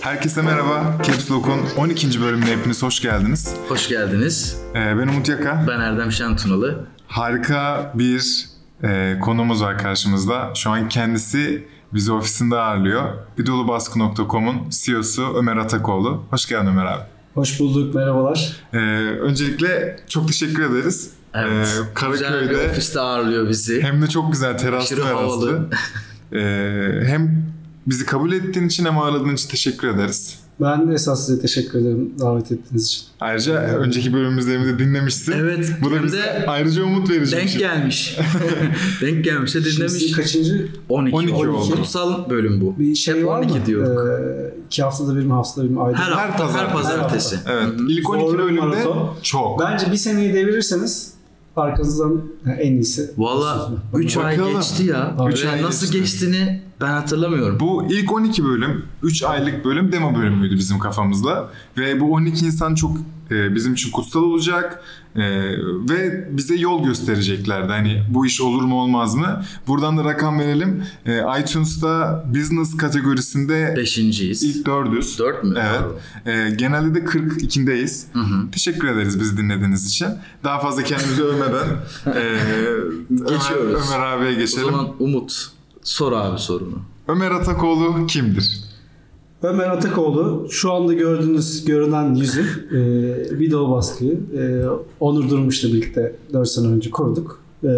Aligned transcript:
Herkese 0.00 0.42
merhaba. 0.42 0.98
Caps 1.06 1.30
Lock'un 1.30 1.60
12. 1.76 2.20
bölümüne 2.22 2.50
hepiniz 2.50 2.82
hoş 2.82 3.00
geldiniz. 3.00 3.54
Hoş 3.68 3.88
geldiniz. 3.88 4.60
Ee, 4.70 4.74
ben 4.74 5.08
Umut 5.08 5.28
Yaka. 5.28 5.64
Ben 5.68 5.80
Erdem 5.80 6.12
Şentunalı. 6.12 6.86
Harika 7.06 7.92
bir 7.94 8.46
e, 8.82 9.18
konumuz 9.20 9.62
var 9.62 9.78
karşımızda. 9.78 10.52
Şu 10.54 10.70
an 10.70 10.88
kendisi 10.88 11.68
bizi 11.94 12.12
ofisinde 12.12 12.56
ağırlıyor. 12.56 13.04
Bidolubaskı.com'un 13.38 14.56
CEO'su 14.70 15.34
Ömer 15.36 15.56
Atakoğlu. 15.56 16.24
Hoş 16.30 16.46
geldin 16.48 16.66
Ömer 16.66 16.86
abi. 16.86 17.02
Hoş 17.34 17.60
bulduk, 17.60 17.94
merhabalar. 17.94 18.52
Ee, 18.72 18.78
öncelikle 19.20 19.96
çok 20.08 20.28
teşekkür 20.28 20.62
ederiz. 20.70 21.10
Evet. 21.34 21.66
Ee, 21.68 22.10
Güzel 22.10 22.32
bir 22.32 22.38
Karaköy'de 22.48 22.70
ofiste 22.70 23.00
ağırlıyor 23.00 23.48
bizi. 23.48 23.82
hem 23.82 24.02
de 24.02 24.06
çok 24.06 24.32
güzel 24.32 24.58
teraslı 24.58 24.96
teraslı. 24.96 25.68
Ee, 26.32 27.00
hem 27.06 27.44
bizi 27.86 28.06
kabul 28.06 28.32
ettiğin 28.32 28.66
için 28.66 28.84
hem 28.84 28.98
ağırladığın 28.98 29.34
için 29.34 29.48
teşekkür 29.48 29.88
ederiz. 29.88 30.38
Ben 30.60 30.88
esas 30.88 31.26
size 31.26 31.40
teşekkür 31.42 31.78
ederim 31.78 32.10
davet 32.20 32.52
ettiğiniz 32.52 32.86
için. 32.86 33.02
Ayrıca 33.20 33.54
önceki 33.54 34.12
bölümümüzde 34.12 34.60
de 34.60 34.78
dinlemişsin. 34.78 35.32
Evet, 35.32 35.72
Bu 35.82 35.90
da 35.90 36.02
bize 36.04 36.16
de 36.18 36.44
ayrıca 36.48 36.82
umut 36.84 37.10
verici 37.10 37.32
bir 37.32 37.36
Denk 37.40 37.48
şey. 37.48 37.58
gelmiş. 37.58 38.18
Denk 39.00 39.24
gelmişse 39.24 39.62
Şimdi 39.62 39.76
dinlemiş. 39.76 39.92
sizin 39.92 40.14
kaçıncı 40.14 40.68
12, 40.88 41.16
12 41.16 41.34
oldu. 41.34 41.74
Kutsal 41.76 42.30
bölüm 42.30 42.60
bu. 42.60 42.78
bir 42.78 42.94
şey 42.94 43.14
Hep 43.14 43.26
var 43.26 43.38
mı? 43.42 43.44
12 43.52 43.66
diyorduk. 43.66 44.08
Ee, 44.08 44.54
iki 44.66 44.82
haftada 44.82 45.16
bir 45.16 45.24
mi, 45.24 45.32
haftada 45.32 45.64
bir 45.64 45.70
mi? 45.70 45.80
Ayda 45.82 45.98
her 45.98 46.08
bir. 46.10 46.12
hafta, 46.16 46.44
her, 46.48 46.52
pazar- 46.52 46.72
pazartesi. 46.72 47.36
Evet. 47.48 47.68
İlk 47.88 48.10
12 48.10 48.26
Zorlu 48.26 48.38
bölümde 48.38 48.60
maraton. 48.60 49.14
çok. 49.22 49.60
Bence 49.60 49.92
bir 49.92 49.96
seneyi 49.96 50.34
devirirseniz 50.34 51.13
arkanızdan 51.56 52.20
en 52.60 52.72
iyisi. 52.72 53.10
Valla 53.18 53.70
3 53.94 54.16
ay 54.16 54.38
Bakalım. 54.38 54.56
geçti 54.56 54.84
ya. 54.84 55.16
Üç 55.28 55.36
Böyle 55.44 55.50
ay 55.50 55.62
nasıl 55.62 55.86
geçti. 55.92 55.98
geçtiğini 55.98 56.62
ben 56.80 56.86
hatırlamıyorum. 56.88 57.60
Bu 57.60 57.84
ilk 57.90 58.12
12 58.12 58.44
bölüm 58.44 58.84
3 59.02 59.22
aylık 59.22 59.64
bölüm 59.64 59.92
demo 59.92 60.14
bölümüydü 60.16 60.54
bizim 60.56 60.78
kafamızda. 60.78 61.48
Ve 61.78 62.00
bu 62.00 62.12
12 62.12 62.46
insan 62.46 62.74
çok 62.74 62.96
e, 63.30 63.54
bizim 63.54 63.72
için 63.74 63.90
kutsal 63.90 64.20
olacak. 64.22 64.82
E, 65.16 65.22
ve 65.90 66.28
bize 66.36 66.54
yol 66.54 66.84
göstereceklerdi. 66.84 67.72
Hani 67.72 68.02
bu 68.10 68.26
iş 68.26 68.40
olur 68.40 68.62
mu 68.62 68.82
olmaz 68.82 69.14
mı? 69.14 69.42
Buradan 69.66 69.98
da 69.98 70.04
rakam 70.04 70.38
verelim. 70.38 70.84
E, 71.06 71.20
iTunes'ta 71.40 72.24
business 72.34 72.76
kategorisinde 72.76 73.74
Beşinciyiz. 73.76 74.42
ilk 74.42 74.66
dördüz. 74.66 75.18
4 75.18 75.44
mü? 75.44 75.54
Evet. 75.58 75.82
E, 76.26 76.50
genelde 76.54 76.94
de 76.94 77.04
42'deyiz. 77.04 78.04
Hı 78.12 78.18
hı. 78.20 78.50
Teşekkür 78.50 78.88
ederiz 78.88 79.20
bizi 79.20 79.36
dinlediğiniz 79.36 79.86
için. 79.86 80.08
Daha 80.44 80.58
fazla 80.60 80.82
kendimizi 80.82 81.22
övmeden 81.24 81.66
e, 82.06 82.40
Geçiyoruz. 83.10 83.88
Ömer, 83.88 83.96
Ömer 83.96 84.06
abiye 84.06 84.30
O 84.36 84.38
geçelim. 84.38 84.64
zaman 84.64 84.88
Umut 84.98 85.46
sor 85.82 86.12
abi 86.12 86.38
sorunu. 86.38 86.78
Ömer 87.08 87.30
Atakoğlu 87.30 88.06
kimdir? 88.06 88.63
Ömer 89.44 89.68
Atakoğlu 89.70 90.46
şu 90.50 90.72
anda 90.72 90.92
gördüğünüz 90.92 91.64
görünen 91.64 92.14
yüzü 92.14 92.40
e, 92.70 92.78
video 93.38 93.70
baskıyı 93.70 94.12
e, 94.12 94.42
Onur 95.00 95.30
Durmuş'la 95.30 95.68
birlikte 95.68 96.16
4 96.32 96.48
sene 96.48 96.66
önce 96.66 96.90
kurduk. 96.90 97.40
E, 97.64 97.68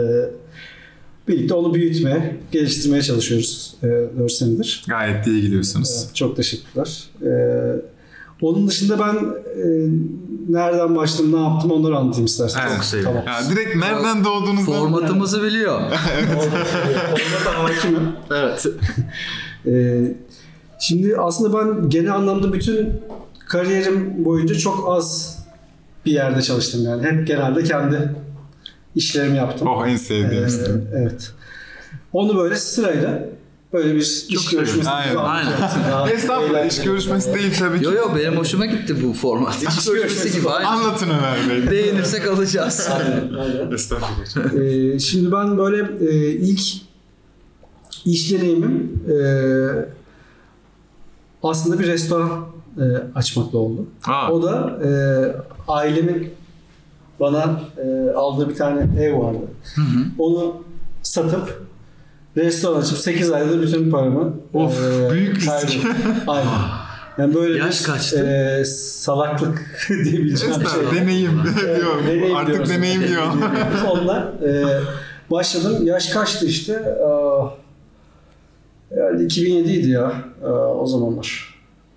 birlikte 1.28 1.55
onu 1.55 1.75
büyütmeye, 1.75 2.36
geliştirmeye 2.53 3.03
çalışıyoruz 3.03 3.75
e, 3.83 3.86
4 4.19 4.33
senedir. 4.33 4.84
Gayet 4.89 5.27
iyi 5.27 5.42
gidiyorsunuz. 5.42 6.03
Evet, 6.05 6.14
çok 6.14 6.36
teşekkürler. 6.36 7.05
Ee, 7.23 7.80
onun 8.42 8.69
dışında 8.69 8.98
ben 8.98 9.14
e, 9.62 9.89
nereden 10.48 10.97
başladım, 10.97 11.33
ne 11.33 11.41
yaptım 11.41 11.70
onları 11.70 11.97
anlatayım 11.97 12.27
istersen. 12.27 12.61
Evet. 12.62 12.77
Çok 12.77 12.84
seviyorum. 12.84 13.20
Tamam. 13.25 13.42
Ya 13.42 13.51
direkt 13.51 13.77
nereden 13.77 14.25
doğduğunuzdan 14.25 14.64
Formatımızı 14.64 15.42
biliyor. 15.42 15.80
Formata 16.34 17.58
hakimim. 17.62 18.08
evet. 18.30 18.67
Ee, 19.67 20.14
şimdi 20.81 21.17
aslında 21.17 21.59
ben 21.59 21.91
genel 21.91 22.14
anlamda 22.14 22.53
bütün 22.53 23.01
kariyerim 23.48 24.25
boyunca 24.25 24.55
çok 24.55 24.85
az 24.89 25.39
bir 26.07 26.13
yerde 26.13 26.42
çalıştım 26.42 26.85
yani. 26.85 27.07
Hep 27.07 27.27
genelde 27.27 27.64
kendi 27.64 28.14
işlerimi 28.95 29.37
yaptım. 29.37 29.69
Oh 29.69 29.87
en 29.87 29.97
sevdiğim. 29.97 30.45
Ee, 30.45 30.98
evet. 30.98 31.31
Onu 32.13 32.39
böyle 32.39 32.57
sırayla 32.57 33.29
böyle 33.73 33.95
bir 33.95 34.01
iş 34.29 34.51
görüşmesi 34.51 34.91
Aynen, 34.91 35.17
aynen. 35.17 35.53
Estağfurullah 36.14 36.64
iş 36.64 36.83
görüşmesi 36.83 37.35
değil 37.35 37.55
tabii 37.58 37.79
ki. 37.79 37.85
Yo 37.85 37.93
yo 37.93 38.17
benim 38.17 38.37
hoşuma 38.37 38.67
gitti 38.67 38.97
bu 39.03 39.13
format. 39.13 39.63
İş 39.63 39.85
görüşmesi 39.87 40.39
gibi. 40.39 40.48
Aynen. 40.48 40.69
Anlatın 40.69 41.11
Ömer 41.11 41.51
Bey. 41.51 41.70
Beğenirsek 41.70 42.29
alacağız. 42.29 42.89
Aynen, 42.93 43.35
aynen. 43.35 43.73
Estağfurullah. 43.75 44.55
Ee, 44.55 44.98
şimdi 44.98 45.33
ben 45.33 45.58
böyle 45.58 46.07
e, 46.11 46.31
ilk 46.31 46.61
iş 48.05 48.33
deneyimim 48.33 49.03
e, 49.08 49.95
aslında 51.51 51.79
bir 51.79 51.86
restoran 51.86 52.30
e, 52.79 52.83
açmakla 53.14 53.58
oldu. 53.58 53.86
Aa, 54.07 54.33
O 54.33 54.42
da 54.42 54.79
e, 54.84 54.90
ailemin 55.68 56.30
bana 57.20 57.61
e, 57.77 58.11
aldığı 58.11 58.48
bir 58.48 58.55
tane 58.55 59.02
ev 59.02 59.18
vardı. 59.18 59.39
Onu 60.18 60.57
satıp 61.02 61.62
restoran 62.36 62.80
açıp 62.80 62.98
8 62.98 63.30
ayda 63.30 63.62
bütün 63.62 63.90
paramı 63.90 64.33
Of, 64.55 64.79
büyük 65.12 65.36
risk. 65.36 65.48
kaybettim. 65.51 65.90
Aynen. 66.27 66.51
Yani 67.18 67.34
böyle 67.34 67.58
Yaş 67.58 67.80
bir 67.80 67.84
kaçtı? 67.86 68.27
e, 68.27 68.64
salaklık 68.64 69.86
diyebileceğim 70.05 70.55
bir 70.61 70.67
şey. 70.67 71.01
Deneyim 71.01 71.30
diyor. 71.77 72.05
deneyim 72.07 72.36
Artık 72.36 72.55
diyoruz. 72.55 72.70
deneyim 72.70 73.02
diyor. 73.08 73.23
Onunla 73.90 74.33
e, 74.45 74.64
başladım. 75.30 75.86
Yaş 75.86 76.08
kaçtı 76.08 76.46
işte? 76.46 76.78
Aa, 77.05 77.46
herhalde 78.91 79.23
2007 79.24 79.73
idi 79.73 79.91
ya 79.91 80.13
aa, 80.45 80.48
o 80.80 80.86
zamanlar. 80.86 81.55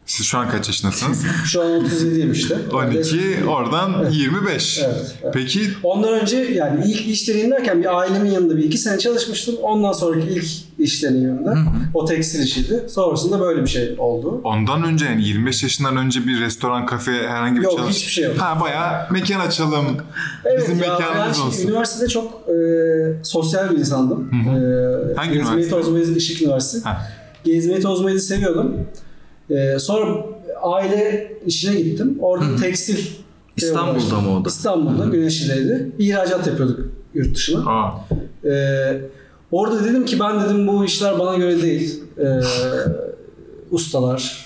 Siz 0.10 0.26
şu 0.26 0.38
an 0.38 0.50
kaç 0.50 0.68
yaşındasınız? 0.68 1.24
Şu 1.46 1.62
an 1.62 1.68
37'yim 1.68 2.32
işte. 2.32 2.58
12, 2.74 3.46
oradan 3.48 4.10
25. 4.12 4.82
Evet, 4.86 5.16
evet. 5.24 5.34
Peki 5.34 5.62
Ondan 5.84 6.14
önce 6.14 6.38
yani 6.38 6.86
ilk 6.86 7.08
iş 7.08 7.28
deneyim 7.28 7.52
derken 7.52 7.82
bir 7.82 7.98
ailemin 8.00 8.32
yanında 8.32 8.58
bir 8.58 8.64
iki 8.64 8.78
sene 8.78 9.00
çalışmıştım. 9.00 9.56
Ondan 9.62 9.92
sonraki 9.92 10.28
ilk 10.28 10.46
iş 10.80 11.04
deneyimimde 11.04 11.50
o 11.94 12.06
tekstil 12.06 12.44
işiydi. 12.44 12.84
Sonrasında 12.90 13.40
böyle 13.40 13.62
bir 13.62 13.68
şey 13.70 13.96
oldu. 13.98 14.42
ondan 14.44 14.84
önce 14.84 15.06
yani 15.06 15.24
25 15.24 15.64
yaşından 15.64 15.98
önce 15.98 16.28
bir 16.28 16.42
restoran, 16.42 16.86
kafe 16.86 17.12
herhangi 17.12 17.60
bir 17.60 17.64
Yok 17.66 17.78
çalış- 17.78 17.96
hiçbir 17.96 18.12
şey 18.12 18.24
yok. 18.24 18.38
Ha 18.38 18.62
bayağı 18.62 19.12
mekan 19.12 19.40
açalım. 19.40 19.86
Bizim 20.58 20.80
ya, 20.80 20.98
mekanımız 20.98 21.38
ben 21.40 21.46
olsun. 21.48 21.68
Üniversitede 21.68 22.10
çok 22.10 22.34
e, 22.50 22.54
sosyal 23.24 23.72
bir 23.72 23.78
insandım. 23.78 24.32
Hı 24.32 24.50
hı. 24.50 24.56
E, 25.12 25.16
Hangi 25.16 25.36
üniversite? 25.40 25.70
tozmayı 25.70 26.16
Işık 26.16 26.42
Üniversitesi. 26.42 26.84
Ha. 26.84 27.08
Gezmeyi 27.44 27.82
tozmayı 27.82 28.20
seviyordum. 28.20 28.76
E, 29.50 29.80
sonra 29.80 30.26
aile 30.62 31.32
işine 31.46 31.82
gittim. 31.82 32.18
Orada 32.22 32.56
tekstil 32.56 32.98
İstanbul'da 33.58 34.22
mı 34.22 34.38
o 34.40 34.46
da? 34.46 34.50
İstanbul'da 34.50 35.06
Güneşli'deydi. 35.06 35.92
İhracat 36.00 36.48
yapıyorduk 36.48 36.80
yurt 37.14 37.36
dışına. 37.36 37.72
Aa, 37.72 37.92
Ee, 38.46 39.02
orada 39.52 39.84
dedim 39.84 40.06
ki 40.06 40.20
ben 40.20 40.44
dedim 40.44 40.68
bu 40.68 40.86
işler 40.86 41.20
bana 41.20 41.36
göre 41.38 41.62
değil. 41.62 42.04
Ee, 42.20 42.40
ustalar, 43.72 44.46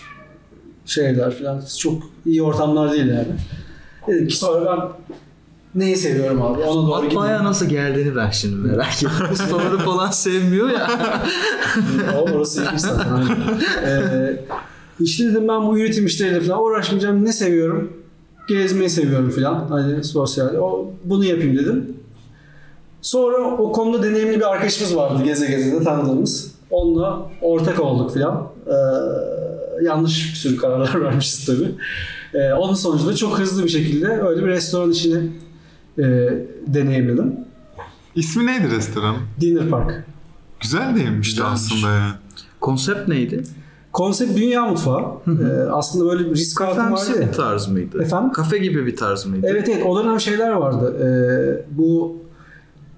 şeyler 0.85 1.31
falan 1.31 1.61
çok 1.79 2.03
iyi 2.25 2.43
ortamlar 2.43 2.91
değil 2.91 3.05
yani. 3.07 3.27
Dedim 4.07 4.27
ki 4.27 4.37
sonra 4.37 4.65
ben 4.65 4.89
neyi 5.81 5.95
seviyorum 5.95 6.41
abi 6.41 6.61
ona 6.61 6.87
doğru 6.87 7.03
Matbaaya 7.03 7.09
gideyim. 7.31 7.43
nasıl 7.43 7.65
geldiğini 7.65 8.15
ben 8.15 8.29
şimdi 8.29 8.55
merak 8.67 8.93
ettim. 8.93 9.09
Ustaları 9.31 9.77
falan 9.77 10.11
sevmiyor 10.11 10.69
ya. 10.69 10.87
O- 12.17 12.31
Orası 12.31 12.63
ilginç 12.63 12.79
zaten. 12.81 13.27
Ee, 13.85 14.39
işte 14.99 15.25
dedim 15.25 15.47
ben 15.47 15.67
bu 15.67 15.79
üretim 15.79 16.05
işleriyle 16.05 16.41
falan 16.41 16.63
uğraşmayacağım. 16.63 17.25
Ne 17.25 17.33
seviyorum? 17.33 17.93
Gezmeyi 18.49 18.89
seviyorum 18.89 19.29
falan. 19.29 19.67
Hani 19.69 20.03
sosyal. 20.03 20.55
O, 20.55 20.91
bunu 21.03 21.25
yapayım 21.25 21.57
dedim. 21.57 21.97
Sonra 23.01 23.37
o 23.57 23.71
konuda 23.71 24.03
deneyimli 24.03 24.35
bir 24.35 24.51
arkadaşımız 24.51 24.95
vardı 24.95 25.23
geze 25.23 25.47
geze 25.47 25.71
de 25.71 25.83
tanıdığımız. 25.83 26.51
Onunla 26.71 27.31
ortak 27.41 27.79
olduk 27.79 28.13
falan. 28.13 28.47
Ee, 28.67 28.73
yanlış 29.85 30.31
bir 30.31 30.37
sürü 30.37 30.57
kararlar 30.57 31.01
vermişiz 31.01 31.45
tabii. 31.45 31.71
Ee, 32.33 32.53
onun 32.53 32.73
sonucunda 32.73 33.15
çok 33.15 33.39
hızlı 33.39 33.63
bir 33.63 33.69
şekilde 33.69 34.07
öyle 34.07 34.41
bir 34.43 34.47
restoran 34.47 34.91
işini 34.91 35.29
e, 35.99 36.03
deneyimledim. 36.67 37.35
ismi 38.15 38.45
neydi 38.45 38.71
restoran? 38.71 39.15
Dinner 39.41 39.69
Park. 39.69 40.05
Güzel 40.61 40.95
değilmiş 40.95 41.39
de 41.39 41.43
aslında 41.43 41.91
ya. 41.91 42.19
Konsept 42.61 43.07
neydi? 43.07 43.43
Konsept 43.93 44.37
dünya 44.37 44.65
mutfağı. 44.65 45.01
Ee, 45.27 45.69
aslında 45.71 46.11
böyle 46.11 46.25
bir 46.25 46.35
risk 46.35 46.61
altı 46.61 46.79
vardı 46.79 47.27
bir 47.27 47.33
tarz 47.33 47.67
mıydı? 47.67 48.01
Efendim? 48.01 48.31
Kafe 48.31 48.57
gibi 48.57 48.85
bir 48.85 48.95
tarz 48.95 49.25
mıydı? 49.25 49.47
Evet 49.49 49.69
evet 49.69 49.85
o 49.85 50.03
dönem 50.03 50.19
şeyler 50.19 50.51
vardı. 50.51 50.95
Ee, 51.03 51.65
bu 51.77 52.15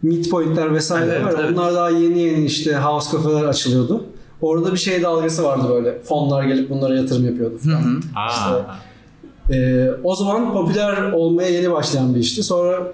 midpointler 0.04 0.74
vesaire 0.74 1.12
Evet, 1.12 1.26
var. 1.26 1.34
evet. 1.44 1.58
Onlar 1.58 1.74
daha 1.74 1.90
yeni 1.90 2.20
yeni 2.20 2.46
işte 2.46 2.76
house 2.76 3.18
kafeler 3.18 3.44
açılıyordu. 3.44 4.04
Orada 4.42 4.72
bir 4.72 4.78
şey 4.78 5.04
dalgası 5.04 5.44
vardı 5.44 5.64
böyle. 5.70 6.02
Fonlar 6.02 6.44
gelip 6.44 6.70
bunlara 6.70 6.96
yatırım 6.96 7.26
yapıyordu 7.26 7.58
falan. 7.58 7.82
hı. 7.82 8.00
Aa, 8.16 8.62
Ee, 9.52 9.90
o 10.04 10.16
zaman 10.16 10.54
popüler 10.54 11.12
olmaya 11.12 11.50
yeni 11.50 11.72
başlayan 11.72 12.16
bir 12.16 12.20
işti. 12.20 12.44
Sonra 12.44 12.92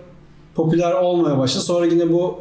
popüler 0.56 0.92
olmaya 0.92 1.38
başladı. 1.38 1.64
Sonra 1.64 1.86
yine 1.86 2.12
bu 2.12 2.40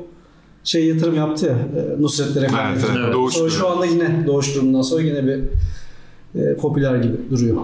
şey 0.64 0.86
yatırım 0.86 1.14
yaptı 1.14 1.46
ya 1.46 1.82
e, 1.82 2.02
Nusret'lere 2.02 2.48
falan. 2.48 2.72
Evet, 2.72 2.84
evet. 2.98 3.12
Doğuş 3.14 3.34
Sonra 3.34 3.50
şu 3.50 3.68
anda 3.68 3.86
yine 3.86 4.26
Doğuş 4.26 4.54
durumundan 4.54 4.82
sonra 4.82 5.02
yine 5.02 5.26
bir 5.26 5.40
e, 6.40 6.56
popüler 6.56 6.96
gibi 6.96 7.16
duruyor. 7.30 7.56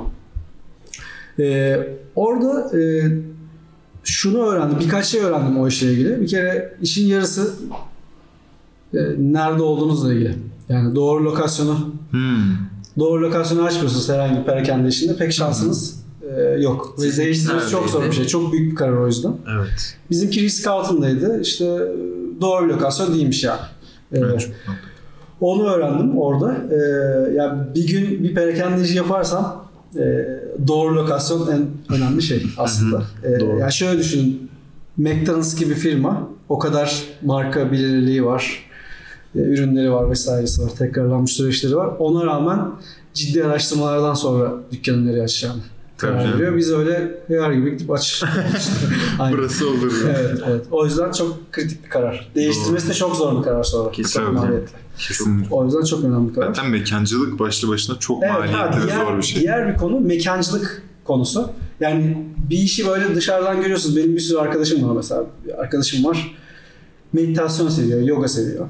E, 1.38 1.76
orada 2.14 2.78
e, 2.78 3.02
şunu 4.04 4.38
öğrendim. 4.38 4.78
Birkaç 4.80 5.06
şey 5.06 5.20
öğrendim 5.20 5.58
o 5.58 5.68
işle 5.68 5.92
ilgili. 5.92 6.20
Bir 6.20 6.26
kere 6.26 6.74
işin 6.82 7.06
yarısı 7.06 7.54
e, 8.94 8.98
nerede 9.18 9.62
olduğunuzla 9.62 10.14
ilgili. 10.14 10.36
Yani 10.68 10.94
doğru 10.94 11.24
lokasyonu 11.24 11.94
Hmm. 12.10 12.56
doğru 12.98 13.22
lokasyonu 13.22 13.62
açmıyorsunuz 13.62 14.08
herhangi 14.08 14.40
bir 14.40 14.44
perakende 14.44 14.88
işinde 14.88 15.16
pek 15.16 15.32
şansınız 15.32 16.00
e, 16.36 16.42
yok. 16.42 16.96
Ve 16.98 17.16
değiştirmesi 17.16 17.70
çok 17.70 17.90
zor 17.90 18.04
bir 18.04 18.12
şey. 18.12 18.26
Çok 18.26 18.52
büyük 18.52 18.70
bir 18.70 18.76
karar 18.76 18.96
o 18.96 19.06
yüzden. 19.06 19.32
Evet. 19.56 19.96
Bizimki 20.10 20.40
risk 20.40 20.66
altındaydı. 20.66 21.40
İşte 21.40 21.64
e, 21.64 22.15
doğru 22.40 22.68
bir 22.68 22.72
lokasyon 22.74 23.14
değilmiş 23.14 23.44
yani. 23.44 23.60
E, 24.12 24.18
Evet, 24.18 24.50
onu 25.40 25.68
öğrendim 25.74 26.18
orada. 26.18 26.56
E, 26.70 26.76
yani 27.34 27.62
bir 27.74 27.86
gün 27.88 28.24
bir 28.24 28.34
perakende 28.34 28.82
işi 28.82 28.96
yaparsam 28.96 29.64
e, 29.96 30.26
doğru 30.68 30.96
lokasyon 30.96 31.48
en 31.52 31.66
önemli 31.96 32.22
şey 32.22 32.42
aslında. 32.58 33.02
E, 33.24 33.40
Doğru. 33.40 33.58
yani 33.58 33.72
şöyle 33.72 33.98
düşünün. 33.98 34.50
McDonald's 34.96 35.58
gibi 35.58 35.74
firma 35.74 36.28
o 36.48 36.58
kadar 36.58 37.02
marka 37.22 37.72
bilinirliği 37.72 38.24
var. 38.24 38.66
e, 39.34 39.38
ürünleri 39.38 39.92
var 39.92 40.10
vesairesi 40.10 40.62
var. 40.62 40.70
Tekrarlanmış 40.78 41.32
süreçleri 41.32 41.76
var. 41.76 41.90
Ona 41.98 42.26
rağmen 42.26 42.60
ciddi 43.14 43.44
araştırmalardan 43.44 44.14
sonra 44.14 44.52
dükkanı 44.72 45.06
nereye 45.06 45.22
açacağını 45.22 45.60
Tabii 45.98 46.32
veriyor. 46.34 46.56
Biz 46.56 46.72
öyle 46.72 47.18
her 47.28 47.52
gibi 47.52 47.70
gidip 47.70 47.90
aç. 47.90 48.24
Burası 49.32 49.70
olur. 49.70 50.04
ya. 50.06 50.12
Evet, 50.18 50.40
evet. 50.48 50.64
O 50.70 50.84
yüzden 50.84 51.12
çok 51.12 51.52
kritik 51.52 51.84
bir 51.84 51.90
karar. 51.90 52.30
Değiştirmesi 52.34 52.88
de 52.88 52.94
çok 52.94 53.16
zor 53.16 53.38
bir 53.38 53.42
karar 53.44 53.62
sonra. 53.62 53.90
Kesinlikle. 53.90 54.32
Çok 54.32 54.42
maliyetli. 54.42 54.72
Kesinlikle. 54.98 55.54
O 55.54 55.64
yüzden 55.64 55.82
çok 55.84 56.04
önemli 56.04 56.28
bir 56.28 56.34
karar. 56.34 56.46
Zaten 56.46 56.70
mekancılık 56.70 57.38
başlı 57.38 57.68
başına 57.68 57.98
çok 57.98 58.22
Evet, 58.22 58.32
maliyetli 58.52 58.88
ve 58.88 58.94
zor 59.04 59.16
bir 59.18 59.22
şey. 59.22 59.42
diğer 59.42 59.72
bir 59.72 59.78
konu 59.78 60.00
mekancılık 60.00 60.82
konusu. 61.04 61.50
Yani 61.80 62.26
bir 62.50 62.58
işi 62.58 62.86
böyle 62.86 63.14
dışarıdan 63.14 63.60
görüyorsunuz. 63.60 63.96
Benim 63.96 64.14
bir 64.14 64.20
sürü 64.20 64.38
arkadaşım 64.38 64.88
var 64.88 64.96
mesela. 64.96 65.24
Bir 65.44 65.60
arkadaşım 65.62 66.04
var. 66.04 66.36
Meditasyon 67.12 67.68
seviyor, 67.68 68.00
yoga 68.00 68.28
seviyor. 68.28 68.68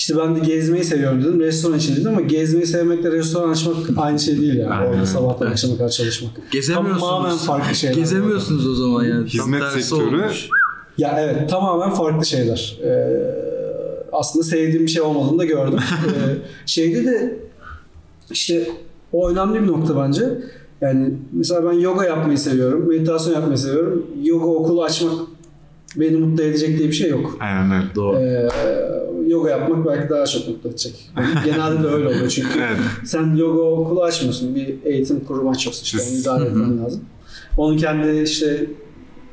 İşte 0.00 0.16
ben 0.16 0.36
de 0.36 0.40
gezmeyi 0.40 0.84
seviyorum 0.84 1.24
dedim. 1.24 1.40
Restoran 1.40 1.78
için 1.78 1.96
dedim 1.96 2.08
ama 2.08 2.20
gezmeyi 2.20 2.66
sevmekle 2.66 3.12
restoran 3.12 3.50
açmak 3.50 3.76
aynı 3.96 4.18
şey 4.18 4.40
değil 4.40 4.54
yani. 4.54 4.74
Aynen. 4.74 4.92
Orada 4.92 5.06
sabahtan 5.06 5.46
akşama 5.46 5.76
kadar 5.76 5.88
çalışmak. 5.88 6.32
Gezemiyorsunuz. 6.50 7.00
Tamamen 7.00 7.36
farklı 7.36 7.74
şeyler. 7.74 7.94
Gezemiyorsunuz 7.94 8.68
o 8.68 8.74
zaman 8.74 9.04
yani. 9.04 9.26
Hizmet 9.26 9.62
sektörü 9.62 10.22
olmuş. 10.22 10.48
Ya 10.98 11.16
evet 11.20 11.50
tamamen 11.50 11.90
farklı 11.90 12.26
şeyler. 12.26 12.78
Ee, 12.84 13.20
aslında 14.12 14.44
sevdiğim 14.44 14.86
bir 14.86 14.90
şey 14.90 15.02
olmadığını 15.02 15.38
da 15.38 15.44
gördüm. 15.44 15.78
Ee, 16.06 16.36
şeyde 16.66 17.04
de 17.04 17.38
işte 18.30 18.68
o 19.12 19.30
önemli 19.30 19.62
bir 19.62 19.66
nokta 19.66 19.96
bence. 19.96 20.24
Yani 20.80 21.14
mesela 21.32 21.70
ben 21.70 21.78
yoga 21.78 22.04
yapmayı 22.04 22.38
seviyorum, 22.38 22.88
meditasyon 22.88 23.34
yapmayı 23.34 23.58
seviyorum. 23.58 24.06
Yoga 24.22 24.46
okulu 24.46 24.84
açmak 24.84 25.14
beni 25.96 26.16
mutlu 26.16 26.42
edecek 26.42 26.78
diye 26.78 26.88
bir 26.88 26.94
şey 26.94 27.10
yok. 27.10 27.36
Aynen 27.40 27.72
öyle. 27.72 27.94
Doğru. 27.94 28.16
Ee, 28.16 28.48
yoga 29.30 29.50
yapmak 29.50 29.86
belki 29.86 30.10
daha 30.10 30.26
çok 30.26 30.48
mutlu 30.48 30.70
edecek. 30.70 31.10
Genelde 31.44 31.82
de 31.82 31.86
öyle 31.86 32.06
oluyor 32.08 32.28
çünkü 32.28 32.48
Evet. 32.58 32.78
sen 33.04 33.36
yoga 33.36 33.62
okulu 33.62 34.02
açmıyorsun. 34.02 34.54
Bir 34.54 34.74
eğitim 34.84 35.24
kurumu 35.24 35.50
açıyorsun 35.50 35.82
işte. 35.84 35.98
Onu 36.10 36.20
idare 36.20 36.48
etmen 36.48 36.84
lazım. 36.84 37.00
Onun 37.56 37.76
kendi 37.76 38.22
işte 38.22 38.66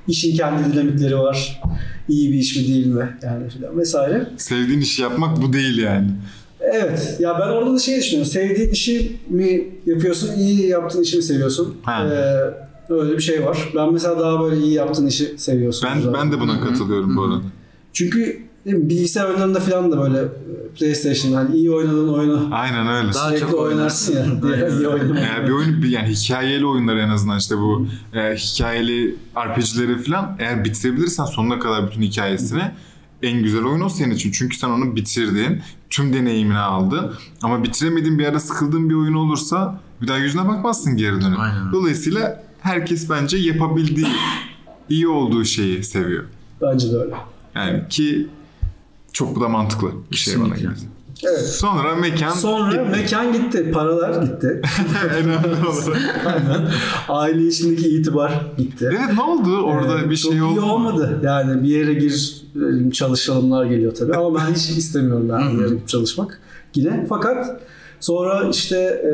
işin 0.07 0.37
kendi 0.37 0.73
dinamikleri 0.73 1.17
var. 1.17 1.61
İyi 2.09 2.31
bir 2.33 2.37
iş 2.37 2.55
mi 2.55 2.67
değil 2.67 2.87
mi 2.87 3.17
yani 3.23 3.49
filan 3.49 3.77
vesaire. 3.77 4.27
Sevdiğin 4.37 4.81
işi 4.81 5.01
yapmak 5.01 5.41
bu 5.41 5.53
değil 5.53 5.77
yani. 5.77 6.07
Evet. 6.59 7.17
Ya 7.19 7.39
ben 7.39 7.47
orada 7.47 7.73
da 7.73 7.79
şey 7.79 7.97
düşünüyorum. 7.99 8.31
Sevdiğin 8.31 8.69
işi 8.69 9.17
mi 9.29 9.67
yapıyorsun, 9.85 10.35
iyi 10.37 10.67
yaptığın 10.67 11.01
işi 11.01 11.17
mi 11.17 11.23
seviyorsun? 11.23 11.77
Ha. 11.83 12.07
Ee, 12.07 12.93
öyle 12.93 13.17
bir 13.17 13.21
şey 13.21 13.45
var. 13.45 13.57
Ben 13.75 13.93
mesela 13.93 14.19
daha 14.19 14.43
böyle 14.43 14.61
iyi 14.61 14.73
yaptığın 14.73 15.07
işi 15.07 15.33
seviyorsun. 15.37 15.89
Ben 15.93 16.13
ben 16.13 16.31
de 16.31 16.39
buna 16.39 16.59
katılıyorum 16.61 17.17
bu 17.17 17.21
arada. 17.23 17.41
Çünkü 17.93 18.46
bilgisayar 18.71 19.25
oyunlarında 19.25 19.59
falan 19.59 19.91
da 19.91 19.97
böyle 20.01 20.17
e, 20.19 20.27
PlayStation'da 20.79 21.37
hani 21.37 21.55
iyi 21.55 21.71
oynadığın 21.71 22.13
oyunu 22.13 22.49
Aynen 22.51 22.87
öyle. 22.87 23.13
Daha 23.13 23.27
sürekli 23.29 23.51
çok 23.51 23.59
oynarsın 23.59 24.15
ya. 24.15 24.25
iyi 24.69 24.87
oynamak. 24.87 25.17
Eğer 25.19 25.47
bir 25.47 25.51
oyun 25.51 25.83
bir- 25.83 25.89
yani 25.89 26.09
hikayeli 26.09 26.65
oyunlar 26.65 26.97
en 26.97 27.09
azından 27.09 27.37
işte 27.37 27.57
bu 27.57 27.87
e, 28.13 28.35
hikayeli 28.35 29.15
RPG'leri 29.37 29.97
falan 30.03 30.35
eğer 30.39 30.65
bitirebilirsen 30.65 31.25
sonuna 31.25 31.59
kadar 31.59 31.87
bütün 31.87 32.01
hikayesini 32.01 32.71
en 33.23 33.43
güzel 33.43 33.63
oyun 33.63 33.81
o 33.81 33.89
senin 33.89 34.11
için. 34.15 34.31
Çünkü 34.31 34.57
sen 34.57 34.69
onu 34.69 34.95
bitirdin. 34.95 35.61
Tüm 35.89 36.13
deneyimini 36.13 36.57
aldın. 36.57 37.11
Ama 37.43 37.63
bitiremediğin 37.63 38.19
bir 38.19 38.25
ara 38.25 38.39
sıkıldığın 38.39 38.89
bir 38.89 38.95
oyun 38.95 39.13
olursa 39.13 39.79
bir 40.01 40.07
daha 40.07 40.17
yüzüne 40.17 40.47
bakmazsın 40.47 40.97
geri 40.97 41.21
dönüp. 41.21 41.39
Aynen. 41.39 41.71
Dolayısıyla 41.73 42.43
herkes 42.61 43.09
bence 43.09 43.37
yapabildiği 43.37 44.07
iyi 44.89 45.07
olduğu 45.07 45.45
şeyi 45.45 45.83
seviyor. 45.83 46.23
Bence 46.61 46.91
de 46.91 46.97
öyle. 46.97 47.15
Yani 47.55 47.83
ki 47.89 48.27
çok 49.17 49.35
bu 49.35 49.41
da 49.41 49.49
mantıklı 49.49 49.91
bir 50.11 50.17
şey 50.17 50.41
bana 50.41 50.55
göre. 50.55 50.73
Evet. 51.23 51.47
Sonra 51.47 51.95
mekan 51.95 52.31
Sonra 52.31 52.85
mekan 52.85 53.33
gitti, 53.33 53.71
paralar 53.73 54.23
gitti. 54.23 54.61
en 55.17 55.23
önemli 55.29 55.67
olarak. 55.67 56.25
Aynen. 56.25 56.67
Aile 57.09 57.47
içindeki 57.47 57.87
itibar 57.89 58.41
gitti. 58.57 58.89
Evet 58.91 59.13
ne 59.13 59.21
oldu? 59.21 59.57
Orada 59.61 60.01
Ee, 60.01 60.09
bir 60.09 60.15
şey 60.15 60.41
oldu 60.41 60.61
mu? 60.61 60.71
olmadı. 60.71 61.19
Yani 61.23 61.63
bir 61.63 61.67
yere 61.67 61.93
girelim 61.93 62.91
çalışalımlar 62.91 63.65
geliyor 63.65 63.95
tabii 63.95 64.15
ama 64.15 64.39
ben 64.39 64.53
hiç 64.53 64.69
istemiyorum 64.69 65.29
ben 65.29 65.53
bir 65.53 65.57
yere 65.63 65.69
gidip 65.69 65.87
çalışmak 65.87 66.39
yine. 66.75 67.05
Fakat 67.09 67.61
sonra 67.99 68.47
işte 68.51 68.77
e, 68.77 69.11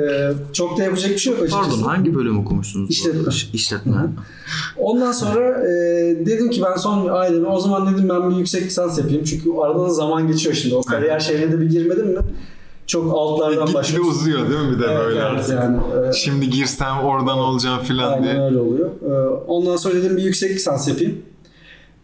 çok 0.53 0.77
da 0.77 0.83
yapacak 0.83 1.11
bir 1.11 1.17
şey 1.17 1.33
yok 1.33 1.41
açıkçası. 1.43 1.69
Pardon 1.69 1.83
hangi 1.83 2.15
bölüm 2.15 2.39
okumuşsunuz? 2.39 2.91
İşletme. 2.91 3.33
İşletme. 3.53 3.93
Ondan 4.77 5.11
sonra 5.11 5.67
e, 5.67 5.71
dedim 6.25 6.49
ki 6.49 6.61
ben 6.65 6.77
son 6.77 7.07
aileme 7.07 7.47
o 7.47 7.59
zaman 7.59 7.93
dedim 7.93 8.09
ben 8.09 8.31
bir 8.31 8.35
yüksek 8.35 8.63
lisans 8.63 8.97
yapayım. 8.97 9.23
Çünkü 9.23 9.49
arada 9.61 9.83
da 9.83 9.89
zaman 9.89 10.27
geçiyor 10.27 10.55
şimdi. 10.55 10.75
O 10.75 10.81
kariyer 10.81 11.19
şeyine 11.19 11.51
de 11.51 11.59
bir 11.61 11.69
girmedim 11.69 12.07
mi 12.07 12.19
çok 12.87 13.13
altlardan 13.17 13.59
Gitgide 13.59 13.77
başlıyorsun. 13.77 14.11
uzuyor 14.11 14.49
değil 14.49 14.61
mi 14.61 14.75
bir 14.75 14.79
de 14.83 14.85
Evet, 14.87 14.97
böyle? 15.05 15.19
evet 15.33 15.49
yani. 15.49 15.77
e, 16.09 16.13
Şimdi 16.13 16.49
girsem 16.49 16.99
oradan 16.99 17.37
olacağım 17.37 17.83
filan 17.83 18.11
Aynen 18.11 18.23
diye. 18.23 18.41
öyle 18.45 18.57
oluyor. 18.59 18.89
Ee, 19.09 19.29
Ondan 19.47 19.75
sonra 19.75 19.95
dedim 19.95 20.17
bir 20.17 20.23
yüksek 20.23 20.51
lisans 20.51 20.87
yapayım. 20.87 21.17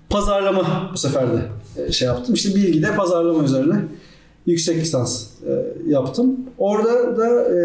Pazarlama 0.09 0.89
bu 0.93 0.97
sefer 0.97 1.27
de 1.33 1.45
e, 1.87 1.91
şey 1.91 2.07
yaptım. 2.07 2.35
İşte 2.35 2.55
bilgide 2.55 2.95
pazarlama 2.95 3.43
üzerine 3.43 3.75
yüksek 4.49 4.77
lisans 4.77 5.25
e, 5.47 5.51
yaptım. 5.87 6.37
Orada 6.57 7.17
da 7.17 7.27
e, 7.27 7.57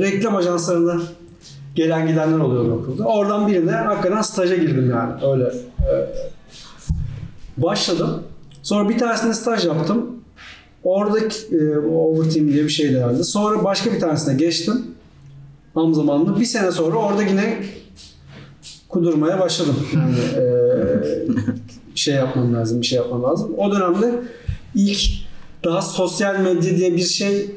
reklam 0.00 0.36
ajanslarına 0.36 1.00
gelen 1.74 2.08
gidenler 2.08 2.38
oluyordu 2.38 2.72
okulda. 2.72 3.04
Oradan 3.04 3.46
birine 3.46 3.70
hakikaten 3.70 4.22
staja 4.22 4.56
girdim 4.56 4.90
yani. 4.90 5.12
Öyle 5.32 5.44
e, 5.80 5.92
başladım. 7.56 8.22
Sonra 8.62 8.88
bir 8.88 8.98
tanesinde 8.98 9.34
staj 9.34 9.66
yaptım. 9.66 10.06
Oradaki 10.84 11.56
e, 11.56 11.78
overteam 11.78 12.48
diye 12.48 12.64
bir 12.64 12.68
şeydi 12.68 12.96
herhalde. 12.96 13.24
Sonra 13.24 13.64
başka 13.64 13.92
bir 13.92 14.00
tanesine 14.00 14.34
geçtim. 14.34 14.86
Tam 15.74 15.94
zamanlı. 15.94 16.40
Bir 16.40 16.44
sene 16.44 16.72
sonra 16.72 16.96
orada 16.96 17.22
yine 17.22 17.58
kudurmaya 18.88 19.40
başladım. 19.40 19.76
Yani 19.94 20.14
eee, 20.36 21.26
bir 21.94 22.00
şey 22.00 22.14
yapmam 22.14 22.54
lazım, 22.54 22.80
bir 22.80 22.86
şey 22.86 22.96
yapmam 22.96 23.22
lazım. 23.22 23.54
O 23.58 23.72
dönemde 23.72 24.14
ilk 24.74 25.00
daha 25.66 25.82
sosyal 25.82 26.40
medya 26.40 26.76
diye 26.76 26.92
bir 26.96 27.02
şey 27.02 27.50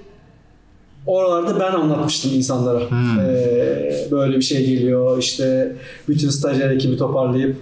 oralarda 1.05 1.59
ben 1.59 1.71
anlatmıştım 1.71 2.31
insanlara. 2.33 2.89
Hmm. 2.89 3.19
Eee, 3.19 4.07
böyle 4.11 4.37
bir 4.37 4.41
şey 4.41 4.65
geliyor 4.65 5.17
işte 5.17 5.75
bütün 6.07 6.29
stajyer 6.29 6.69
ekibi 6.69 6.97
toparlayıp 6.97 7.57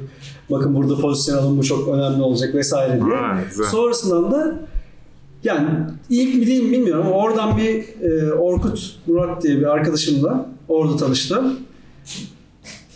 bakın 0.51 0.75
burada 0.75 0.95
pozisyon 0.95 1.37
alın 1.37 1.57
bu 1.57 1.63
çok 1.63 1.87
önemli 1.87 2.21
olacak 2.21 2.55
vesaire 2.55 2.93
diye. 3.05 3.17
Güzel. 3.49 3.65
Sonrasından 3.65 4.31
da 4.31 4.59
yani 5.43 5.69
ilk 6.09 6.35
mi 6.35 6.47
değil 6.47 6.63
mi 6.63 6.71
bilmiyorum 6.71 7.05
ama 7.07 7.15
oradan 7.15 7.57
bir 7.57 7.83
e, 8.01 8.33
Orkut 8.33 8.99
Murat 9.07 9.43
diye 9.43 9.57
bir 9.57 9.65
arkadaşımla 9.65 10.45
orada 10.67 10.97
tanıştım. 10.97 11.59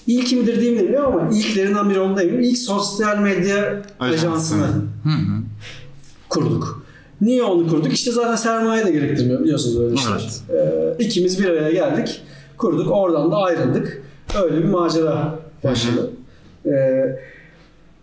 İlk 0.08 0.32
midir 0.32 0.62
değil 0.62 0.72
mi 0.78 0.84
bilmiyorum 0.84 1.14
ama 1.20 1.30
ilklerinden 1.38 1.90
biri 1.90 2.00
olduğuna 2.00 2.22
eminim. 2.22 2.42
İlk 2.42 2.58
sosyal 2.58 3.18
medya 3.18 3.82
Ajansını. 4.00 4.30
ajansını 4.30 4.84
kurduk. 6.30 6.81
Niye 7.22 7.44
onu 7.44 7.68
kurduk? 7.70 7.94
İşte 7.94 8.12
zaten 8.12 8.36
sermaye 8.36 8.86
de 8.86 8.92
gerektirmiyor 8.92 9.42
biliyorsunuz 9.44 9.80
öyle 9.82 9.96
işler. 9.96 10.30
Ee, 10.50 11.04
ikimiz 11.04 11.40
bir 11.40 11.50
araya 11.50 11.72
geldik, 11.72 12.22
kurduk. 12.58 12.92
Oradan 12.92 13.32
da 13.32 13.36
ayrıldık. 13.36 14.04
Öyle 14.44 14.58
bir 14.58 14.64
macera 14.64 15.40
başladı. 15.64 16.10
Ee, 16.66 17.20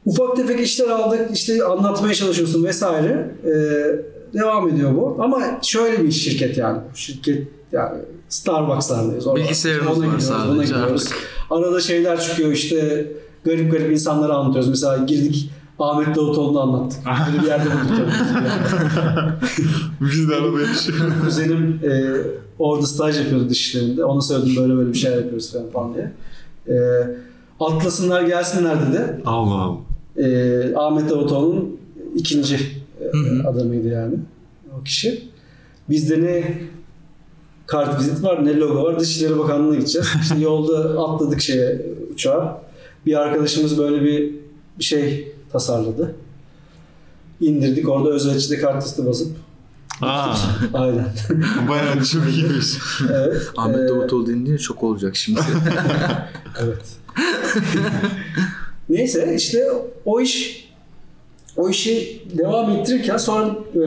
ufak 0.06 0.36
tefek 0.36 0.60
işler 0.60 0.88
aldık. 0.88 1.20
işte 1.34 1.64
anlatmaya 1.64 2.14
çalışıyorsun 2.14 2.64
vesaire. 2.64 3.30
Ee, 3.44 3.48
devam 4.34 4.68
ediyor 4.68 4.94
bu. 4.96 5.16
Ama 5.20 5.42
şöyle 5.62 6.04
bir 6.04 6.10
şirket 6.12 6.56
yani. 6.58 6.78
Şirket 6.94 7.48
yani 7.72 7.98
Starbucks'lardayız. 8.28 9.34
Bilgisayarımız 9.36 10.06
var 10.06 10.18
sadece 10.18 10.74
artık. 10.76 11.16
Arada 11.50 11.80
şeyler 11.80 12.20
çıkıyor 12.20 12.52
işte 12.52 13.06
garip 13.44 13.72
garip 13.72 13.92
insanlara 13.92 14.34
anlatıyoruz. 14.34 14.68
Mesela 14.68 14.96
girdik 14.96 15.50
Ahmet 15.78 16.16
Davutoğlu'nu 16.16 16.60
anlattık. 16.60 17.00
Böyle 17.06 17.42
bir 17.42 17.46
yerde 17.46 17.64
bulduk. 17.64 18.08
Biz 20.00 20.28
de 20.28 20.34
arada 20.34 20.60
yaşıyoruz. 20.60 21.12
Kuzenim 21.24 21.80
e, 21.84 22.12
orada 22.58 22.86
staj 22.86 23.18
yapıyordu 23.18 23.48
dış 23.48 23.60
işlerinde. 23.60 24.04
Ona 24.04 24.20
söyledim 24.20 24.56
böyle 24.56 24.76
böyle 24.76 24.92
bir 24.92 24.98
şeyler 24.98 25.16
yapıyoruz 25.16 25.52
falan, 25.52 25.70
falan 25.70 25.94
diye. 25.94 26.12
E, 26.68 26.76
atlasınlar 27.60 28.22
gelsinler 28.22 28.88
dedi. 28.88 29.22
Allah 29.26 29.54
Allah. 29.54 29.76
E, 30.16 30.74
Ahmet 30.76 31.10
Davutoğlu'nun 31.10 31.76
ikinci 32.14 32.54
e, 33.00 33.46
adamıydı 33.46 33.88
yani 33.88 34.14
o 34.80 34.82
kişi. 34.82 35.28
Bizde 35.90 36.22
ne 36.22 36.58
kart 37.66 38.00
vizit 38.00 38.24
var 38.24 38.44
ne 38.44 38.56
logo 38.56 38.84
var. 38.84 39.00
Dışişleri 39.00 39.38
Bakanlığı'na 39.38 39.74
gideceğiz. 39.74 40.08
İşte 40.22 40.38
yolda 40.38 41.02
atladık 41.02 41.40
şeye 41.40 41.82
uçağa. 42.12 42.62
Bir 43.06 43.14
arkadaşımız 43.14 43.78
böyle 43.78 44.04
bir 44.04 44.34
şey 44.80 45.32
tasarladı. 45.52 46.14
İndirdik 47.40 47.88
orada 47.88 48.08
özellikle 48.08 48.58
kart 48.58 48.84
listi 48.84 49.06
basıp. 49.06 49.36
Aa, 50.02 50.34
Aynen. 50.74 51.08
bayağı 51.68 52.04
çok 52.04 52.28
iyiymiş. 52.28 52.78
evet. 53.12 53.42
Ahmet 53.56 53.78
Ee, 53.80 53.88
Davutoğlu 53.88 54.26
deyince 54.26 54.58
çok 54.58 54.82
olacak 54.82 55.16
şimdi. 55.16 55.40
Evet. 56.62 56.82
Neyse 58.88 59.34
işte 59.36 59.72
o 60.04 60.20
iş 60.20 60.68
o 61.56 61.68
işi 61.68 62.22
devam 62.38 62.70
ettirirken 62.70 63.16
sonra 63.16 63.56
e, 63.74 63.80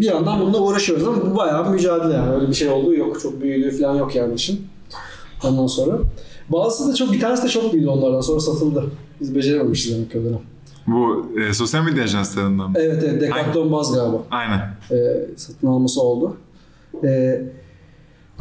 bir 0.00 0.06
yandan 0.06 0.40
bununla 0.40 0.58
uğraşıyoruz 0.58 1.08
ama 1.08 1.30
bu 1.30 1.36
bayağı 1.36 1.64
bir 1.64 1.70
mücadele 1.70 2.14
yani. 2.14 2.34
Öyle 2.34 2.48
bir 2.48 2.54
şey 2.54 2.68
olduğu 2.68 2.94
yok. 2.94 3.20
Çok 3.20 3.40
büyüdüğü 3.42 3.78
falan 3.80 3.94
yok 3.96 4.14
yani 4.14 4.34
işin. 4.34 4.66
Ondan 5.44 5.66
sonra. 5.66 5.98
Bazısı 6.48 6.92
da 6.92 6.94
çok, 6.94 7.12
bir 7.12 7.20
tanesi 7.20 7.42
de 7.42 7.48
çok 7.48 7.72
büyüdü 7.72 7.88
onlardan 7.88 8.20
sonra 8.20 8.40
satıldı. 8.40 8.84
Biz 9.20 9.34
becerememişiz 9.34 9.94
demek 9.94 10.12
ki 10.12 10.18
o 10.20 10.24
dönem. 10.24 10.40
Bu 10.86 11.26
e, 11.40 11.54
sosyal 11.54 11.84
medya 11.84 12.04
ajanslarından 12.04 12.70
mı? 12.70 12.76
Evet 12.78 13.02
evet 13.06 13.20
Decathlon 13.20 13.72
Baz 13.72 13.94
galiba. 13.94 14.22
Aynen. 14.30 14.58
e, 14.90 14.96
satın 15.36 15.66
alması 15.66 16.02
oldu. 16.02 16.36
E, 17.04 17.42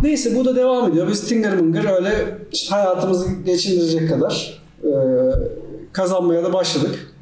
neyse 0.04 0.36
bu 0.36 0.46
da 0.46 0.56
devam 0.56 0.92
ediyor. 0.92 1.08
Biz 1.08 1.28
tıngır 1.28 1.54
mıngır 1.54 1.86
öyle 1.86 2.38
işte 2.52 2.76
hayatımızı 2.76 3.28
geçindirecek 3.46 4.10
kadar 4.10 4.62
e, 4.84 4.92
kazanmaya 5.92 6.44
da 6.44 6.54
başladık. 6.54 7.14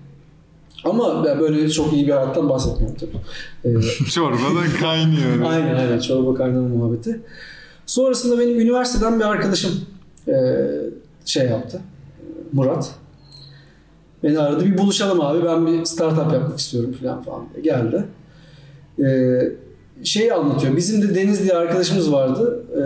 Ama 0.86 1.26
ben 1.26 1.40
böyle 1.40 1.70
çok 1.70 1.94
iyi 1.94 2.08
bir 2.08 2.12
hayattan 2.12 2.50
bahsetmiyorum 2.50 2.98
tabii. 3.00 3.78
E, 3.78 3.82
Çorba 4.12 4.36
da 4.38 4.80
kaynıyor. 4.80 5.42
aynen 5.52 5.76
aynen 5.76 6.00
çorba 6.00 6.34
kaynama 6.38 6.68
muhabbeti. 6.68 7.22
Sonrasında 7.86 8.40
benim 8.40 8.60
üniversiteden 8.60 9.20
bir 9.20 9.26
arkadaşım 9.26 9.72
e, 10.28 10.34
şey 11.26 11.46
yaptı. 11.48 11.82
Murat. 12.54 12.96
Beni 14.24 14.40
aradı. 14.40 14.66
Bir 14.66 14.78
buluşalım 14.78 15.22
abi. 15.22 15.46
Ben 15.46 15.68
bir 15.68 15.86
startup 15.86 16.34
yapmak 16.34 16.60
istiyorum 16.60 16.96
falan 17.02 17.22
falan 17.22 17.42
diye. 17.54 17.64
Geldi. 17.64 18.06
Ee, 19.00 19.52
şeyi 20.04 20.34
anlatıyor. 20.34 20.78
Bizim 20.78 21.02
de 21.02 21.16
Deniz 21.16 21.44
diye 21.44 21.54
arkadaşımız 21.54 22.12
vardı. 22.12 22.64
Ee, 22.76 22.82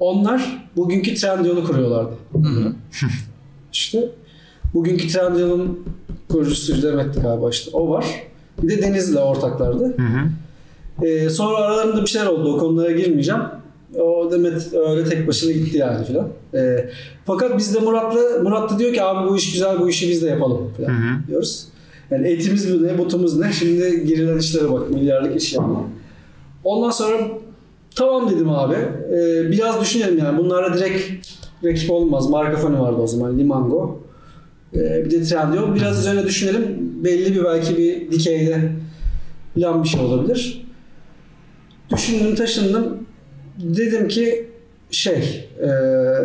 onlar 0.00 0.68
bugünkü 0.76 1.14
Trendyol'u 1.14 1.64
kuruyorlardı. 1.64 2.14
işte 3.72 4.08
bugünkü 4.74 5.08
Trendyol'un 5.08 5.84
kurucusu 6.28 6.82
Demet'ti 6.82 7.20
galiba 7.20 7.50
işte. 7.50 7.70
O 7.72 7.90
var. 7.90 8.06
Bir 8.62 8.68
de 8.68 8.82
Deniz'le 8.82 9.16
ortaklardı. 9.16 9.84
Hı 9.84 10.02
hı. 10.02 10.28
Ee, 11.06 11.30
sonra 11.30 11.56
aralarında 11.56 12.02
bir 12.02 12.06
şeyler 12.06 12.26
oldu. 12.26 12.54
O 12.54 12.58
konulara 12.58 12.92
girmeyeceğim. 12.92 13.42
O 14.00 14.32
Demet 14.32 14.74
öyle 14.74 15.04
tek 15.04 15.28
başına 15.28 15.52
gitti 15.52 15.78
yani 15.78 16.04
filan. 16.04 16.28
Ee, 16.54 16.90
fakat 17.24 17.58
biz 17.58 17.74
de 17.74 17.80
Murat'la 17.80 18.42
Murat 18.42 18.70
da 18.70 18.78
diyor 18.78 18.94
ki 18.94 19.02
abi 19.02 19.28
bu 19.30 19.36
iş 19.36 19.52
güzel 19.52 19.80
bu 19.80 19.88
işi 19.88 20.08
biz 20.08 20.22
de 20.22 20.28
yapalım 20.28 20.72
filan 20.76 20.92
diyoruz. 21.28 21.68
Yani 22.10 22.28
etimiz 22.28 22.70
mi 22.70 22.86
ne, 22.86 22.98
butumuz 22.98 23.38
ne? 23.38 23.52
Şimdi 23.52 24.04
girilen 24.06 24.38
işlere 24.38 24.72
bak. 24.72 24.90
Milyarlık 24.90 25.42
iş 25.42 25.52
yani. 25.54 25.76
Ondan 26.64 26.90
sonra 26.90 27.18
tamam 27.94 28.30
dedim 28.30 28.50
abi. 28.50 28.74
Ee, 28.74 29.50
biraz 29.50 29.80
düşünelim 29.80 30.18
yani. 30.18 30.38
Bunlarla 30.38 30.78
direkt 30.78 31.28
rakip 31.64 31.90
olmaz. 31.90 32.30
Marka 32.30 32.56
fonu 32.56 32.82
vardı 32.82 32.96
o 33.00 33.06
zaman. 33.06 33.38
Limango. 33.38 33.98
Ee, 34.74 35.04
bir 35.04 35.10
de 35.10 35.22
Trendyol. 35.22 35.74
Biraz 35.74 35.98
üzerine 35.98 36.24
düşünelim. 36.26 36.92
Belli 37.04 37.34
bir 37.34 37.44
belki 37.44 37.76
bir 37.76 38.10
dikeyde 38.10 38.72
plan 39.54 39.84
bir 39.84 39.88
şey 39.88 40.00
olabilir. 40.00 40.66
Düşündüm 41.92 42.34
taşındım. 42.34 43.05
Dedim 43.58 44.08
ki 44.08 44.48
şey 44.90 45.48
e, 45.62 45.68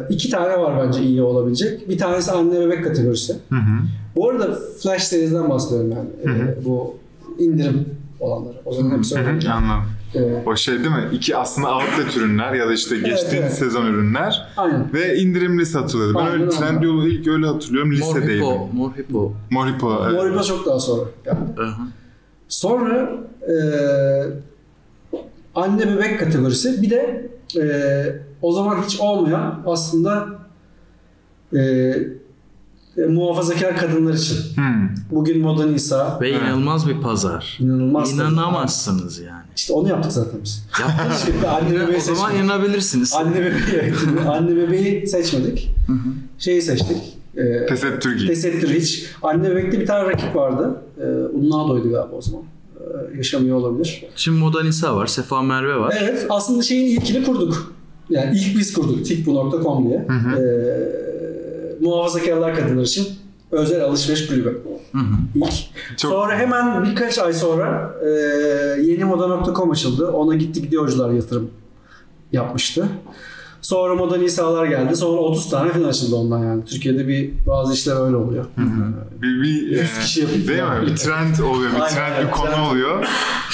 iki 0.09 0.29
tane 0.29 0.59
var 0.59 0.87
bence 0.87 1.01
iyi 1.01 1.21
olabilecek. 1.21 1.89
Bir 1.89 1.97
tanesi 1.97 2.31
anne 2.31 2.59
bebek 2.59 2.83
kategorisi. 2.83 3.33
Hı 3.49 3.55
hı. 3.55 3.79
Bu 4.15 4.29
arada 4.29 4.57
Flash 4.83 5.03
serisinden 5.03 5.49
bahsediyorum 5.49 5.91
yani. 5.91 6.35
Hı 6.37 6.43
hı. 6.43 6.47
Ee, 6.47 6.65
bu 6.65 6.95
indirim 7.39 7.85
olanları. 8.19 8.55
O 8.65 8.73
zaman 8.73 8.97
hepsi 8.97 9.15
Hı 9.15 9.19
öyle. 9.19 9.47
hı. 9.47 9.53
Anladım. 9.53 9.83
Ee, 10.15 10.43
O 10.45 10.55
şey 10.55 10.73
değil 10.73 10.89
mi? 10.89 11.09
İki 11.11 11.37
aslında 11.37 11.75
outlet 11.77 12.17
ürünler 12.17 12.53
ya 12.53 12.67
da 12.67 12.73
işte 12.73 12.95
geçtiğimiz 12.95 13.33
evet. 13.33 13.53
sezon 13.53 13.85
ürünler 13.85 14.47
aynen. 14.57 14.93
ve 14.93 15.17
indirimli 15.17 15.65
satılıyordu. 15.65 16.19
Ben 16.19 16.27
öyle. 16.27 16.49
Trendyol'u 16.49 17.07
ilk 17.07 17.27
öyle 17.27 17.45
hatırlıyorum 17.45 17.91
lisedeydim. 17.91 18.45
Mor 18.45 18.57
Hippo. 18.57 18.69
Mor 18.73 18.91
Hippo. 18.97 19.33
Moripo. 19.51 20.03
evet. 20.05 20.13
Moriba 20.23 20.43
çok 20.43 20.65
daha 20.65 20.79
sonra. 20.79 21.05
Yani. 21.25 21.39
Aha. 21.59 21.87
Sonra 22.47 23.09
e, 23.41 23.53
anne 25.55 25.87
bebek 25.95 26.19
kategorisi. 26.19 26.81
Bir 26.81 26.89
de 26.89 27.29
e, 27.59 27.63
o 28.41 28.51
zaman 28.51 28.83
hiç 28.83 28.99
olmayan 28.99 29.63
aslında 29.65 30.27
e, 31.53 31.59
e, 32.97 33.01
muhafazakar 33.09 33.77
kadınlar 33.77 34.13
için. 34.13 34.37
Hmm. 34.55 34.89
Bugün 35.11 35.41
Moda 35.41 35.65
Nisa. 35.65 36.17
Ve 36.21 36.29
Evet. 36.29 36.41
inanılmaz 36.41 36.87
bir 36.89 37.01
pazar. 37.01 37.57
İnanılmaz. 37.61 38.13
İnanamazsınız 38.13 39.19
yani. 39.19 39.43
İşte 39.55 39.73
onu 39.73 39.89
yaptık 39.89 40.11
zaten 40.11 40.39
biz. 40.43 40.67
Yaptınız 40.81 41.23
Şimdi 41.25 41.47
anne 41.47 41.69
bebeği 41.75 41.97
o 41.97 42.01
zaman 42.01 42.15
seçmedik. 42.29 42.45
inanabilirsiniz. 42.45 43.13
Anne 43.13 43.35
bebeği, 43.35 43.93
anne 44.29 44.55
bebeği 44.55 45.07
seçmedik. 45.07 45.75
Hı 45.87 45.93
hı. 45.93 45.97
Şeyi 46.39 46.61
seçtik. 46.61 47.17
E, 47.37 47.65
Tesettür 47.65 48.17
giy. 48.17 48.27
Tesettür 48.27 48.69
hiç. 48.69 49.05
Anne 49.21 49.49
bebekte 49.49 49.79
bir 49.79 49.85
tane 49.85 50.09
rakip 50.09 50.35
vardı. 50.35 50.81
Ee, 51.01 51.03
Unnado'ydu 51.05 51.91
galiba 51.91 52.15
o 52.15 52.21
zaman. 52.21 52.43
Ee, 53.13 53.17
yaşamıyor 53.17 53.57
olabilir. 53.57 54.03
Şimdi 54.15 54.39
Moda 54.39 54.63
Nisa 54.63 54.95
var. 54.95 55.07
Sefa 55.07 55.41
Merve 55.41 55.75
var. 55.75 55.97
Evet 56.01 56.25
aslında 56.29 56.61
şeyin 56.63 56.85
ilkini 57.01 57.23
kurduk. 57.25 57.73
Yani 58.09 58.37
ilk 58.37 58.57
biz 58.59 58.73
kurduk 58.73 59.05
tikbu.com 59.05 59.89
diye. 59.89 60.05
Hı 60.07 60.13
hı. 60.13 60.41
Ee, 60.41 61.83
muhafazakarlar 61.85 62.55
kadınlar 62.55 62.83
için 62.83 63.07
özel 63.51 63.83
alışveriş 63.83 64.27
kulübü. 64.27 64.61
Hı 64.91 64.97
hı. 64.97 65.03
İlk. 65.35 65.53
Çok- 65.97 66.11
Sonra 66.11 66.37
hemen 66.37 66.83
birkaç 66.85 67.19
ay 67.19 67.33
sonra 67.33 67.93
e, 68.05 68.09
yeni 68.81 69.03
moda.com 69.03 69.71
açıldı. 69.71 70.07
Ona 70.11 70.35
gitti 70.35 70.61
gidiyorcular 70.61 71.11
yatırım 71.11 71.49
yapmıştı. 72.31 72.87
Sonra 73.61 73.95
Moda 73.95 74.17
Nisa'lar 74.17 74.65
geldi. 74.65 74.95
Sonra 74.95 75.21
30 75.21 75.49
tane 75.49 75.71
falan 75.71 75.87
açıldı 75.89 76.15
ondan 76.15 76.39
yani. 76.39 76.65
Türkiye'de 76.65 77.07
bir 77.07 77.31
bazı 77.47 77.73
işler 77.73 78.05
öyle 78.05 78.15
oluyor. 78.15 78.45
Bir, 79.21 79.41
bir, 79.43 79.61
100 79.69 79.79
e, 79.79 79.85
kişi 80.01 80.21
yapıyor. 80.21 80.47
Değil 80.47 80.61
mi? 80.63 80.87
Bir 80.91 80.95
trend 80.95 81.37
oluyor. 81.39 81.71
Bir 81.71 81.79
Aynen, 81.79 81.95
trend 81.95 82.13
evet, 82.17 82.27
bir 82.27 82.31
konu 82.31 82.49
trend. 82.49 82.71
oluyor. 82.71 83.05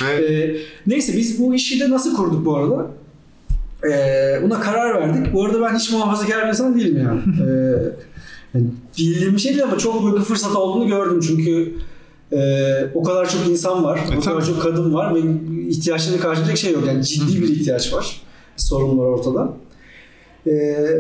Ve 0.06 0.34
Ee, 0.34 0.58
neyse 0.88 1.14
biz 1.18 1.40
bu 1.40 1.56
işi 1.56 1.80
de 1.80 1.90
nasıl 1.90 2.16
kurduk 2.16 2.46
bu 2.46 2.58
arada? 2.58 2.88
Ee, 3.92 4.40
buna 4.44 4.60
karar 4.60 5.02
verdik. 5.02 5.34
Bu 5.34 5.46
arada 5.46 5.62
ben 5.62 5.76
hiç 5.76 5.92
muhafazakar 5.92 6.44
bir 6.44 6.50
insan 6.50 6.80
değilim 6.80 6.98
yani. 6.98 7.20
Ee, 7.50 8.58
yani 8.58 8.68
bildiğim 8.98 9.34
bir 9.34 9.40
şey 9.40 9.52
değil 9.52 9.64
ama 9.64 9.78
çok 9.78 10.04
büyük 10.04 10.18
bir 10.18 10.24
fırsat 10.24 10.56
olduğunu 10.56 10.88
gördüm 10.88 11.20
çünkü 11.28 11.74
e, 12.32 12.40
o 12.94 13.04
kadar 13.04 13.30
çok 13.30 13.48
insan 13.48 13.84
var, 13.84 14.00
o 14.18 14.22
kadar 14.22 14.42
tabii. 14.42 14.46
çok 14.46 14.62
kadın 14.62 14.94
var 14.94 15.16
ve 15.16 15.20
ihtiyaçlarını 15.70 16.22
karşılayacak 16.22 16.58
şey 16.58 16.74
yok. 16.74 16.84
Yani 16.88 17.04
ciddi 17.06 17.42
bir 17.42 17.50
ihtiyaç 17.50 17.94
var. 17.94 18.22
Sorun 18.58 18.98
var 18.98 19.06
ortada. 19.06 19.54
Ee, 20.48 20.98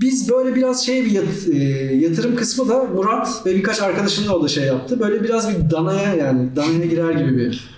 biz 0.00 0.30
böyle 0.30 0.54
biraz 0.54 0.86
şey 0.86 1.04
bir 1.04 1.10
yat- 1.10 1.48
e, 1.52 1.58
yatırım 1.96 2.36
kısmı 2.36 2.68
da 2.68 2.84
Murat 2.84 3.46
ve 3.46 3.54
birkaç 3.54 3.82
arkadaşımla 3.82 4.36
o 4.36 4.42
da 4.42 4.48
şey 4.48 4.64
yaptı. 4.64 5.00
Böyle 5.00 5.24
biraz 5.24 5.50
bir 5.50 5.70
danaya 5.70 6.14
yani 6.14 6.56
danaya 6.56 6.86
girer 6.86 7.10
gibi 7.12 7.36
bir 7.36 7.70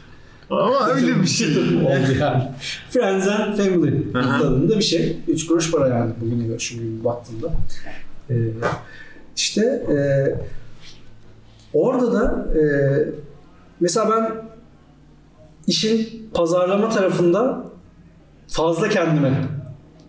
ama 0.50 0.88
öyle 0.88 1.20
bir 1.22 1.26
şey. 1.26 1.48
oldu 1.58 2.12
yani. 2.20 2.42
Friends 2.90 3.28
and 3.28 3.56
Family 3.56 4.12
tadında 4.12 4.78
bir 4.78 4.82
şey. 4.82 5.16
3 5.28 5.46
kuruş 5.46 5.70
para 5.70 5.88
yani 5.88 6.12
bugüne 6.20 6.46
göre 6.46 6.58
şimdi 6.58 7.04
baktığımda. 7.04 7.52
Ee, 8.30 8.34
işte 9.36 9.60
e, 9.64 9.96
orada 11.72 12.12
da 12.12 12.46
e, 12.58 12.62
mesela 13.80 14.10
ben 14.10 14.32
işin 15.66 16.28
pazarlama 16.34 16.88
tarafında 16.88 17.64
fazla 18.48 18.88
kendime 18.88 19.34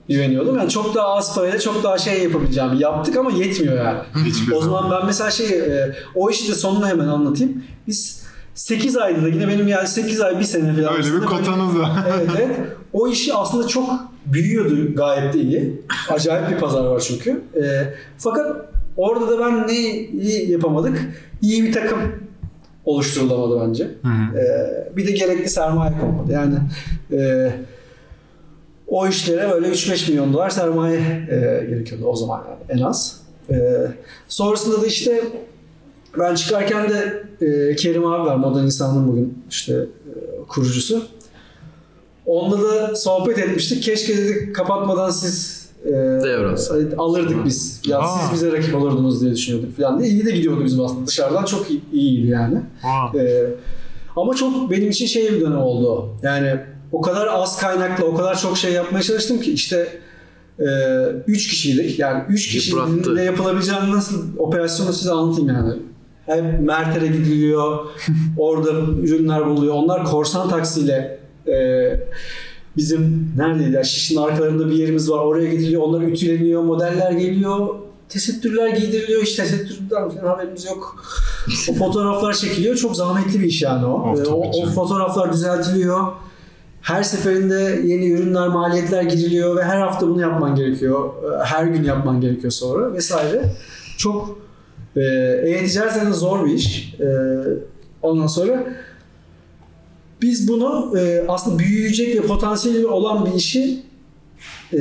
güveniyordum. 0.10 0.58
Yani 0.58 0.70
çok 0.70 0.96
daha 0.96 1.08
az 1.08 1.36
parayla 1.36 1.60
çok 1.60 1.84
daha 1.84 1.98
şey 1.98 2.24
yapabileceğim. 2.24 2.74
Yaptık 2.74 3.18
ama 3.18 3.32
yetmiyor 3.32 3.78
yani. 3.78 4.00
Hiçbir 4.26 4.54
O 4.56 4.62
zaman. 4.62 4.92
ben 4.92 5.06
mesela 5.06 5.32
şey 5.32 5.48
e, 5.48 5.96
o 6.16 6.30
işi 6.30 6.52
de 6.52 6.56
sonunu 6.56 6.88
hemen 6.88 7.08
anlatayım. 7.08 7.64
Biz 7.88 8.24
8 8.54 8.98
ayda 8.98 9.24
da 9.24 9.28
yine 9.28 9.48
benim 9.48 9.68
yani 9.68 9.88
8 9.88 10.22
ay 10.22 10.40
bir 10.40 10.44
sene 10.44 10.74
falan. 10.76 10.98
Öyle 10.98 11.22
bir 11.22 11.26
kotanız 11.26 11.80
var. 11.80 11.90
evet 12.18 12.30
evet. 12.38 12.58
O 12.94 13.08
işi 13.08 13.34
aslında 13.34 13.68
çok 13.68 13.90
büyüyordu 14.26 14.96
gayet 14.96 15.34
de 15.34 15.40
iyi. 15.40 15.82
Acayip 16.10 16.50
bir 16.50 16.58
pazar 16.58 16.86
var 16.86 17.00
çünkü. 17.08 17.42
E, 17.56 17.94
fakat 18.18 18.56
orada 18.98 19.30
da 19.30 19.40
ben 19.40 19.68
neyi 19.68 20.52
yapamadık? 20.52 21.00
İyi 21.42 21.64
bir 21.64 21.74
takım 21.74 22.00
oluşturulamadı 22.86 23.68
bence. 23.68 23.84
Hı 23.84 24.08
hı. 24.08 24.38
Ee, 24.38 24.98
bir 24.98 25.08
de 25.08 25.12
gerekli 25.12 25.50
sermaye 25.50 26.00
konmadı. 26.00 26.32
Yani 26.32 26.56
e, 27.12 27.52
o 28.94 29.08
işlere 29.08 29.52
böyle 29.52 29.68
3-5 29.68 30.10
milyon 30.12 30.34
dolar 30.34 30.50
sermaye 30.50 30.98
e, 31.32 31.66
gerekiyordu 31.70 32.06
o 32.06 32.16
zaman 32.16 32.44
yani 32.50 32.80
en 32.80 32.84
az. 32.84 33.22
E, 33.50 33.88
sonrasında 34.28 34.82
da 34.82 34.86
işte 34.86 35.24
ben 36.20 36.36
çıkarken 36.36 36.90
de 36.90 37.24
e, 37.42 37.76
Kerim 37.76 38.06
abi 38.06 38.28
var 38.28 38.36
Modern 38.36 38.64
İnsan'ın 38.66 39.08
bugün 39.08 39.44
işte 39.50 39.74
e, 39.74 40.44
kurucusu. 40.48 41.04
Onunla 42.26 42.64
da 42.64 42.96
sohbet 42.96 43.40
etmiştik. 43.40 43.84
Keşke 43.84 44.18
dedik 44.18 44.56
kapatmadan 44.56 45.10
siz 45.10 45.68
e, 45.86 46.96
alırdık 46.98 47.46
biz. 47.46 47.82
Ya 47.88 48.00
Aa. 48.00 48.18
siz 48.18 48.34
bize 48.34 48.52
rakip 48.52 48.76
olurdunuz 48.76 49.22
diye 49.22 49.32
düşünüyorduk 49.32 49.78
falan 49.78 50.00
diye. 50.00 50.10
İyi 50.10 50.26
de 50.26 50.32
gidiyordu 50.32 50.66
bizim 50.66 50.82
aslında 50.82 51.08
dışarıdan. 51.08 51.46
Çok 51.46 51.72
iyi, 51.72 51.82
iyiydi 51.94 52.28
yani. 52.28 52.58
Aa. 52.84 53.18
Ee, 53.18 53.46
ama 54.16 54.34
çok 54.34 54.72
benim 54.72 54.90
için 54.90 55.06
şey 55.06 55.34
bir 55.34 55.42
dönem 55.42 55.58
oldu. 55.58 56.16
Yani 56.24 56.60
o 56.94 57.02
kadar 57.02 57.28
az 57.28 57.60
kaynakla 57.60 58.06
o 58.06 58.16
kadar 58.16 58.40
çok 58.40 58.58
şey 58.58 58.74
yapmaya 58.74 59.04
çalıştım 59.04 59.42
ki 59.42 59.54
işte 59.54 60.00
e, 60.60 60.66
üç 61.28 61.48
kişiydik. 61.48 62.00
Yani 62.00 62.24
üç 62.30 62.68
Yıprattı. 62.68 62.92
kişinin 62.92 63.16
ne 63.16 63.24
yapılabileceğini 63.24 63.92
nasıl 63.92 64.38
operasyonu 64.38 64.94
size 64.94 65.12
anlatayım 65.12 65.50
yani. 65.50 65.74
Hep 66.26 66.60
Mert'e 66.60 67.08
gidiliyor. 67.08 67.80
orada 68.38 68.72
ürünler 69.04 69.46
buluyor. 69.46 69.74
Onlar 69.74 70.06
korsan 70.06 70.50
taksiyle 70.50 71.20
e, 71.48 71.56
bizim 72.78 73.32
neredeydi 73.38 73.72
ya 73.72 73.84
Şişli'nin 73.84 74.22
arkalarında 74.22 74.68
bir 74.68 74.76
yerimiz 74.76 75.12
var. 75.12 75.20
Oraya 75.20 75.50
gidiliyor. 75.50 75.82
Onlar 75.82 76.02
ütüleniyor. 76.02 76.64
Modeller 76.64 77.12
geliyor. 77.12 77.76
Tesettürler 78.10 78.70
giydiriliyor. 78.70 79.22
Hiç 79.22 79.36
tesettürden 79.36 80.10
falan 80.10 80.28
haberimiz 80.30 80.66
yok. 80.66 81.04
o 81.70 81.74
fotoğraflar 81.74 82.34
çekiliyor. 82.34 82.76
Çok 82.76 82.96
zahmetli 82.96 83.40
bir 83.40 83.46
iş 83.46 83.62
yani 83.62 83.86
o. 83.86 84.12
Of, 84.12 84.18
tabii 84.18 84.30
o, 84.30 84.52
o 84.62 84.66
fotoğraflar 84.66 85.34
düzeltiliyor. 85.34 86.08
Her 86.84 87.04
seferinde 87.04 87.82
yeni 87.86 88.10
ürünler, 88.12 88.48
maliyetler 88.48 89.04
giriliyor 89.04 89.56
ve 89.58 89.64
her 89.64 89.78
hafta 89.78 90.08
bunu 90.08 90.22
yapman 90.22 90.56
gerekiyor. 90.56 91.10
Ee, 91.24 91.44
Her 91.44 91.66
gün 91.66 91.84
yapman 91.84 92.22
gerekiyor 92.22 92.52
sonra 92.52 92.94
vesaire. 92.94 93.54
Çok 93.98 94.40
e, 94.96 95.02
e-ticaret 95.46 95.94
zaten 95.94 96.12
zor 96.12 96.46
bir 96.46 96.54
iş. 96.54 96.94
E, 97.00 97.08
ondan 98.02 98.28
sonra 98.28 98.64
biz 100.22 100.48
bunu 100.48 100.98
e, 101.00 101.26
aslında 101.28 101.60
büyüyecek 101.60 102.16
ve 102.16 102.28
potansiyeli 102.28 102.88
olan 102.88 103.26
bir 103.26 103.34
işi 103.34 103.84
e, 104.74 104.80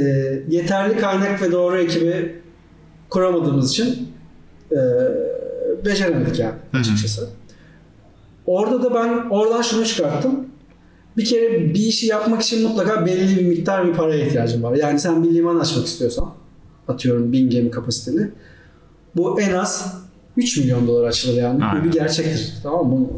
yeterli 0.49 0.97
kaynak 0.97 1.43
ve 1.43 1.53
doğru 1.53 1.79
ekibi 1.79 2.43
kuramadığımız 3.11 3.71
için 3.71 4.09
e, 4.73 4.79
beceremedik 5.85 6.39
yani 6.39 6.55
Hı 6.73 6.77
hı. 6.77 6.81
açıkçası. 6.81 7.29
Orada 8.47 8.83
da 8.83 8.95
ben 8.95 9.31
oradan 9.31 9.63
şunu 9.63 9.87
çıkarttım. 9.87 10.52
Bir 11.17 11.25
kere 11.25 11.75
bir 11.75 11.81
işi 11.81 12.07
yapmak 12.07 12.43
için 12.43 12.69
mutlaka 12.69 13.07
belli 13.07 13.37
bir 13.37 13.47
miktar 13.47 13.89
bir 13.89 13.93
paraya 13.93 14.27
ihtiyacın 14.27 14.63
var. 14.63 14.77
Yani 14.77 15.01
sen 15.01 15.25
bir 15.25 15.35
liman 15.35 15.59
açmak 15.59 15.87
istiyorsan 15.87 16.35
atıyorum 16.89 17.33
1000 17.33 17.51
gemi 17.51 17.71
kapasiteli. 17.71 18.31
Bu 19.17 19.41
en 19.41 19.53
az 19.53 19.95
3 20.37 20.57
milyon 20.57 20.87
dolar 20.87 21.09
açılır 21.09 21.35
yani. 21.43 21.65
Aynen. 21.65 21.81
Bu 21.81 21.85
bir 21.85 21.93
gerçektir. 21.93 22.53
Tamam 22.63 22.87
mı? 22.87 23.09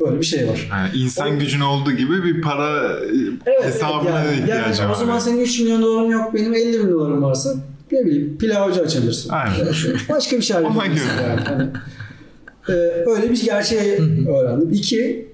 Böyle 0.00 0.20
bir 0.20 0.26
şey 0.26 0.48
var. 0.48 0.68
Yani 0.70 0.90
insan 0.96 1.36
O- 1.36 1.38
gücün 1.38 1.60
olduğu 1.60 1.92
gibi 1.92 2.24
bir 2.24 2.42
para 2.42 2.96
e, 3.46 3.64
hesabına 3.64 4.10
yani, 4.10 4.28
da 4.28 4.32
ihtiyacı 4.32 4.80
yani 4.82 4.90
var. 4.90 4.96
O 4.96 4.98
zaman 4.98 5.18
senin 5.18 5.40
3 5.40 5.60
milyon 5.60 5.82
doların 5.82 6.10
yok, 6.10 6.34
benim 6.34 6.54
50 6.54 6.80
bin 6.84 6.90
dolarım 6.92 7.22
varsa 7.22 7.54
ne 7.92 8.04
bileyim 8.04 8.38
pilavcı 8.38 8.80
açabilirsin. 8.80 9.30
Aynen. 9.30 9.56
Yani 9.58 9.68
Başka 10.08 10.36
bir 10.36 10.42
şey 10.42 10.62
yapabilirsin 10.62 11.08
yani. 11.28 11.40
Hani, 11.40 11.68
e, 12.68 12.72
öyle 13.06 13.30
bir 13.30 13.42
gerçeği 13.44 13.98
öğrendim. 14.28 14.70
İki, 14.72 15.29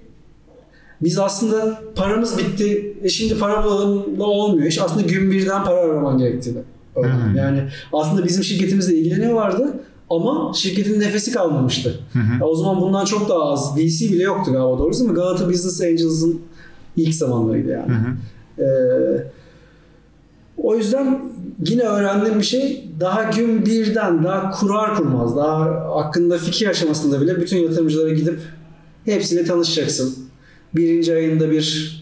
biz 1.03 1.19
aslında 1.19 1.81
paramız 1.95 2.39
bitti. 2.39 2.97
E 3.03 3.09
şimdi 3.09 3.39
para 3.39 3.65
bulalım 3.65 4.19
da 4.19 4.25
olmuyor. 4.25 4.67
İş 4.67 4.79
aslında 4.79 5.03
gün 5.03 5.31
birden 5.31 5.65
para 5.65 5.77
araman 5.77 6.19
gerektiğini. 6.19 6.59
Hmm. 6.95 7.37
Yani 7.37 7.63
aslında 7.93 8.25
bizim 8.25 8.45
şirketimizle 8.45 8.95
ilgileniyorlardı 8.95 9.81
ama 10.11 10.53
şirketin 10.55 11.01
nefesi 11.01 11.33
kalmamıştı. 11.33 12.01
Hı 12.13 12.19
hı. 12.19 12.41
Ya 12.41 12.47
o 12.47 12.55
zaman 12.55 12.81
bundan 12.81 13.05
çok 13.05 13.29
daha 13.29 13.53
az. 13.53 13.77
VC 13.77 14.13
bile 14.13 14.23
yoktu 14.23 14.53
galiba 14.53 14.79
doğrusu 14.79 15.01
değil 15.01 15.11
mi? 15.11 15.17
Galata 15.17 15.49
Business 15.49 15.81
Angels'ın 15.81 16.41
ilk 16.97 17.15
zamanlarıydı 17.15 17.71
yani. 17.71 17.93
Hı 17.93 17.95
hı. 17.95 18.63
Ee, 18.63 19.27
o 20.57 20.77
yüzden 20.77 21.21
yine 21.67 21.83
öğrendiğim 21.83 22.39
bir 22.39 22.45
şey 22.45 22.91
daha 23.01 23.23
gün 23.23 23.67
birden 23.67 24.25
daha 24.25 24.51
kurar 24.51 24.97
kurmaz 24.97 25.37
daha 25.37 25.61
hakkında 25.97 26.39
fikir 26.39 26.67
aşamasında 26.67 27.21
bile 27.21 27.41
bütün 27.41 27.59
yatırımcılara 27.59 28.13
gidip 28.13 28.41
hepsiyle 29.05 29.45
tanışacaksın. 29.45 30.26
Birinci 30.77 31.15
ayında 31.15 31.51
bir 31.51 31.97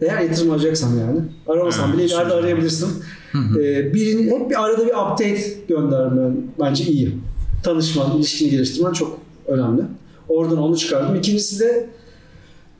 eğer 0.00 0.20
yatırım 0.20 0.50
alacaksan 0.50 0.98
yani 0.98 1.20
aramasan 1.46 1.88
Evet, 1.88 1.98
bile 1.98 2.06
ileride 2.06 2.32
arayabilirsin. 2.32 3.02
Ee, 3.34 3.94
birini, 3.94 4.30
hep 4.30 4.50
bir 4.50 4.64
arada 4.64 4.86
bir 4.86 4.90
update 4.90 5.42
göndermen 5.68 6.36
bence 6.60 6.84
iyi. 6.84 7.16
Tanışman, 7.62 8.16
ilişkini 8.16 8.50
geliştirmen 8.50 8.92
çok 8.92 9.18
önemli. 9.46 9.82
Oradan 10.28 10.58
onu 10.58 10.76
çıkardım. 10.76 11.16
İkincisi 11.16 11.60
de 11.60 11.88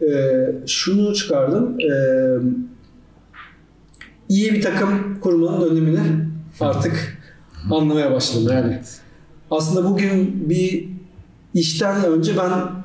e, 0.06 0.08
şunu 0.66 1.14
çıkardım. 1.14 1.80
E, 1.80 1.92
iyi 4.28 4.52
bir 4.52 4.62
takım 4.62 5.20
kurmanın 5.20 5.70
önemini 5.70 6.00
artık 6.60 7.18
anlamaya 7.70 8.12
başladım 8.12 8.48
yani. 8.52 8.80
Aslında 9.50 9.88
bugün 9.88 10.50
bir 10.50 10.88
işten 11.54 12.04
önce 12.04 12.36
ben 12.36 12.79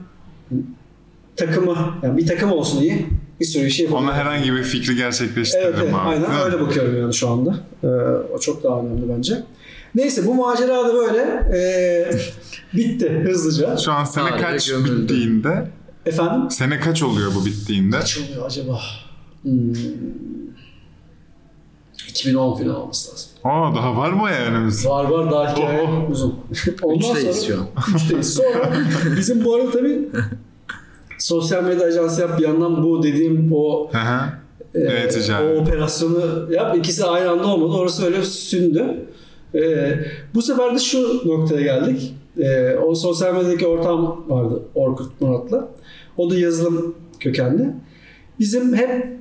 takımı, 1.38 1.94
yani 2.04 2.18
bir 2.18 2.28
takım 2.28 2.52
olsun 2.52 2.82
iyi 2.82 3.08
bir 3.40 3.46
sürü 3.46 3.66
işi 3.66 3.84
yapabilirim. 3.84 4.08
Ona 4.10 4.18
herhangi 4.18 4.54
bir 4.54 4.64
fikri 4.64 4.96
gerçekleştiririm 4.96 5.68
Evet, 5.68 5.80
evet 5.84 5.94
abi. 5.94 6.10
aynen 6.10 6.46
öyle 6.46 6.62
bakıyorum 6.62 6.98
yani 7.02 7.14
şu 7.14 7.30
anda. 7.30 7.56
Ee, 7.84 7.88
o 8.34 8.40
çok 8.40 8.64
daha 8.64 8.80
önemli 8.80 9.10
bence. 9.18 9.44
Neyse 9.96 10.28
bu 10.28 10.34
macera 10.36 10.88
da 10.88 10.94
böyle 10.94 11.20
ee, 11.58 12.12
bitti 12.78 13.10
hızlıca. 13.10 13.78
Şu 13.78 13.92
an 13.92 14.04
sene 14.04 14.30
Harika 14.30 14.52
kaç 14.52 14.68
gömüldü. 14.70 15.02
bittiğinde? 15.04 15.68
Efendim? 16.06 16.52
Sene 16.52 16.80
kaç 16.80 17.04
oluyor 17.04 17.32
bu 17.36 17.46
bittiğinde? 17.46 18.00
Kaç 18.00 18.18
oluyor 18.18 18.46
acaba? 18.46 18.80
Hmm. 19.42 19.74
2010 22.10 22.58
falan 22.58 22.76
olması 22.76 23.12
lazım. 23.12 23.30
Aa 23.44 23.76
daha 23.76 23.98
var 23.98 24.10
mı 24.12 24.30
yani? 24.32 24.72
Var 24.86 25.04
var 25.06 25.32
daha 25.32 25.54
hikaye 25.56 25.82
Oho. 25.82 26.08
uzun. 26.12 26.36
Ondan 26.82 27.00
Üçteyiz 27.00 27.36
sonra- 27.38 27.56
şu 27.58 27.62
an. 27.62 27.96
Üçteyiz. 27.96 28.34
Sonra 28.34 28.74
bizim 29.18 29.46
bu 29.46 29.56
arada 29.56 29.72
tabii 29.72 30.00
sosyal 31.26 31.64
medya 31.64 31.88
ajansı 31.88 32.22
yap 32.22 32.40
bir 32.40 32.44
yandan 32.44 32.84
bu 32.84 33.04
dediğim 33.04 33.52
o 33.54 33.90
hı. 33.92 33.98
Ee, 34.76 34.80
Evet, 34.80 35.14
ticaret. 35.14 35.58
o 35.58 35.62
operasyonu 35.62 36.54
yap. 36.54 36.78
İkisi 36.78 37.06
aynı 37.06 37.30
anda 37.30 37.48
olmadı. 37.48 37.78
Orası 37.78 38.06
öyle 38.06 38.24
sündü. 38.24 39.06
Ee, 39.56 40.00
bu 40.34 40.42
sefer 40.42 40.76
de 40.76 40.80
şu 40.80 41.28
noktaya 41.28 41.62
geldik. 41.62 42.14
Ee, 42.40 42.76
o 42.76 42.96
sosyal 42.96 43.34
medyadaki 43.36 43.68
ortam 43.68 44.26
vardı 44.28 44.62
Orkut 44.76 45.22
Murat'la. 45.22 45.68
O 46.18 46.30
da 46.30 46.38
yazılım 46.38 46.96
kökenli. 47.20 47.74
Bizim 48.40 48.74
hep 48.76 49.18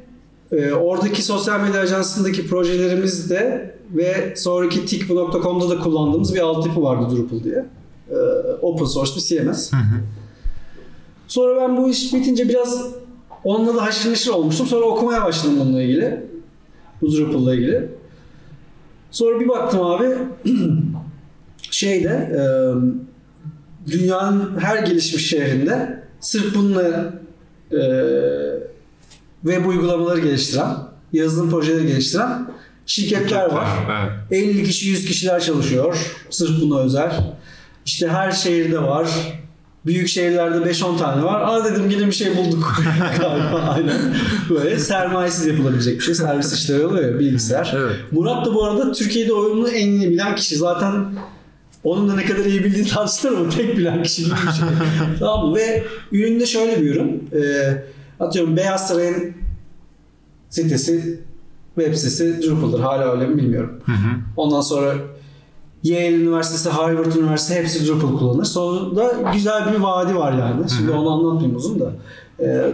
e, 0.53 0.73
oradaki 0.73 1.23
sosyal 1.23 1.61
medya 1.61 1.81
ajansındaki 1.81 2.47
projelerimizde 2.47 3.71
ve 3.95 4.33
sonraki 4.37 4.87
tikbu.com'da 4.87 5.71
da 5.71 5.79
kullandığımız 5.81 6.35
bir 6.35 6.41
altyapı 6.41 6.83
vardı 6.83 7.17
Drupal 7.17 7.45
diye. 7.45 7.67
Ee, 8.11 8.15
open 8.63 8.85
source 8.85 9.13
bir 9.17 9.21
CMS. 9.21 9.73
Hı 9.73 9.77
hı. 9.77 10.01
Sonra 11.29 11.61
ben 11.61 11.77
bu 11.77 11.91
iş 11.91 12.15
bitince 12.15 12.49
biraz 12.49 12.87
onunla 13.45 13.77
da 13.77 13.83
haşır 13.83 14.11
neşir 14.11 14.31
olmuştum. 14.31 14.67
Sonra 14.67 14.85
okumaya 14.85 15.25
başladım 15.25 15.57
bununla 15.61 15.83
ilgili. 15.83 16.27
Bu 17.01 17.13
Drupal'la 17.13 17.55
ilgili. 17.55 17.89
Sonra 19.11 19.41
bir 19.41 19.49
baktım 19.49 19.83
abi 19.83 20.09
şeyde 21.71 22.09
e, 22.09 22.43
dünyanın 23.91 24.59
her 24.59 24.83
gelişmiş 24.83 25.29
şehrinde 25.29 26.05
sırf 26.21 26.55
bununla 26.55 27.13
e, 27.73 27.81
web 29.43 29.67
uygulamaları 29.67 30.21
geliştiren, 30.21 30.77
yazılım 31.13 31.51
projeleri 31.51 31.87
geliştiren 31.87 32.47
şirketler 32.87 33.53
var. 33.53 33.69
Evet. 34.31 34.49
50 34.49 34.65
kişi 34.65 34.89
100 34.89 35.07
kişiler 35.07 35.41
çalışıyor. 35.41 35.97
Sırf 36.31 36.63
buna 36.63 36.81
özel. 36.81 37.37
İşte 37.87 38.09
her 38.09 38.31
şehirde 38.31 38.83
var. 38.83 39.09
Büyük 39.87 40.09
şehirlerde 40.09 40.71
5-10 40.71 40.99
tane 40.99 41.23
var. 41.25 41.41
Aa 41.41 41.65
dedim 41.65 41.91
yine 41.91 42.07
bir 42.07 42.13
şey 42.13 42.37
bulduk. 42.37 42.83
Aynen. 43.69 44.01
Böyle 44.51 44.79
sermayesiz 44.79 45.47
yapılabilecek 45.47 45.99
bir 45.99 46.05
şey. 46.05 46.15
Servis 46.15 46.53
işleri 46.53 46.87
oluyor 46.87 47.13
ya 47.13 47.19
bilgisayar. 47.19 47.75
Evet. 47.77 47.97
Murat 48.13 48.47
da 48.47 48.55
bu 48.55 48.65
arada 48.65 48.93
Türkiye'de 48.93 49.33
oyununu 49.33 49.69
en 49.69 49.89
iyi 49.91 50.11
bilen 50.11 50.37
kişi. 50.37 50.57
Zaten 50.57 51.05
onun 51.85 52.09
da 52.09 52.15
ne 52.15 52.25
kadar 52.25 52.45
iyi 52.45 52.65
bildiğini 52.65 52.89
tartışılır 52.89 53.39
ama 53.39 53.49
tek 53.49 53.79
bilen 53.79 54.03
kişi 54.03 54.25
gibi 54.25 54.35
bir 54.35 54.53
şey. 54.53 54.69
tamam 55.19 55.49
mı? 55.49 55.57
Ve 55.57 55.85
üründe 56.13 56.47
şöyle 56.47 56.83
bir 56.83 56.91
ürün. 56.91 57.31
Ee, 57.33 57.85
atıyorum 58.21 58.57
Beyaz 58.57 58.89
Saray'ın 58.89 59.35
sitesi, 60.51 61.21
web 61.75 61.95
sitesi 61.95 62.43
Drupal'dır. 62.43 62.81
Hala 62.81 63.13
öyle 63.13 63.27
mi 63.27 63.37
bilmiyorum. 63.39 63.81
Hı 63.87 63.93
hı. 63.93 64.17
Ondan 64.37 64.61
sonra 64.61 64.95
Yale 65.85 66.17
Üniversitesi, 66.17 66.71
Harvard 66.71 67.13
Üniversitesi 67.15 67.61
hepsi 67.61 67.87
Drupal 67.89 68.19
kullanır. 68.19 68.45
Sonunda 68.45 69.13
güzel 69.33 69.73
bir 69.73 69.79
vadi 69.81 70.17
var 70.17 70.33
yani. 70.33 70.71
Şimdi 70.71 70.91
onu 70.91 71.11
anlatmayayım 71.11 71.57
uzun 71.57 71.81
da. 71.81 71.93
Ee, 72.41 72.73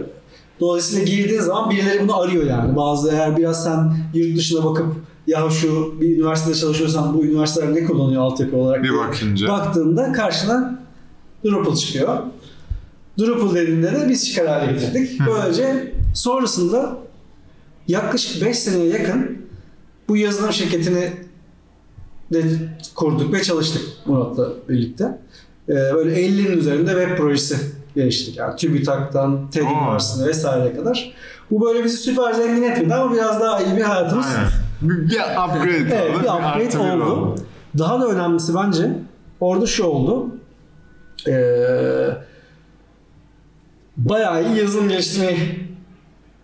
dolayısıyla 0.59 1.05
girdiğin 1.05 1.41
zaman 1.41 1.69
birileri 1.69 2.03
bunu 2.03 2.19
arıyor 2.19 2.43
yani. 2.45 2.75
Bazı 2.75 3.11
eğer 3.11 3.37
biraz 3.37 3.63
sen 3.63 3.93
yurt 4.13 4.37
dışına 4.37 4.65
bakıp 4.65 4.85
ya 5.27 5.49
şu 5.49 6.01
bir 6.01 6.17
üniversitede 6.17 6.55
çalışıyorsan 6.55 7.13
bu 7.17 7.25
üniversiteler 7.25 7.75
ne 7.75 7.85
kullanıyor 7.85 8.21
altyapı 8.21 8.57
olarak 8.57 8.83
Bir 8.83 8.93
bakınca. 8.93 9.47
baktığında 9.47 10.11
karşına 10.11 10.79
Drupal 11.45 11.75
çıkıyor. 11.75 12.17
Drupal 13.19 13.55
dediğinde 13.55 13.91
de 13.91 14.05
biz 14.09 14.29
çıkar 14.29 14.47
hale 14.47 14.71
getirdik. 14.71 15.19
Böylece 15.27 15.93
sonrasında 16.15 16.97
yaklaşık 17.87 18.45
5 18.45 18.59
seneye 18.59 18.87
yakın 18.87 19.37
bu 20.09 20.17
yazılım 20.17 20.53
şirketini 20.53 21.09
de 22.33 22.43
kurduk 22.95 23.33
ve 23.33 23.43
çalıştık 23.43 23.81
Murat'la 24.05 24.49
birlikte. 24.69 25.19
Ee, 25.69 25.73
böyle 25.73 26.27
50'nin 26.27 26.57
üzerinde 26.57 26.91
web 26.91 27.17
projesi 27.17 27.57
geliştirdik. 27.95 28.37
Yani 28.37 28.55
TÜBİTAK'tan, 28.55 29.49
TED. 29.49 29.61
Üniversitesi'ne 29.61 30.27
vesaireye 30.27 30.75
kadar. 30.75 31.13
Bu 31.51 31.65
böyle 31.65 31.83
bizi 31.83 31.97
süper 31.97 32.33
zengin 32.33 32.63
etmedi 32.63 32.93
ama 32.93 33.13
biraz 33.13 33.39
daha 33.39 33.61
iyi 33.61 33.77
bir 33.77 33.81
hayatımız 33.81 34.25
Aynen. 34.25 34.49
Bir, 34.81 35.09
bir 35.09 35.19
upgrade 35.19 35.95
Evet 35.95 36.15
oldu. 36.15 36.23
bir 36.23 36.35
artı 36.35 36.67
upgrade 36.77 36.95
bir 36.97 37.01
oldu. 37.01 37.35
Daha 37.77 38.01
da 38.01 38.07
önemlisi 38.07 38.55
bence 38.55 38.91
orada 39.39 39.67
şu 39.67 39.83
oldu. 39.83 40.27
Ee, 41.27 42.07
bayağı 43.97 44.43
iyi 44.43 44.57
yazılım 44.57 44.89
geliştirmeyi 44.89 45.39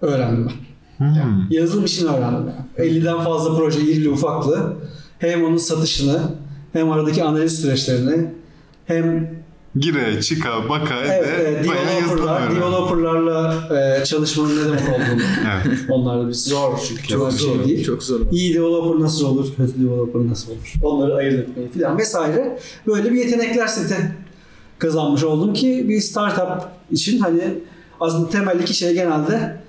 öğrendim 0.02 0.47
ben. 0.50 0.67
Hmm. 0.97 1.45
Yazılım 1.50 1.86
işini 1.86 2.10
öğrendim 2.10 2.52
yani. 2.78 2.89
50'den 2.89 3.19
fazla 3.19 3.58
proje 3.58 3.82
irili 3.82 4.10
ufaklı. 4.10 4.73
Hem 5.19 5.43
onun 5.43 5.58
satışını 5.58 6.21
hem 6.73 6.91
aradaki 6.91 7.23
analiz 7.23 7.62
süreçlerini 7.62 8.27
hem 8.86 9.38
Gire, 9.75 10.21
çıka, 10.21 10.69
baka, 10.69 10.95
evet, 11.06 11.27
ede, 11.27 11.49
evet, 11.49 11.65
yazılım 12.01 12.17
developerlar, 12.17 12.56
developerlarla 12.56 13.99
e, 14.01 14.06
çalışmanın 14.06 14.58
ne 14.58 14.65
demek 14.65 14.82
olduğunu. 14.89 15.21
Evet. 15.65 15.77
Onlar 15.89 16.27
bir 16.27 16.34
zor 16.34 16.80
çünkü 16.88 17.08
Çok 17.08 17.34
zor. 17.34 17.56
şey 17.56 17.65
değil. 17.65 17.86
Çok 17.86 18.03
zor. 18.03 18.19
İyi 18.32 18.53
developer 18.53 19.03
nasıl 19.03 19.25
olur, 19.25 19.47
kötü 19.58 19.84
developer 19.86 20.27
nasıl 20.27 20.51
olur? 20.51 20.73
Onları 20.84 21.15
ayırt 21.15 21.49
etmeyi 21.49 21.69
falan 21.69 21.97
vesaire. 21.97 22.60
Böyle 22.88 23.12
bir 23.12 23.17
yetenekler 23.17 23.67
seti 23.67 23.95
kazanmış 24.80 25.23
oldum 25.23 25.53
ki 25.53 25.86
bir 25.89 26.01
startup 26.01 26.67
için 26.91 27.19
hani 27.19 27.41
aslında 27.99 28.30
temel 28.30 28.60
iki 28.60 28.73
şey 28.73 28.93
genelde 28.93 29.62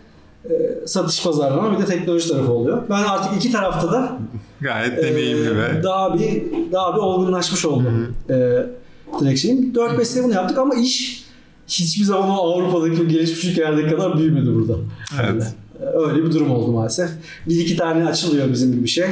e, 0.45 0.51
satış 0.87 1.23
pazarlama 1.23 1.73
bir 1.79 1.83
de 1.83 1.87
teknoloji 1.87 2.29
tarafı 2.29 2.53
oluyor. 2.53 2.83
Ben 2.91 3.03
artık 3.03 3.37
iki 3.37 3.53
tarafta 3.53 3.93
da 3.93 4.19
Gayet 4.61 4.99
e, 4.99 5.03
deneyimli 5.03 5.59
ve 5.59 5.83
daha 5.83 6.19
bir 6.19 6.43
daha 6.73 6.95
bir 6.95 7.01
olgunlaşmış 7.01 7.65
oldum. 7.65 8.15
E, 8.31 8.35
direkt 9.21 9.41
şeyim. 9.41 9.73
4-5 9.73 10.05
sene 10.05 10.25
bunu 10.25 10.35
yaptık 10.35 10.59
ama 10.59 10.75
iş 10.75 11.25
hiçbir 11.69 12.05
zaman 12.05 12.31
o 12.31 12.35
Avrupa'daki 12.35 13.09
gelişmiş 13.09 13.45
ülkelerdeki 13.45 13.97
kadar 13.97 14.19
büyümedi 14.19 14.55
burada. 14.55 14.75
Evet. 15.23 15.55
Öyle 15.95 16.25
bir 16.25 16.33
durum 16.33 16.51
oldu 16.51 16.73
maalesef. 16.73 17.11
Bir 17.49 17.61
iki 17.61 17.77
tane 17.77 18.05
açılıyor 18.05 18.53
bizim 18.53 18.73
gibi 18.73 18.83
bir 18.83 18.89
şey. 18.89 19.07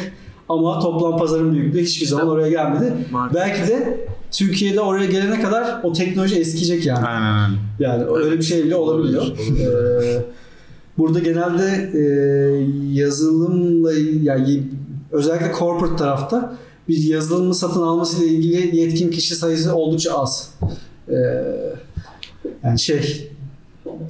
Ama 0.48 0.80
toplam 0.80 1.18
pazarın 1.18 1.52
büyüklüğü 1.52 1.82
hiçbir 1.82 2.06
zaman 2.06 2.28
oraya 2.28 2.50
gelmedi. 2.50 2.92
Market. 3.10 3.36
Belki 3.36 3.68
de 3.68 4.06
Türkiye'de 4.30 4.80
oraya 4.80 5.06
gelene 5.06 5.42
kadar 5.42 5.80
o 5.82 5.92
teknoloji 5.92 6.40
eskiyecek 6.40 6.86
yani. 6.86 7.06
aynen 7.06 7.50
öyle. 7.50 7.58
Yani 7.78 8.04
öyle 8.04 8.38
bir 8.38 8.42
şey 8.42 8.64
bile 8.64 8.76
olabiliyor. 8.76 9.26
Ee, 9.26 10.22
burada 10.98 11.18
genelde 11.18 11.90
e, 11.94 12.02
yazılımla 12.92 13.92
yani 14.22 14.62
özellikle 15.10 15.52
corporate 15.58 15.96
tarafta 15.96 16.56
bir 16.88 16.98
yazılımı 16.98 17.54
satın 17.54 17.82
almasıyla 17.82 18.26
ilgili 18.26 18.76
yetkin 18.76 19.10
kişi 19.10 19.34
sayısı 19.34 19.74
oldukça 19.74 20.18
az. 20.18 20.54
Ee, 21.08 21.14
yani 22.64 22.78
şey 22.78 23.30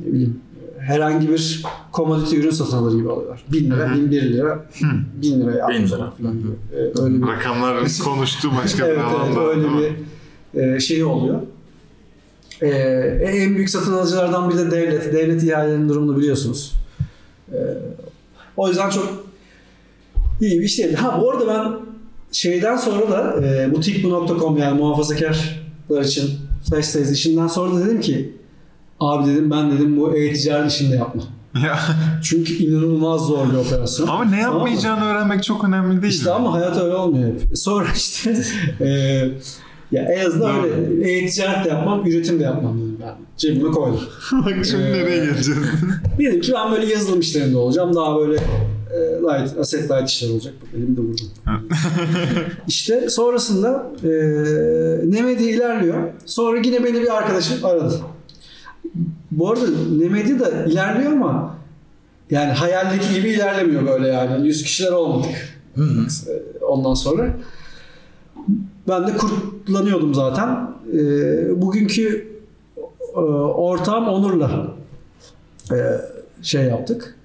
ne 0.06 0.12
bileyim 0.12 0.40
herhangi 0.78 1.28
bir 1.28 1.62
commodity 1.94 2.36
ürün 2.36 2.50
satın 2.50 2.76
alır 2.76 2.98
gibi 2.98 3.10
alıyorlar. 3.10 3.44
1000 3.52 3.70
lira, 3.70 3.94
1001 3.94 4.22
lira, 4.22 4.66
1000 5.22 5.40
liraya 5.40 5.68
Bin 5.68 5.86
lira. 5.86 6.10
falan 6.10 6.38
gibi. 6.38 6.48
Ee, 6.72 7.02
öyle 7.02 7.22
bir 7.22 7.26
Rakamlar 7.26 7.76
konuştu 8.04 8.50
başka 8.62 8.84
bir 8.84 8.88
evet, 8.88 8.98
evet, 9.06 9.14
alanda. 9.36 9.40
öyle 9.48 9.66
ama- 9.66 9.80
bir 10.54 10.62
e, 10.62 10.80
şey 10.80 11.04
oluyor. 11.04 11.40
E, 12.62 12.68
en 13.22 13.54
büyük 13.54 13.70
satın 13.70 13.92
alıcılardan 13.92 14.50
biri 14.50 14.58
de 14.58 14.70
devlet. 14.70 15.12
Devlet 15.12 15.42
ihalelerinin 15.42 15.88
durumunu 15.88 16.16
biliyorsunuz. 16.18 16.72
E, 17.52 17.58
o 18.56 18.68
yüzden 18.68 18.90
çok 18.90 19.25
iyi 20.40 20.60
bir 20.60 20.76
değil. 20.78 20.94
Ha 20.94 21.20
bu 21.22 21.30
arada 21.30 21.46
ben 21.46 21.72
şeyden 22.32 22.76
sonra 22.76 23.10
da 23.10 23.46
e, 23.46 23.74
bu 23.74 23.80
tikbu.com 23.80 24.56
yani 24.58 24.80
muhafazakarlar 24.80 26.02
için 26.04 26.30
flash 26.70 26.84
sales 26.86 27.12
işinden 27.12 27.46
sonra 27.46 27.74
da 27.74 27.84
dedim 27.86 28.00
ki 28.00 28.32
abi 29.00 29.30
dedim 29.30 29.50
ben 29.50 29.70
dedim 29.70 29.96
bu 29.96 30.16
e-ticaret 30.16 30.72
işini 30.72 30.92
de 30.92 30.96
yapma. 30.96 31.22
Ya, 31.64 31.78
Çünkü 32.22 32.52
inanılmaz 32.52 33.20
zor 33.26 33.50
bir 33.52 33.56
operasyon. 33.56 34.06
ama 34.08 34.24
ne 34.24 34.40
yapmayacağını 34.40 35.04
öğrenmek 35.04 35.44
çok 35.44 35.64
önemli 35.64 36.02
değil 36.02 36.12
İşte 36.12 36.24
mi? 36.30 36.30
ama 36.30 36.52
hayat 36.52 36.78
öyle 36.82 36.94
olmuyor 36.94 37.28
hep. 37.32 37.40
Sonra 37.58 37.86
işte 37.96 38.36
e, 38.80 38.88
ya 39.92 40.02
en 40.02 40.26
azından 40.26 40.56
Doğru. 40.56 40.66
öyle 40.66 41.12
e-ticaret 41.12 41.64
de 41.64 41.68
yapmam, 41.68 42.06
üretim 42.06 42.40
de 42.40 42.42
yapmam 42.44 42.78
dedim 42.78 42.98
ben. 43.02 43.14
Cebime 43.36 43.70
koydum. 43.70 44.00
Bak 44.32 44.54
şimdi 44.70 44.82
Ee, 44.82 44.92
nereye 44.92 45.16
geleceğiz? 45.24 45.60
Dedim 46.18 46.40
ki 46.40 46.52
ben 46.54 46.72
böyle 46.72 46.86
yazılım 46.86 47.20
işlerinde 47.20 47.56
olacağım. 47.56 47.94
Daha 47.94 48.16
böyle 48.16 48.36
light, 49.22 49.58
asset 49.58 49.90
light 49.90 50.08
işler 50.08 50.30
olacak. 50.30 50.54
Bak 50.62 50.68
elimde 50.74 51.00
vurdum. 51.00 51.26
işte 52.68 53.10
sonrasında 53.10 53.86
e, 54.04 54.08
Nemedi 55.10 55.42
ilerliyor. 55.44 56.08
Sonra 56.24 56.58
yine 56.64 56.84
beni 56.84 57.02
bir 57.02 57.16
arkadaşım 57.16 57.64
aradı. 57.64 58.00
Bu 59.30 59.50
arada 59.50 59.66
Nemedi 59.98 60.40
de 60.40 60.64
ilerliyor 60.68 61.12
ama 61.12 61.56
yani 62.30 62.52
hayaldeki 62.52 63.14
gibi 63.14 63.28
ilerlemiyor 63.28 63.86
böyle 63.86 64.08
yani. 64.08 64.46
100 64.46 64.62
kişiler 64.62 64.92
olmadık. 64.92 65.30
E, 65.78 66.64
Ondan 66.64 66.94
sonra 66.94 67.36
ben 68.88 69.06
de 69.06 69.16
kurtlanıyordum 69.16 70.14
zaten. 70.14 70.70
E, 70.92 70.98
bugünkü 71.62 72.28
e, 73.14 73.18
ortağım 73.18 74.08
Onur'la 74.08 74.74
e, 75.72 75.76
şey 76.42 76.64
yaptık. 76.64 77.15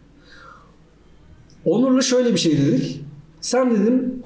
Onur'la 1.65 2.01
şöyle 2.01 2.33
bir 2.33 2.39
şey 2.39 2.57
dedik. 2.57 3.01
Sen 3.41 3.71
dedim 3.71 4.23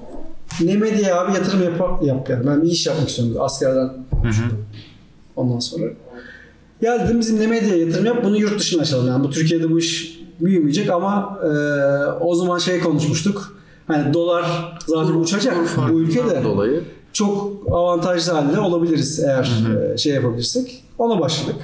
Nemedi'ye 0.60 1.14
abi 1.14 1.34
yatırım 1.34 1.62
yap, 1.62 2.02
yap 2.02 2.30
yani. 2.30 2.46
Ben 2.46 2.62
bir 2.62 2.68
iş 2.68 2.86
yapmak 2.86 3.08
istiyorum 3.08 3.36
askerden. 3.40 3.88
Hı 4.22 4.28
hı. 4.28 4.50
Ondan 5.36 5.58
sonra. 5.58 5.84
Ya 6.82 7.04
dedim 7.04 7.20
bizim 7.20 7.40
Nemedi'ye 7.40 7.78
yatırım 7.78 8.06
yap 8.06 8.24
bunu 8.24 8.36
yurt 8.36 8.60
dışına 8.60 8.82
açalım 8.82 9.06
yani. 9.08 9.24
Bu 9.24 9.30
Türkiye'de 9.30 9.70
bu 9.70 9.78
iş 9.78 10.20
büyümeyecek 10.40 10.90
ama 10.90 11.38
e, 11.42 11.48
o 12.20 12.34
zaman 12.34 12.58
şey 12.58 12.80
konuşmuştuk. 12.80 13.56
Hani 13.86 14.14
dolar 14.14 14.74
zaten 14.86 15.14
uçacak 15.14 15.56
bu 15.92 16.00
ülkede 16.00 16.44
dolayı. 16.44 16.84
çok 17.12 17.52
avantajlı 17.70 18.32
halde 18.32 18.60
olabiliriz 18.60 19.20
eğer 19.20 19.50
e, 19.94 19.96
şey 19.98 20.14
yapabilirsek. 20.14 20.84
Ona 20.98 21.20
başladık. 21.20 21.56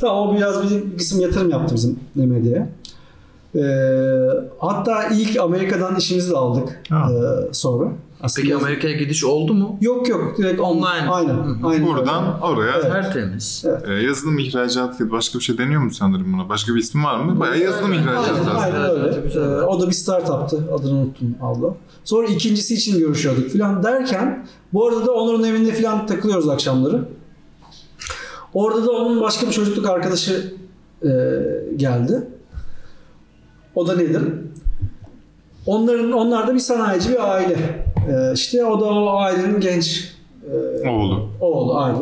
Tamam 0.00 0.28
o 0.28 0.36
biraz 0.36 0.70
bir 0.70 0.96
kısım 0.98 1.20
yatırım 1.20 1.50
yaptı 1.50 1.74
bizim 1.74 2.00
Nemedi'ye. 2.16 2.68
E, 3.54 3.60
hatta 4.58 5.08
ilk 5.08 5.40
Amerika'dan 5.40 5.96
işimizi 5.96 6.30
de 6.30 6.36
aldık 6.36 6.80
Ha. 6.90 7.08
e, 7.12 7.52
sonra. 7.54 7.92
Aslında 8.22 8.42
Peki 8.44 8.56
Amerika'ya 8.56 8.96
gidiş 8.96 9.24
oldu 9.24 9.54
mu? 9.54 9.78
Yok 9.80 10.08
yok 10.08 10.34
direkt 10.38 10.60
Online. 10.60 11.10
Aynen. 11.10 11.36
Aynen 11.64 11.86
Buradan 11.86 12.40
oraya 12.40 12.72
Evet. 12.72 12.82
Tertemiz. 12.82 13.64
e, 13.88 13.92
yazılım 13.92 14.38
ihracatı 14.38 15.02
ya 15.02 15.10
başka 15.10 15.38
bir 15.38 15.44
şey 15.44 15.58
deniyor 15.58 15.82
mu 15.82 15.90
sanırım 15.90 16.32
buna? 16.32 16.48
Başka 16.48 16.74
bir 16.74 16.78
ismi 16.80 17.04
var 17.04 17.20
mı? 17.20 17.40
Bayağı 17.40 17.58
yazılım 17.58 17.90
Aynen, 17.90 18.02
ihracatı 18.02 18.30
Aynen, 18.30 18.40
aslında. 18.40 18.60
aynen 18.60 18.90
öyle. 18.90 19.04
Evet, 19.14 19.24
güzel. 19.24 19.42
Ee, 19.42 19.62
o 19.62 19.80
da 19.80 19.86
bir 19.88 19.92
startuptı. 19.92 20.58
Adını 20.74 20.98
unuttum 20.98 21.34
abla. 21.42 21.74
Sonra 22.04 22.26
ikincisi 22.26 22.74
için 22.74 22.98
görüşüyorduk 22.98 23.50
falan 23.52 23.82
derken 23.82 24.46
bu 24.72 24.86
arada 24.88 25.06
da 25.06 25.12
Onur'un 25.12 25.44
evinde 25.44 25.72
falan 25.72 26.06
takılıyoruz 26.06 26.48
akşamları. 26.48 27.04
Orada 28.54 28.86
da 28.86 28.90
onun 28.92 29.20
başka 29.20 29.46
bir 29.46 29.52
çocukluk 29.52 29.86
arkadaşı 29.86 30.54
e, 31.02 31.08
geldi. 31.76 32.28
O 33.78 33.86
da 33.86 33.96
nedir? 33.96 34.22
Onların 35.66 36.12
onlar 36.12 36.46
da 36.48 36.54
bir 36.54 36.58
sanayici 36.58 37.10
bir 37.10 37.32
aile. 37.32 37.56
E, 38.10 38.32
işte 38.34 38.64
o 38.64 38.80
da 38.80 38.84
o 38.84 39.16
ailenin 39.16 39.60
genç 39.60 40.12
e, 40.84 40.88
Oğlu. 40.88 41.28
oğlu 41.40 41.78
aynı. 41.78 41.98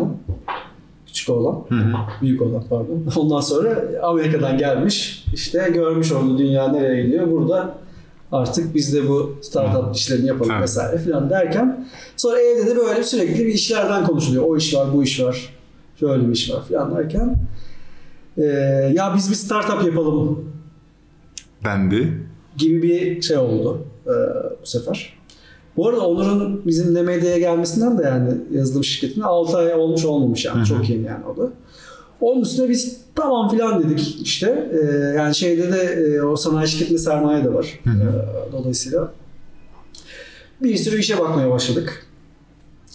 Küçük 1.06 1.28
oğlan. 1.30 1.64
Hı 1.68 1.74
hı. 1.74 1.92
Büyük 2.22 2.42
olan 2.42 2.62
pardon. 2.70 3.04
Ondan 3.16 3.40
sonra 3.40 3.84
Amerika'dan 4.02 4.58
gelmiş. 4.58 5.24
İşte 5.34 5.70
görmüş 5.74 6.12
oldu 6.12 6.38
dünya 6.38 6.68
nereye 6.68 7.02
gidiyor. 7.06 7.30
Burada 7.30 7.74
artık 8.32 8.74
biz 8.74 8.94
de 8.94 9.08
bu 9.08 9.36
startup 9.42 9.96
işlerini 9.96 10.26
yapalım 10.26 10.50
Evet. 10.52 10.62
vesaire 10.62 10.98
falan 10.98 11.30
derken 11.30 11.86
sonra 12.16 12.40
evde 12.40 12.70
de 12.70 12.76
böyle 12.76 13.02
sürekli 13.02 13.46
bir 13.46 13.54
işlerden 13.54 14.06
konuşuluyor. 14.06 14.44
O 14.48 14.56
iş 14.56 14.74
var, 14.74 14.86
bu 14.94 15.02
iş 15.04 15.20
var. 15.22 15.54
Şöyle 16.00 16.26
bir 16.28 16.32
iş 16.32 16.50
var 16.52 16.62
falan 16.68 16.96
derken 16.96 17.36
eee, 18.38 18.44
ya 18.94 19.12
biz 19.16 19.30
bir 19.30 19.34
startup 19.34 19.86
yapalım 19.86 20.55
Dendi. 21.66 22.12
gibi 22.56 22.82
bir 22.82 23.22
şey 23.22 23.36
oldu 23.36 23.84
eee, 24.06 24.12
bu 24.62 24.66
sefer. 24.66 25.16
Bu 25.76 25.88
arada 25.88 26.06
Onur'un 26.06 26.66
bizim 26.66 26.94
Nemedya'ya 26.94 27.38
gelmesinden 27.38 27.98
de 27.98 28.02
yani 28.02 28.30
yazılım 28.52 28.84
şirketine 28.84 29.24
6 29.24 29.56
ay 29.56 29.74
olmuş 29.74 30.04
olmamış 30.04 30.44
yani. 30.44 30.66
Çok 30.66 30.88
yeni 30.90 31.02
yani 31.06 31.24
o 31.26 31.36
da. 31.36 31.50
Onun 32.20 32.42
üstüne 32.42 32.68
biz 32.68 32.96
tamam 33.14 33.48
filan 33.50 33.82
dedik 33.82 34.18
işte. 34.22 34.70
Ee, 34.72 34.96
yani 35.16 35.34
şeyde 35.34 35.72
de 35.72 35.78
e, 35.82 36.22
o 36.22 36.36
sanayi 36.36 36.68
şirketinde 36.68 36.98
sermaye 36.98 37.44
de 37.44 37.54
var. 37.54 37.80
Ee, 37.86 38.52
dolayısıyla 38.52 39.12
bir 40.62 40.76
sürü 40.76 40.98
işe 40.98 41.18
bakmaya 41.18 41.50
başladık. 41.50 42.06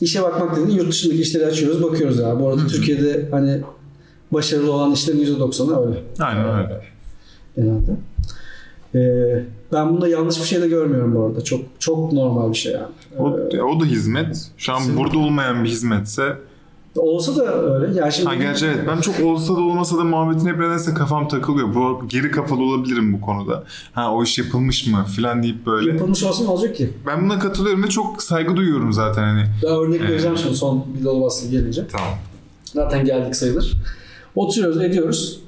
İşe 0.02 0.22
bakmak 0.24 0.56
dediğin 0.56 0.78
yurt 0.78 0.90
dışındaki 0.90 1.22
işleri 1.22 1.46
açıyoruz, 1.46 1.84
bakıyoruz 1.84 2.20
ya. 2.20 2.40
Bu 2.40 2.48
arada 2.50 2.68
Türkiye'de 2.68 3.28
hani 3.32 3.62
başarılı 4.32 4.72
olan 4.72 4.92
işlerin 4.92 5.26
%90'ı 5.26 5.88
öyle 5.88 6.04
Aynen 6.20 6.46
öyle. 6.58 6.82
genelde. 7.56 7.92
Ee, 8.96 9.44
ben 9.74 9.90
bunda 9.90 10.08
yanlış 10.08 10.40
bir 10.40 10.46
şey 10.46 10.62
de 10.62 10.68
görmüyorum 10.68 11.16
bu 11.16 11.24
arada. 11.24 11.44
Çok 11.44 11.62
çok 11.80 12.14
normal 12.14 12.52
bir 12.52 12.58
şey 12.58 12.74
yani. 12.74 12.88
O, 13.20 13.26
o 13.66 13.80
da 13.80 13.86
hizmet. 13.86 14.52
Şu 14.58 14.74
an 14.74 14.82
burada 14.98 15.18
olmayan 15.18 15.64
bir 15.64 15.70
hizmetse. 15.70 16.38
Olsa 16.96 17.36
da 17.36 17.74
öyle. 17.74 18.00
Yani 18.00 18.14
şimdi 18.14 18.30
Ha 18.30 18.36
gerçi 18.36 18.66
evet 18.66 18.78
ben 18.88 19.02
çok 19.02 19.20
olsa 19.26 19.56
da 19.56 19.60
olmasa 19.62 19.98
da 19.98 20.04
muhabbetin 20.04 20.48
hep 20.48 20.60
nedense 20.60 20.94
kafam 20.94 21.28
takılıyor. 21.28 21.76
Bu 21.76 22.08
geri 22.08 22.32
kafalı 22.32 22.64
olabilirim 22.64 23.14
bu 23.14 23.22
konuda. 23.22 23.64
Ha 23.94 24.14
o 24.14 24.24
iş 24.24 24.38
yapılmış 24.38 24.88
mı 24.88 25.06
filan 25.16 25.44
deyip 25.44 25.66
böyle. 25.66 25.92
yapılmış 25.92 26.24
olsa 26.24 26.44
ne 26.44 26.50
olacak 26.50 26.76
ki? 26.76 26.94
Ben 27.08 27.24
buna 27.24 27.40
katılıyorum 27.40 27.84
ve 27.84 27.88
çok 27.88 28.24
saygı 28.24 28.56
duyuyorum 28.56 28.94
zaten 28.94 29.24
hani. 29.24 29.46
Ben 29.64 29.70
örnek 29.70 30.02
vereceğim 30.02 30.38
şimdi 30.38 30.56
son 30.56 30.86
bir 31.00 31.04
dolu 31.06 31.22
baskı 31.24 31.48
gelince. 31.48 31.88
Tamam. 31.92 32.14
Zaten 32.74 33.06
geldik 33.06 33.36
sayılır. 33.36 33.74
Oturuyoruz, 34.36 34.82
ediyoruz. 34.82 35.42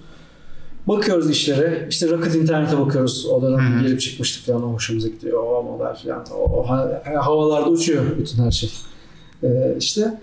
Bakıyoruz 0.88 1.30
işlere. 1.30 1.88
İşte 1.90 2.10
Rocket 2.10 2.36
internete 2.36 2.80
bakıyoruz. 2.80 3.26
O 3.26 3.42
dönem 3.42 3.82
girip 3.84 4.02
çıkmıştık 4.02 4.46
falan. 4.46 4.64
O 4.64 4.74
hoşumuza 4.74 5.08
gidiyor. 5.08 5.44
O 5.44 5.64
model 5.64 5.96
falan. 5.96 6.26
O, 6.36 6.60
o 6.60 6.70
ha- 6.70 7.02
havalarda 7.26 7.70
uçuyor 7.70 8.06
bütün 8.20 8.44
her 8.44 8.52
şey. 8.52 8.70
Ee, 9.44 9.76
işte 9.80 10.20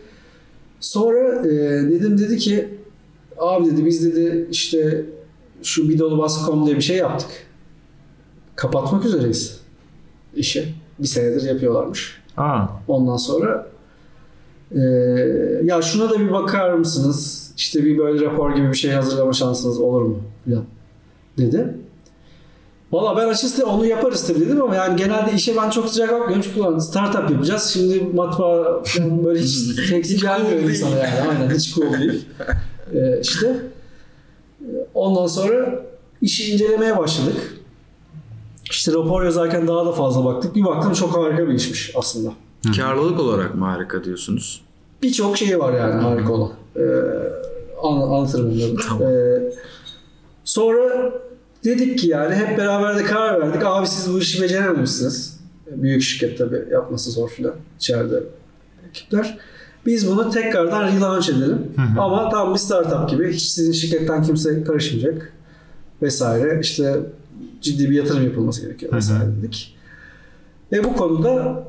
sonra 0.80 1.46
e, 1.46 1.50
dedim 1.90 2.18
dedi 2.18 2.36
ki 2.38 2.68
abi 3.38 3.66
dedi 3.66 3.86
biz 3.86 4.04
dedi 4.04 4.48
işte 4.50 5.04
şu 5.62 5.88
bidolubas.com 5.88 6.66
diye 6.66 6.76
bir 6.76 6.82
şey 6.82 6.96
yaptık. 6.96 7.28
Kapatmak 8.56 9.04
üzereyiz 9.04 9.60
işi. 10.36 10.74
Bir 10.98 11.06
senedir 11.06 11.42
yapıyorlarmış. 11.48 12.20
Aa. 12.36 12.66
Ondan 12.88 13.16
sonra 13.16 13.66
eee, 14.74 14.80
ya 15.64 15.82
şuna 15.82 16.10
da 16.10 16.20
bir 16.20 16.32
bakar 16.32 16.74
mısınız? 16.74 17.50
İşte 17.56 17.84
bir 17.84 17.98
böyle 17.98 18.24
rapor 18.24 18.54
gibi 18.56 18.68
bir 18.68 18.76
şey 18.76 18.90
hazırlama 18.90 19.32
şansınız 19.32 19.80
olur 19.80 20.02
mu? 20.02 20.18
Falan 20.46 20.64
dedi. 21.38 21.74
Valla 22.92 23.16
ben 23.16 23.28
açıkçası 23.28 23.66
onu 23.66 23.86
yaparız 23.86 24.26
tabii 24.26 24.40
dedim 24.40 24.62
ama 24.62 24.74
yani 24.74 24.96
genelde 24.96 25.32
işe 25.32 25.56
ben 25.56 25.70
çok 25.70 25.88
sıcak 25.88 26.12
bakmıyorum 26.12 26.40
çünkü 26.42 26.60
ulan 26.60 26.78
startup 26.78 27.30
yapacağız. 27.30 27.70
Şimdi 27.72 28.00
matbaa 28.14 28.82
böyle 29.24 29.40
hiç 29.40 29.50
seksi 29.88 30.16
gelmiyor 30.16 30.60
insana 30.62 30.96
yani. 30.96 31.28
Aynen 31.30 31.54
hiç 31.54 31.74
cool 31.74 31.92
değil. 32.00 32.24
Eee 32.94 33.18
işte 33.22 33.56
ondan 34.94 35.26
sonra 35.26 35.82
işi 36.22 36.52
incelemeye 36.54 36.98
başladık. 36.98 37.36
İşte 38.70 38.92
rapor 38.92 39.22
yazarken 39.24 39.68
daha 39.68 39.86
da 39.86 39.92
fazla 39.92 40.24
baktık. 40.24 40.56
Bir 40.56 40.64
baktım 40.64 40.92
çok 40.92 41.16
harika 41.16 41.48
bir 41.48 41.54
işmiş 41.54 41.92
aslında. 41.96 42.32
Karlılık 42.76 43.20
olarak 43.20 43.54
mı 43.54 43.64
harika 43.64 44.04
diyorsunuz? 44.04 44.60
Birçok 45.02 45.38
şeyi 45.38 45.58
var 45.58 45.72
yani 45.72 46.02
harika 46.02 46.32
olan. 46.32 46.50
Ee, 46.76 46.80
an- 47.82 48.00
anlatırım 48.00 48.46
onları. 48.50 49.00
da. 49.00 49.12
Ee, 49.12 49.52
sonra 50.50 51.12
dedik 51.64 51.98
ki 51.98 52.08
yani 52.08 52.34
hep 52.34 52.58
beraber 52.58 52.98
de 52.98 53.04
karar 53.04 53.40
verdik. 53.40 53.62
Abi 53.64 53.86
siz 53.86 54.14
bu 54.14 54.18
işi 54.18 54.42
becerememişsiniz. 54.42 55.40
Büyük 55.66 56.02
şirket 56.02 56.38
tabii 56.38 56.64
yapması 56.72 57.10
zor 57.10 57.28
filan. 57.28 57.54
İçeride 57.76 58.22
ekipler. 58.90 59.38
Biz 59.86 60.10
bunu 60.10 60.30
tekrardan 60.30 60.96
relaunch 60.96 61.30
edelim. 61.30 61.72
Ama 61.98 62.28
tam 62.28 62.54
bir 62.54 62.58
startup 62.58 63.10
gibi. 63.10 63.32
Hiç 63.32 63.42
sizin 63.42 63.72
şirketten 63.72 64.22
kimse 64.22 64.64
karışmayacak. 64.64 65.32
Vesaire. 66.02 66.60
İşte 66.60 66.96
ciddi 67.60 67.90
bir 67.90 67.94
yatırım 67.94 68.24
yapılması 68.24 68.62
gerekiyor 68.62 68.92
vesaire 68.92 69.30
dedik. 69.42 69.76
Ve 70.72 70.84
bu 70.84 70.96
konuda 70.96 71.64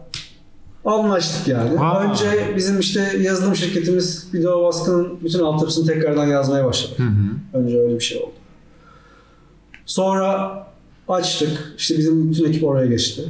anlaştık 0.85 1.47
yani. 1.47 1.79
Aa. 1.79 2.03
Önce 2.03 2.53
bizim 2.55 2.79
işte 2.79 3.17
yazılım 3.21 3.55
şirketimiz 3.55 4.27
Video 4.33 4.63
Baskı'nın 4.63 5.19
bütün 5.23 5.39
altyapısını 5.39 5.87
tekrardan 5.87 6.27
yazmaya 6.27 6.65
başladı. 6.65 6.93
Hı 6.97 7.03
hı. 7.03 7.57
Önce 7.63 7.79
öyle 7.79 7.95
bir 7.95 8.03
şey 8.03 8.17
oldu. 8.17 8.40
Sonra 9.91 10.63
açtık. 11.07 11.73
İşte 11.77 11.97
bizim 11.97 12.31
bütün 12.31 12.45
ekip 12.45 12.63
oraya 12.63 12.87
geçti. 12.87 13.21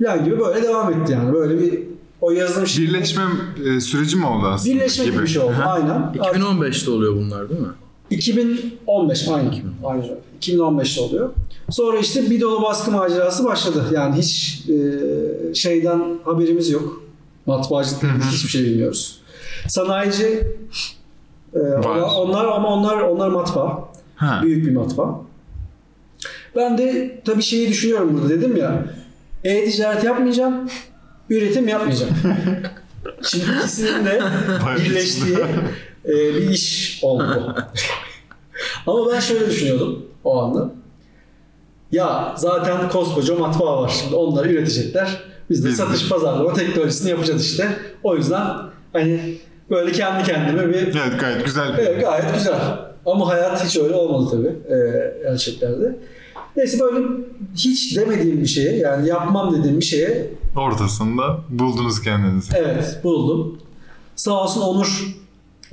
Yani 0.00 0.24
gibi 0.24 0.38
böyle 0.38 0.62
devam 0.62 0.92
etti 0.92 1.12
yani. 1.12 1.32
Böyle 1.32 1.60
bir 1.60 1.82
o 2.20 2.30
yazılım 2.30 2.66
şirketi 2.66 2.94
Birleşme 2.94 3.22
e, 3.66 3.80
süreci 3.80 4.16
mi 4.16 4.26
oldu 4.26 4.46
aslında? 4.46 4.74
birleşme 4.74 5.04
gibi 5.04 5.22
bir 5.22 5.26
şey 5.26 5.42
oldu. 5.42 5.52
Aha. 5.52 5.70
Aynen. 5.70 6.12
2015'te 6.14 6.90
oluyor 6.90 7.16
bunlar 7.16 7.50
değil 7.50 7.60
mi? 7.60 7.68
2015 8.10 9.28
aynı. 9.28 9.50
Aynı. 9.84 10.02
öyle. 10.02 10.18
2015'te 10.40 11.00
oluyor. 11.00 11.30
Sonra 11.70 11.98
işte 11.98 12.30
bir 12.30 12.40
dolu 12.40 12.62
baskı 12.62 12.90
macerası 12.90 13.44
başladı. 13.44 13.84
Yani 13.94 14.16
hiç 14.16 14.64
e, 14.68 15.54
şeyden 15.54 16.02
haberimiz 16.24 16.70
yok. 16.70 17.02
Matbaacılıktan 17.46 18.20
hiçbir 18.30 18.48
şey 18.48 18.64
bilmiyoruz. 18.64 19.20
Sanayici 19.68 20.42
e, 21.54 21.58
onlar, 21.58 22.00
onlar 22.00 22.44
ama 22.44 22.68
onlar 22.68 23.00
onlar 23.00 23.28
matbaa. 23.28 23.88
Ha. 24.16 24.40
Büyük 24.42 24.66
bir 24.66 24.72
matbaa. 24.72 25.26
Ben 26.56 26.78
de 26.78 27.20
tabii 27.24 27.42
şeyi 27.42 27.68
düşünüyorum 27.68 28.14
burada 28.14 28.30
dedim 28.30 28.56
ya. 28.56 28.84
E-ticaret 29.44 30.04
yapmayacağım. 30.04 30.70
Üretim 31.30 31.68
yapmayacağım. 31.68 32.12
Şimdi 33.22 33.44
ikisinin 33.58 34.04
de 34.04 34.20
birleştiği 34.84 35.38
e, 36.04 36.14
bir 36.14 36.50
iş 36.50 36.98
oldu. 37.02 37.56
Ama 38.86 39.12
ben 39.12 39.20
şöyle 39.20 39.46
düşünüyordum 39.50 40.06
o 40.24 40.40
anda. 40.40 40.70
Ya 41.92 42.34
zaten 42.36 42.88
koskoca 42.88 43.34
matbaa 43.34 43.82
var 43.82 43.96
şimdi 44.02 44.14
onları 44.14 44.52
üretecekler. 44.52 45.20
Biz 45.50 45.64
de 45.64 45.68
Biz 45.68 45.78
de. 45.78 45.82
satış 45.84 46.08
pazarlama 46.08 46.52
teknolojisini 46.52 47.10
yapacağız 47.10 47.44
işte. 47.46 47.68
O 48.02 48.16
yüzden 48.16 48.46
hani 48.92 49.38
böyle 49.70 49.92
kendi 49.92 50.24
kendime 50.24 50.68
bir 50.68 50.74
Evet 50.74 51.20
gayet 51.20 51.44
güzel. 51.44 51.74
Evet 51.78 52.00
gayet 52.00 52.34
güzel. 52.34 52.60
Ama 53.06 53.28
hayat 53.28 53.64
hiç 53.64 53.76
öyle 53.76 53.94
olmadı 53.94 54.30
tabii 54.30 54.74
e, 54.74 54.78
gerçeklerde. 55.22 55.96
Neyse 56.56 56.78
böyle 56.80 57.06
hiç 57.54 57.96
demediğim 57.96 58.40
bir 58.40 58.46
şeye 58.46 58.76
yani 58.76 59.08
yapmam 59.08 59.56
dediğim 59.58 59.80
bir 59.80 59.84
şeye 59.84 60.30
Ortasında 60.56 61.38
buldunuz 61.50 62.02
kendinizi. 62.02 62.52
evet 62.56 63.00
buldum. 63.04 63.58
Sağ 64.16 64.42
olsun 64.42 64.60
Onur 64.60 65.16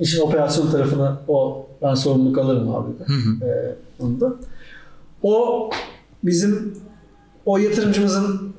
işin 0.00 0.20
operasyon 0.20 0.70
tarafına 0.70 1.22
o 1.28 1.66
ben 1.82 1.94
sorumluluk 1.94 2.38
alırım 2.38 2.74
abi 2.74 2.90
de. 2.98 3.04
E, 3.46 3.76
onu 4.00 4.20
da. 4.20 4.34
O 5.22 5.70
bizim 6.24 6.74
o 7.46 7.58
yatırımcımızın 7.58 8.54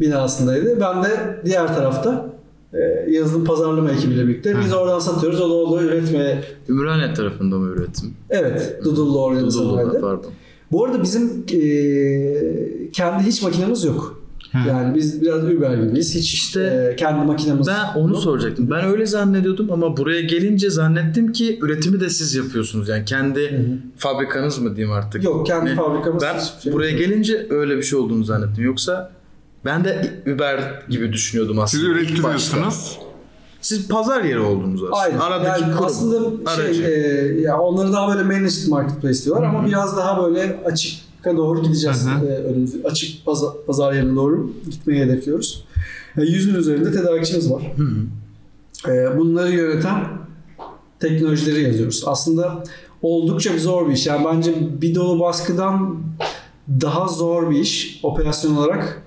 binasındaydı. 0.00 0.80
Ben 0.80 1.04
de 1.04 1.40
diğer 1.44 1.66
tarafta 1.74 2.30
e, 2.74 3.10
yazılım 3.10 3.44
pazarlama 3.44 3.90
ekibiyle 3.90 4.28
birlikte. 4.28 4.58
Biz 4.60 4.72
oradan 4.72 4.98
satıyoruz. 4.98 5.40
O 5.40 5.50
da 5.50 5.54
orada 5.54 5.82
üretmeye 5.84 6.44
Ümraniye 6.68 7.14
tarafında 7.14 7.56
mı 7.58 7.66
üretim? 7.76 8.14
Evet, 8.30 8.80
Dudullu 8.84 9.22
organizasyonlarda. 9.24 9.88
Dudullu'da 9.90 10.00
pardon. 10.00 10.30
Bu 10.72 10.84
arada 10.84 11.02
bizim 11.02 11.44
e, 11.52 12.90
kendi 12.92 13.24
hiç 13.26 13.42
makinemiz 13.42 13.84
yok. 13.84 14.20
Yani 14.68 14.94
biz 14.94 15.22
biraz 15.22 15.44
Uber 15.44 15.74
gibiyiz. 15.74 16.14
Hiç 16.14 16.34
İşte 16.34 16.90
e, 16.92 16.96
kendi 16.96 17.26
makinemiz 17.26 17.66
Ben 17.66 17.98
onu 18.00 18.12
yok. 18.12 18.22
soracaktım. 18.22 18.70
Ben 18.70 18.84
öyle 18.84 19.06
zannediyordum 19.06 19.72
ama 19.72 19.96
buraya 19.96 20.20
gelince 20.20 20.70
zannettim 20.70 21.32
ki 21.32 21.58
üretimi 21.62 22.00
de 22.00 22.10
siz 22.10 22.34
yapıyorsunuz. 22.34 22.88
Yani 22.88 23.04
kendi 23.04 23.68
fabrikanız 23.96 24.58
mı 24.58 24.76
diyeyim 24.76 24.92
artık. 24.96 25.24
Yok 25.24 25.46
kendi 25.46 25.70
Ne? 25.70 25.74
fabrikamız. 25.74 26.22
Ben 26.22 26.38
şey 26.62 26.72
buraya 26.72 26.90
yok. 26.90 26.98
gelince 27.00 27.46
öyle 27.50 27.76
bir 27.76 27.82
şey 27.82 27.98
olduğunu 27.98 28.24
zannettim. 28.24 28.64
Yoksa 28.64 29.12
ben 29.64 29.84
de 29.84 30.10
Uber 30.34 30.82
gibi 30.88 31.12
düşünüyordum 31.12 31.58
aslında. 31.58 31.82
Siz 31.84 31.90
ürettiriyorsunuz. 31.96 32.98
Siz 33.70 33.88
pazar 33.88 34.24
yeri 34.24 34.40
oldunuz 34.40 34.82
aslında. 34.82 34.96
Aynen. 34.96 35.18
Aradaki 35.18 35.62
yani 35.62 35.72
kurum. 35.72 35.86
aslında 35.86 36.50
aracı. 36.50 36.74
şey, 36.74 36.86
e, 36.86 37.40
ya 37.40 37.60
onları 37.60 37.92
daha 37.92 38.08
böyle 38.08 38.22
managed 38.22 38.68
marketplace 38.68 39.24
diyorlar 39.24 39.42
ama 39.44 39.66
biraz 39.66 39.96
daha 39.96 40.22
böyle 40.22 40.62
açıka 40.64 41.36
doğru 41.36 41.62
gideceğiz. 41.62 42.06
Hı 42.06 42.10
hı. 42.10 42.26
E, 42.26 42.28
önümüz, 42.28 42.74
açık 42.84 43.26
pazar, 43.26 43.50
pazar 43.66 43.92
yerine 43.92 44.16
doğru 44.16 44.52
gitmeyi 44.70 45.04
hedefliyoruz. 45.04 45.64
E, 46.16 46.22
yüzün 46.22 46.54
üzerinde 46.54 46.92
tedarikçimiz 46.92 47.50
var. 47.50 47.72
E, 48.88 49.18
bunları 49.18 49.52
yöneten 49.52 50.04
teknolojileri 51.00 51.62
yazıyoruz. 51.62 52.02
Aslında 52.06 52.64
oldukça 53.02 53.54
bir 53.54 53.58
zor 53.58 53.88
bir 53.88 53.92
iş. 53.92 54.06
Yani 54.06 54.24
bence 54.24 54.54
bir 54.82 54.94
dolu 54.94 55.20
baskıdan 55.20 55.98
daha 56.68 57.08
zor 57.08 57.50
bir 57.50 57.58
iş 57.58 58.00
operasyon 58.02 58.56
olarak 58.56 59.02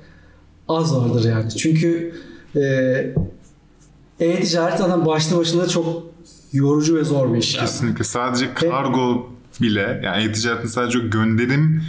az 0.68 0.96
vardır 0.96 1.30
yani. 1.30 1.52
Çünkü 1.52 2.14
e, 2.56 2.62
e-ticaret 4.20 4.78
zaten 4.78 5.06
başlı 5.06 5.38
başına 5.38 5.68
çok 5.68 6.04
yorucu 6.54 6.96
ve 6.96 7.04
zor 7.04 7.34
bir 7.34 7.38
iş. 7.40 7.56
Yani. 7.56 7.66
Kesinlikle. 7.66 8.04
Sadece 8.04 8.54
kargo 8.54 9.30
bile 9.62 10.02
yani 10.04 10.24
e-ticaretin 10.24 10.68
sadece 10.68 11.00
o 11.00 11.10
gönderim 11.10 11.84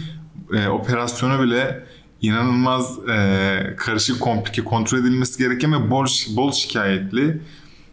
e, 0.54 0.68
operasyonu 0.68 1.42
bile 1.42 1.84
inanılmaz 2.22 2.98
e, 3.08 3.76
karışık, 3.76 4.20
komplike, 4.20 4.64
kontrol 4.64 4.98
edilmesi 4.98 5.38
gereken 5.38 5.72
ve 5.72 5.90
bol, 5.90 6.06
bol 6.36 6.52
şikayetli 6.52 7.40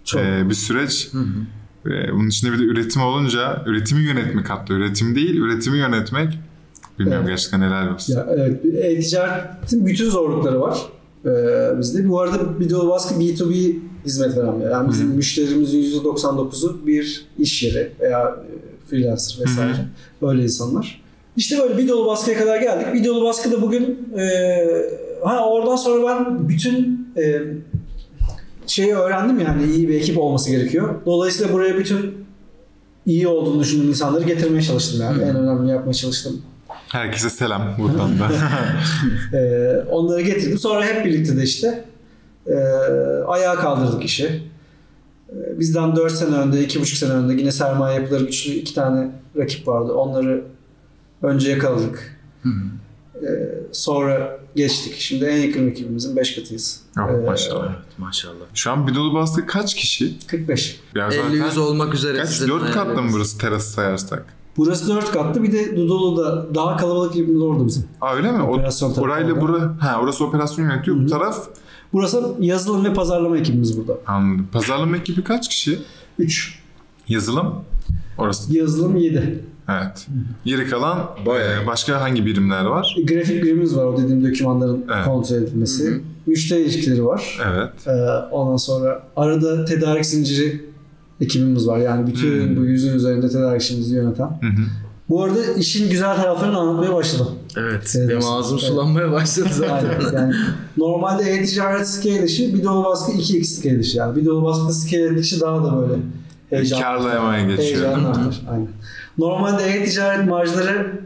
Çok. 0.05 0.21
e, 0.21 0.49
bir 0.49 0.53
süreç. 0.53 1.11
E, 1.85 2.13
bunun 2.13 2.27
içinde 2.29 2.51
bir 2.51 2.59
de 2.59 2.63
üretim 2.63 3.01
olunca 3.01 3.63
üretimi 3.65 4.01
yönetmek 4.01 4.49
hatta 4.49 4.73
üretim 4.73 5.15
değil, 5.15 5.35
üretimi 5.35 5.77
yönetmek 5.77 6.39
bilmiyorum 6.99 7.25
Evet. 7.27 7.37
gerçekten 7.37 7.61
helal 7.61 7.93
olsun. 7.93 8.13
Ya, 8.13 8.27
evet, 8.29 8.65
e-ticaretin 8.65 9.85
bütün 9.85 10.09
zorlukları 10.09 10.61
var 10.61 10.77
ee, 11.25 11.79
bizde. 11.79 12.09
Bu 12.09 12.21
arada 12.21 12.59
Bidol 12.59 12.89
Baskı 12.89 13.15
B2B 13.15 13.75
hizmet 14.05 14.37
veren 14.37 14.59
bir 14.59 14.63
yer. 14.63 14.71
Yani 14.71 14.89
bizim 14.89 15.07
müşterimizin 15.07 16.01
%99'u 16.01 16.87
bir 16.87 17.25
iş 17.39 17.63
yeri 17.63 17.91
veya 17.99 18.21
e, 18.21 18.89
freelancer 18.89 19.45
vesaire. 19.45 19.85
Öyle 20.21 20.43
insanlar. 20.43 21.01
İşte 21.37 21.57
böyle 21.59 21.77
bir 21.77 21.87
dolu 21.87 22.07
baskıya 22.07 22.37
kadar 22.37 22.61
geldik. 22.61 22.93
Bir 22.93 23.05
dolu 23.05 23.25
baskıda 23.25 23.61
bugün 23.61 24.09
e, 24.17 24.65
ha 25.23 25.49
oradan 25.49 25.75
sonra 25.75 26.07
ben 26.07 26.49
bütün 26.49 27.07
e, 27.17 27.41
şeyi 28.67 28.95
öğrendim 28.95 29.39
yani 29.39 29.73
iyi 29.73 29.89
bir 29.89 29.93
ekip 29.93 30.17
olması 30.17 30.51
gerekiyor. 30.51 30.95
Dolayısıyla 31.05 31.53
buraya 31.53 31.77
bütün 31.77 32.25
iyi 33.05 33.27
olduğunu 33.27 33.59
düşündüğüm 33.59 33.89
insanları 33.89 34.23
getirmeye 34.23 34.61
çalıştım 34.61 35.01
yani. 35.01 35.23
En 35.23 35.35
önemli 35.35 35.71
yapmaya 35.71 35.93
çalıştım. 35.93 36.41
Herkese 36.87 37.29
selam 37.29 37.75
buradan 37.79 38.19
da. 38.19 38.31
Ee, 39.37 39.85
onları 39.91 40.21
getirdim. 40.21 40.57
Sonra 40.57 40.85
hep 40.85 41.05
birlikte 41.05 41.37
de 41.37 41.43
işte 41.43 41.85
e, 42.47 42.53
ayağa 43.27 43.55
kaldırdık 43.55 44.03
işi. 44.03 44.43
Ee, 45.29 45.59
bizden 45.59 45.95
4 45.95 46.11
sene 46.11 46.35
önde, 46.35 46.63
2,5 46.65 46.95
sene 46.95 47.11
önde 47.13 47.33
yine 47.33 47.51
sermaye 47.51 47.99
yapıları 48.01 48.23
güçlü 48.23 48.51
iki 48.51 48.73
tane 48.75 49.11
rakip 49.37 49.67
vardı. 49.67 49.93
Onları 49.93 50.43
önce 51.21 51.51
yakaladık. 51.51 52.17
Ee, 52.45 53.27
sonra 53.71 54.39
geçtik. 54.55 54.95
Şimdi 54.97 55.25
en 55.25 55.37
yakın 55.37 55.69
rakibimizin 55.69 56.15
5 56.15 56.35
katıyız. 56.35 56.81
Oh, 56.99 57.01
Ee, 57.09 57.25
maşallah. 57.25 57.65
Evet 57.65 57.79
maşallah. 57.97 58.45
Şu 58.53 58.71
an 58.71 58.87
bir 58.87 58.95
dolu 58.95 59.13
bastı 59.13 59.45
kaç 59.45 59.75
kişi? 59.75 60.27
45. 60.27 60.79
Ya 60.95 61.09
50-100 61.09 61.59
olmak 61.59 61.93
üzere 61.93 62.17
Kaç? 62.17 62.29
sizin 62.29 62.47
4 62.47 62.71
katlı 62.71 63.01
mı 63.01 63.09
burası 63.13 63.37
terası 63.37 63.71
sayarsak? 63.71 64.25
Burası 64.57 64.89
4 64.95 65.11
katlı. 65.11 65.43
Bir 65.43 65.51
de 65.51 65.77
Dudullu'da 65.77 66.55
daha 66.55 66.77
kalabalık 66.77 67.11
ekibimiz 67.15 67.41
orada 67.41 67.67
bizim. 67.67 67.83
Aa 68.01 68.15
öyle 68.15 68.31
mi? 68.31 68.43
O, 68.43 68.53
Operasyon 68.53 68.89
tarafı 68.89 69.01
orayla 69.01 69.41
bura, 69.41 69.73
ha 69.79 69.99
orası 70.03 70.25
operasyon 70.25 70.65
yönetiyor. 70.69 70.97
Bu 70.97 71.05
taraf 71.07 71.47
Burası 71.93 72.23
yazılım 72.39 72.85
ve 72.85 72.93
pazarlama 72.93 73.37
ekibimiz 73.37 73.77
burada. 73.77 73.97
anladım. 74.07 74.47
Pazarlama 74.51 74.97
ekibi 74.97 75.23
kaç 75.23 75.49
kişi? 75.49 75.79
3. 76.19 76.59
Yazılım? 77.07 77.55
Orası. 78.17 78.57
Yazılım 78.57 78.97
7. 78.97 79.43
Evet. 79.69 80.07
Geri 80.45 80.67
kalan 80.69 81.09
Bayağı. 81.25 81.63
e, 81.63 81.67
başka 81.67 82.01
hangi 82.01 82.25
birimler 82.25 82.65
var? 82.65 82.95
Grafik 83.07 83.43
birimimiz 83.43 83.77
var 83.77 83.85
o 83.85 83.97
dediğim 83.97 84.25
dokümanların 84.31 84.85
Evet. 84.95 85.05
kontrol 85.05 85.35
edilmesi. 85.35 86.01
Müşteri 86.25 86.61
ilişkileri 86.61 87.05
var. 87.05 87.39
Evet. 87.51 87.69
Ee, 87.87 87.91
ondan 88.31 88.57
sonra 88.57 89.03
arada 89.15 89.65
tedarik 89.65 90.05
zinciri 90.05 90.65
ekibimiz 91.21 91.67
var. 91.67 91.77
Yani 91.77 92.07
bütün 92.07 92.47
Hmm. 92.47 92.55
bu 92.57 92.65
yüzün 92.65 92.93
üzerinde 92.93 93.29
tedarik 93.29 93.61
zincirimizi 93.61 93.95
yöneten. 93.95 94.25
Hı 94.25 94.47
hı. 94.47 94.61
Bu 95.11 95.23
arada 95.23 95.43
işin 95.57 95.89
güzel 95.89 96.15
taraflarını 96.15 96.57
anlatmaya 96.57 96.93
başladım. 96.95 97.27
Evet. 97.57 97.95
Evet. 97.97 98.09
Benim 98.09 98.25
ağzım 98.25 98.57
Evet. 98.57 98.69
sulanmaya 98.69 99.11
başladı 99.11 99.49
zaten. 99.51 99.73
Aynen. 99.73 100.17
yani 100.17 100.33
normalde 100.77 101.23
e-ticaret 101.23 101.87
scale 101.87 102.25
işi 102.25 102.53
bir 102.53 102.63
dolu 102.63 102.85
baskı 102.85 103.11
2x 103.11 103.43
scale 103.43 103.79
işi. 103.79 103.97
Yani 103.97 104.15
bir 104.15 104.25
dolu 104.25 104.43
baskı 104.43 104.73
scale 104.73 105.19
işi 105.19 105.41
daha 105.41 105.63
da 105.63 105.77
böyle 105.77 105.93
heyecan. 106.49 106.81
Karlayamaya 106.81 107.43
geçiyor. 107.43 107.65
Heyecanlı 107.65 108.07
artar. 108.09 108.41
Aynen. 108.51 108.67
Normalde 109.17 109.63
e-ticaret 109.63 110.27
marjları 110.29 111.01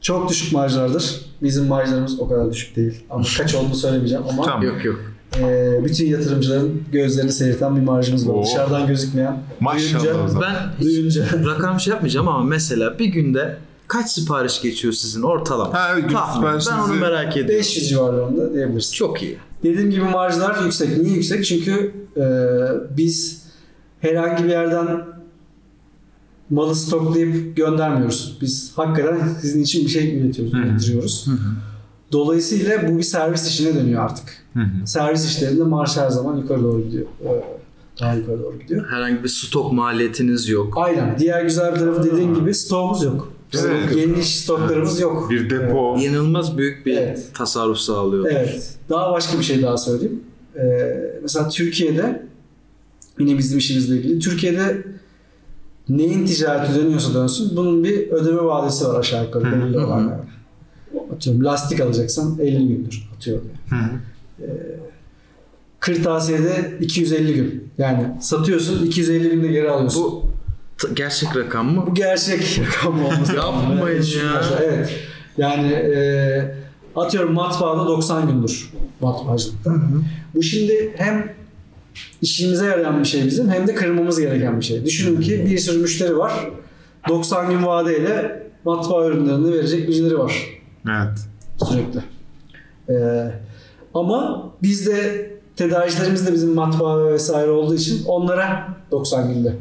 çok 0.00 0.30
düşük 0.30 0.52
marjlardır. 0.52 1.20
Bizim 1.42 1.66
marjlarımız 1.66 2.20
o 2.20 2.28
kadar 2.28 2.52
düşük 2.52 2.76
değil. 2.76 3.04
Ama 3.10 3.24
kaç 3.38 3.54
olduğunu 3.54 3.74
söylemeyeceğim 3.74 4.24
ama 4.30 4.42
Tamam. 4.42 4.62
yok 4.62 4.84
yok. 4.84 5.00
E, 5.36 5.80
bütün 5.84 6.06
yatırımcıların 6.06 6.82
gözlerini 6.92 7.32
seyirten 7.32 7.76
bir 7.76 7.80
marjımız 7.80 8.28
var. 8.28 8.34
Oo. 8.34 8.44
Dışarıdan 8.44 8.86
gözükmeyen. 8.86 9.42
Maşallah 9.60 10.02
Duyunca-. 10.02 10.40
Ben 10.40 10.84
Duyunca. 10.84 11.24
rakam 11.46 11.80
şey 11.80 11.90
yapmayacağım 11.90 12.28
ama 12.28 12.44
mesela 12.44 12.98
bir 12.98 13.06
günde 13.06 13.56
kaç 13.88 14.10
sipariş 14.10 14.62
geçiyor 14.62 14.94
sizin 14.94 15.22
ortalama? 15.22 15.74
Ha 15.74 15.88
evet 15.92 16.10
Tahmin. 16.12 16.46
Ben 16.46 16.52
onu 16.52 16.60
siparişinizi 16.60 17.00
merak 17.00 17.36
ediyorum. 17.36 17.58
500 17.58 17.88
civarlarında 17.88 18.54
diyebiliriz. 18.54 18.94
Çok 18.94 19.22
iyi. 19.22 19.38
Dediğim 19.62 19.90
gibi 19.90 20.04
marjlar 20.04 20.64
yüksek. 20.64 20.98
Niye 20.98 21.14
yüksek? 21.14 21.44
Çünkü 21.44 21.92
e, 22.16 22.24
biz 22.96 23.42
herhangi 24.00 24.44
bir 24.44 24.48
yerden 24.48 25.00
malı 26.50 26.74
stoklayıp 26.74 27.56
göndermiyoruz. 27.56 28.38
Biz 28.40 28.72
hakikaten 28.76 29.28
sizin 29.40 29.62
için 29.62 29.84
bir 29.84 29.90
şey 29.90 30.20
üretiyoruz, 30.20 31.26
Hı 31.26 31.30
hı. 31.30 31.36
Dolayısıyla 32.12 32.88
bu 32.88 32.98
bir 32.98 33.02
servis 33.02 33.48
işine 33.48 33.74
dönüyor 33.74 34.02
artık. 34.04 34.24
Hı 34.54 34.60
hı. 34.60 34.86
Servis 34.86 35.24
işlerinde 35.26 35.62
marj 35.62 35.96
her 35.96 36.10
zaman 36.10 36.36
yukarı 36.36 36.62
doğru 36.62 36.80
gidiyor. 36.82 37.06
Ee, 37.24 37.44
Daha 38.00 38.14
yukarı 38.14 38.42
doğru 38.42 38.58
gidiyor. 38.58 38.86
Herhangi 38.90 39.24
bir 39.24 39.28
stok 39.28 39.72
maliyetiniz 39.72 40.48
yok. 40.48 40.72
Aynen. 40.76 41.18
Diğer 41.18 41.42
güzel 41.42 41.74
bir 41.74 41.78
tarafı 41.78 42.04
dediğin 42.04 42.34
gibi 42.34 42.54
stoğumuz 42.54 43.02
yok. 43.02 43.32
Evet. 43.64 43.94
Geniş 43.94 44.40
stoklarımız 44.40 45.00
yok. 45.00 45.30
Bir 45.30 45.50
depo. 45.50 45.96
İnanılmaz 45.98 46.58
büyük 46.58 46.86
bir 46.86 46.96
Evet. 46.96 47.30
tasarruf 47.34 47.78
sağlıyor. 47.78 48.26
Evet. 48.30 48.74
Daha 48.90 49.12
başka 49.12 49.38
bir 49.38 49.44
şey 49.44 49.62
daha 49.62 49.76
söyleyeyim. 49.76 50.20
Ee, 50.56 50.60
mesela 51.22 51.48
Türkiye'de 51.48 52.22
yine 53.18 53.38
bizim 53.38 53.58
işimizle 53.58 53.96
ilgili. 53.96 54.18
Türkiye'de 54.18 54.82
neyin 55.88 56.26
ticareti 56.26 56.74
dönüyorsa 56.74 57.14
dönsün 57.14 57.56
bunun 57.56 57.84
bir 57.84 58.08
ödeme 58.10 58.44
vadesi 58.44 58.84
var 58.84 59.00
aşağı 59.00 59.24
yukarı 59.24 59.44
belli 59.44 59.78
olan. 59.78 60.12
Atıyorum 61.16 61.44
lastik 61.44 61.80
alacaksan 61.80 62.38
50 62.42 62.68
gündür 62.68 63.08
atıyorum. 63.16 63.50
Hı 63.70 63.76
hı. 63.76 63.90
Kırtasiyede 65.80 66.72
250 66.80 67.34
gün. 67.34 67.68
Yani 67.78 68.06
satıyorsun 68.20 68.86
250 68.86 69.30
günde 69.30 69.46
geri 69.48 69.70
alıyorsun. 69.70 70.02
Bu, 70.04 70.22
Bu 70.84 70.86
t- 70.88 70.94
gerçek 70.94 71.36
rakam 71.36 71.74
mı? 71.74 71.84
gerçek 71.92 72.60
rakam 72.66 73.04
olması. 73.04 73.36
Yapmayın 73.36 74.02
ya. 74.02 74.42
Evet. 74.62 74.90
Yani 75.38 75.72
e, 75.72 76.54
atıyorum 76.96 77.32
matbaada 77.32 77.86
90 77.86 78.28
gündür 78.28 78.72
matbaacılıkta. 79.00 79.74
Bu 80.34 80.42
şimdi 80.42 80.92
hem 80.96 81.32
işimize 82.22 82.66
yarayan 82.66 83.00
bir 83.00 83.04
şey 83.04 83.24
bizim 83.26 83.50
hem 83.50 83.66
de 83.66 83.74
kırmamız 83.74 84.20
gereken 84.20 84.60
bir 84.60 84.64
şey. 84.64 84.84
Düşünün 84.84 85.20
ki 85.20 85.46
bir 85.50 85.58
sürü 85.58 85.78
müşteri 85.78 86.18
var. 86.18 86.32
90 87.08 87.50
gün 87.50 87.66
vadeyle 87.66 88.42
matbaa 88.64 89.06
ürünlerini 89.06 89.52
verecek 89.52 89.88
birileri 89.88 90.18
var 90.18 90.57
Evet. 90.86 91.18
sürekli. 91.68 92.00
Ee, 92.88 93.30
ama 93.94 94.50
biz 94.62 94.86
de 94.86 95.30
tedarikçilerimiz 95.56 96.26
de 96.26 96.32
bizim 96.32 96.54
matbaa 96.54 97.04
ve 97.04 97.12
vesaire 97.12 97.50
olduğu 97.50 97.74
için 97.74 98.04
onlara 98.06 98.68
90 98.90 99.34
günde 99.34 99.56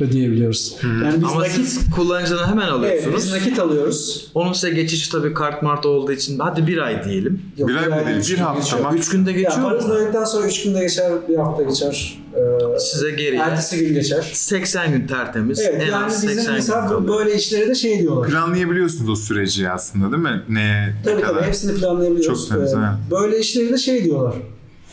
ödeyebiliyoruz. 0.00 0.76
Yani 0.82 1.14
biz 1.16 1.24
Ama 1.30 1.40
nakit 1.40 1.54
siz 1.68 1.90
kullanıcıdan 1.90 2.48
hemen 2.48 2.62
Evet, 2.62 2.72
alıyorsunuz. 2.72 3.16
biz 3.16 3.32
nakit 3.32 3.58
alıyoruz. 3.58 4.30
Onun 4.34 4.52
size 4.52 4.70
geçiş 4.70 5.08
tabii 5.08 5.34
kart 5.34 5.62
mart 5.62 5.86
olduğu 5.86 6.12
için 6.12 6.38
hadi 6.38 6.66
bir 6.66 6.78
ay 6.78 7.04
diyelim. 7.04 7.42
Yok, 7.58 7.68
Bir 7.68 7.74
ay 7.76 7.86
mı 7.88 8.06
değil, 8.06 8.16
üç 8.18 8.30
bir 8.30 8.36
gün 8.36 8.42
hafta 8.42 8.60
geçiyor. 8.76 8.94
Üç 8.94 9.08
günde 9.08 9.30
Ya 9.30 9.36
geçiyor 9.36 9.62
paranızı 9.62 9.88
mu? 9.88 9.94
ödedikten 9.94 10.24
sonra 10.24 10.46
3 10.46 10.62
günde 10.62 10.80
geçer, 10.80 11.12
bir 11.28 11.36
hafta 11.36 11.62
geçer. 11.62 12.18
Ee, 12.36 12.78
Size 12.78 13.10
geriye. 13.10 13.40
ertesi 13.42 13.78
gün 13.86 13.94
geçer. 13.94 14.30
80 14.32 14.92
gün 14.92 15.06
tertemiz. 15.06 15.60
Evet 15.60 15.82
en 15.82 15.86
yani 15.92 16.04
az 16.06 16.12
bizim 16.14 16.28
80 16.28 16.44
gün 16.46 16.54
mesela 16.54 16.86
kalıyor. 16.88 17.18
böyle 17.18 17.34
işlere 17.36 17.68
de 17.68 17.74
şey 17.74 17.98
diyorlar. 18.00 18.28
Planlayabiliyorsunuz 18.30 19.08
o 19.10 19.16
süreci 19.16 19.70
aslında 19.70 20.12
değil 20.12 20.22
mi? 20.22 20.42
Ne, 20.48 20.86
ne 20.86 20.94
Tabii 21.04 21.20
kadar? 21.22 21.34
tabii 21.34 21.46
hepsini 21.46 21.74
planlayabiliyoruz. 21.80 22.48
Çok 22.48 22.56
temiz, 22.56 22.72
Ee, 22.74 22.76
evet. 22.76 22.88
Böyle 23.10 23.38
işleri 23.38 23.72
de 23.72 23.78
şey 23.78 24.04
diyorlar. 24.04 24.34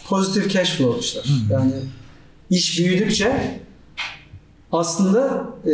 Pozitif 0.10 0.52
cash 0.54 0.78
flow 0.78 1.00
işler. 1.00 1.24
Yani 1.52 1.74
iş 2.50 2.80
büyüdükçe 2.80 3.60
aslında 4.74 5.44
e, 5.66 5.74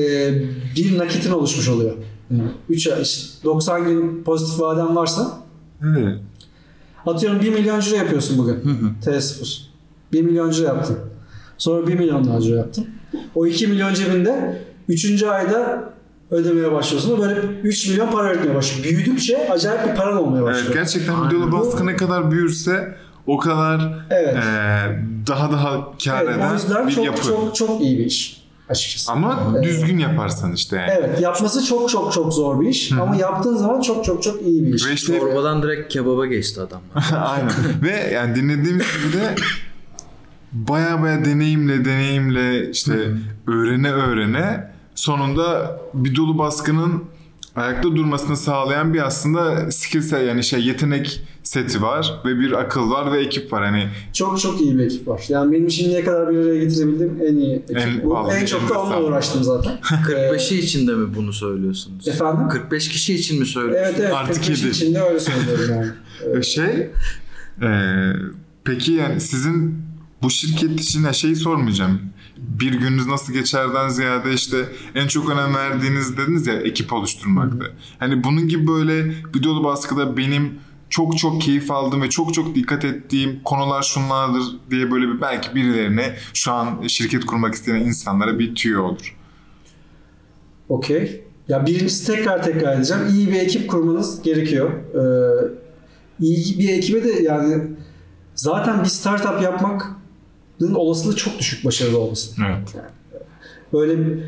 bir 0.75 0.97
nakitin 0.97 1.31
oluşmuş 1.31 1.69
oluyor. 1.69 1.93
Yani 2.31 2.43
3 2.69 2.87
ay, 2.87 3.01
işte 3.01 3.43
90 3.43 3.85
gün 3.85 4.23
pozitif 4.23 4.59
vaden 4.61 4.95
varsa 4.95 5.39
Evet. 5.83 6.17
atıyorum 7.05 7.41
1 7.41 7.49
milyon 7.53 7.79
ciro 7.79 7.95
yapıyorsun 7.95 8.37
bugün. 8.37 8.63
T0. 9.05 9.61
1 10.13 10.21
milyon 10.21 10.51
ciro 10.51 10.67
yaptın. 10.67 10.97
Sonra 11.57 11.87
1 11.87 11.93
milyon 11.93 12.27
daha 12.27 12.41
ciro 12.41 12.55
yaptın. 12.55 12.87
O 13.35 13.45
2 13.45 13.67
milyon 13.67 13.93
cebinde 13.93 14.61
3. 14.87 15.23
ayda 15.23 15.83
ödemeye 16.31 16.71
başlıyorsun. 16.71 17.21
Böyle 17.21 17.39
3 17.63 17.87
milyon 17.89 18.11
para 18.11 18.31
ödemeye 18.31 18.55
başlıyor. 18.55 18.83
Büyüdükçe 18.89 19.49
acayip 19.51 19.87
bir 19.91 19.95
paran 19.95 20.17
olmaya 20.17 20.43
başlıyor. 20.43 20.65
Evet 20.65 20.75
gerçekten 20.77 21.27
videolu 21.27 21.51
baskı 21.51 21.85
ne 21.85 21.95
kadar 21.95 22.31
büyürse 22.31 22.95
o 23.27 23.37
kadar 23.37 24.05
Evet. 24.09 24.35
e, 24.35 24.39
daha 25.27 25.51
daha 25.51 25.97
kar 26.05 26.23
Evet, 26.23 26.35
eden 26.37 26.53
yüzden 26.53 26.87
bir 26.87 26.91
çok 26.93 27.05
yapı. 27.05 27.23
çok 27.23 27.55
çok 27.55 27.81
iyi 27.81 27.99
bir 27.99 28.05
iş 28.05 28.38
açıkçası. 28.69 29.11
Ama 29.11 29.39
Evet. 29.51 29.63
düzgün 29.63 29.97
yaparsan 29.97 30.53
işte 30.53 30.75
yani. 30.75 30.91
Evet, 30.97 31.21
yapması 31.21 31.65
çok 31.65 31.89
çok 31.89 32.13
çok 32.13 32.33
zor 32.33 32.61
bir 32.61 32.67
iş 32.67 32.91
ama 32.91 33.15
yaptığın 33.15 33.55
zaman 33.55 33.81
çok 33.81 34.05
çok 34.05 34.23
çok 34.23 34.41
iyi 34.41 34.65
bir 34.65 34.73
iş. 34.73 34.87
Ve 34.87 34.93
işte 34.93 35.19
Çorbadan 35.19 35.63
direkt 35.63 35.93
kebaba 35.93 36.25
geçti 36.25 36.61
adamlar. 36.61 37.25
Aynen. 37.31 37.51
Ve 37.81 38.11
yani 38.13 38.35
dinlediğimiz 38.35 38.85
gibi 38.97 39.13
de 39.13 39.35
baya 40.51 41.01
baya 41.01 41.25
deneyimle 41.25 41.85
deneyimle 41.85 42.69
işte 42.69 42.93
öğrene 43.47 43.91
öğrene 43.91 44.71
sonunda 44.95 45.79
bir 45.93 46.15
dolu 46.15 46.37
baskının 46.37 47.03
ayakta 47.55 47.95
durmasını 47.95 48.37
sağlayan 48.37 48.93
bir 48.93 49.05
aslında 49.05 49.71
skill 49.71 50.01
set 50.01 50.27
yani 50.27 50.43
şey 50.43 50.65
yetenek 50.65 51.21
seti 51.43 51.81
var 51.81 52.21
ve 52.25 52.39
bir 52.39 52.51
akıl 52.51 52.91
var 52.91 53.11
ve 53.11 53.19
ekip 53.19 53.53
var. 53.53 53.65
Hani 53.65 53.89
Çok 54.13 54.39
çok 54.39 54.61
iyi 54.61 54.77
bir 54.77 54.83
ekip 54.83 55.07
var. 55.07 55.23
Yani 55.29 55.51
benim 55.51 55.71
şimdiye 55.71 56.03
kadar 56.03 56.29
bir 56.29 56.37
araya 56.37 56.59
getirebildiğim 56.59 57.19
en 57.27 57.35
iyi 57.35 57.55
ekip. 57.55 57.77
En- 57.77 58.03
bu. 58.03 58.09
vallahi 58.09 58.41
en 58.41 58.45
çok 58.45 58.69
da 58.69 58.81
onunla 58.81 59.03
uğraştım 59.03 59.43
zaten. 59.43 59.79
45'i 59.81 60.59
için 60.59 60.87
de 60.87 60.93
mi 60.93 61.15
bunu 61.15 61.33
söylüyorsunuz? 61.33 62.07
Efendim? 62.07 62.47
45 62.49 62.89
kişi 62.89 63.15
için 63.15 63.39
mi 63.39 63.45
söylüyorsunuz? 63.45 63.89
Evet 63.89 63.99
evet. 63.99 64.13
Artık 64.13 64.35
45 64.35 64.59
yedi. 64.61 64.71
içinde 64.71 65.01
öyle 65.01 65.19
söylüyorum 65.19 65.65
yani. 65.69 66.37
Ee, 66.37 66.41
şey 66.43 66.89
e, 67.61 67.69
peki 68.63 68.91
yani 68.91 69.21
sizin 69.21 69.81
bu 70.23 70.29
şirket 70.29 70.79
için 70.81 71.11
şeyi 71.11 71.35
sormayacağım. 71.35 72.01
Bir 72.39 72.73
gününüz 72.73 73.07
nasıl 73.07 73.33
geçerden 73.33 73.89
ziyade 73.89 74.33
işte 74.33 74.57
en 74.95 75.07
çok 75.07 75.29
önem 75.29 75.55
verdiğiniz 75.55 76.17
dediniz 76.17 76.47
ya 76.47 76.53
ekip 76.53 76.93
oluşturmakta. 76.93 77.65
Hani 77.99 78.23
bunun 78.23 78.47
gibi 78.47 78.67
böyle 78.67 79.05
videolu 79.35 79.63
baskıda 79.63 80.17
benim 80.17 80.59
çok 80.89 81.17
çok 81.17 81.41
keyif 81.41 81.71
aldığım 81.71 82.01
ve 82.01 82.09
çok 82.09 82.33
çok 82.33 82.55
dikkat 82.55 82.85
ettiğim 82.85 83.43
konular 83.43 83.83
şunlardır 83.83 84.43
diye 84.71 84.91
böyle 84.91 85.07
bir 85.07 85.21
belki 85.21 85.55
birilerine 85.55 86.15
şu 86.33 86.51
an 86.51 86.87
şirket 86.87 87.25
kurmak 87.25 87.53
isteyen 87.53 87.79
insanlara 87.79 88.39
bir 88.39 88.55
tüyo 88.55 88.83
olur. 88.83 89.15
Okey. 90.69 91.23
Ya 91.47 91.65
birincisi 91.65 92.07
tekrar 92.07 92.43
tekrar 92.43 92.77
edeceğim. 92.77 93.03
İyi 93.09 93.27
bir 93.27 93.39
ekip 93.39 93.69
kurmanız 93.69 94.21
gerekiyor. 94.21 94.71
Ee, 94.71 95.59
iyi 96.19 96.59
bir 96.59 96.69
ekibe 96.69 97.03
de 97.03 97.11
yani 97.23 97.63
zaten 98.35 98.83
bir 98.83 98.89
startup 98.89 99.41
yapmanın 99.41 99.81
olasılığı 100.75 101.15
çok 101.15 101.39
düşük 101.39 101.65
başarılı 101.65 101.99
olması. 101.99 102.31
Evet. 102.47 102.75
Böyle 103.73 104.19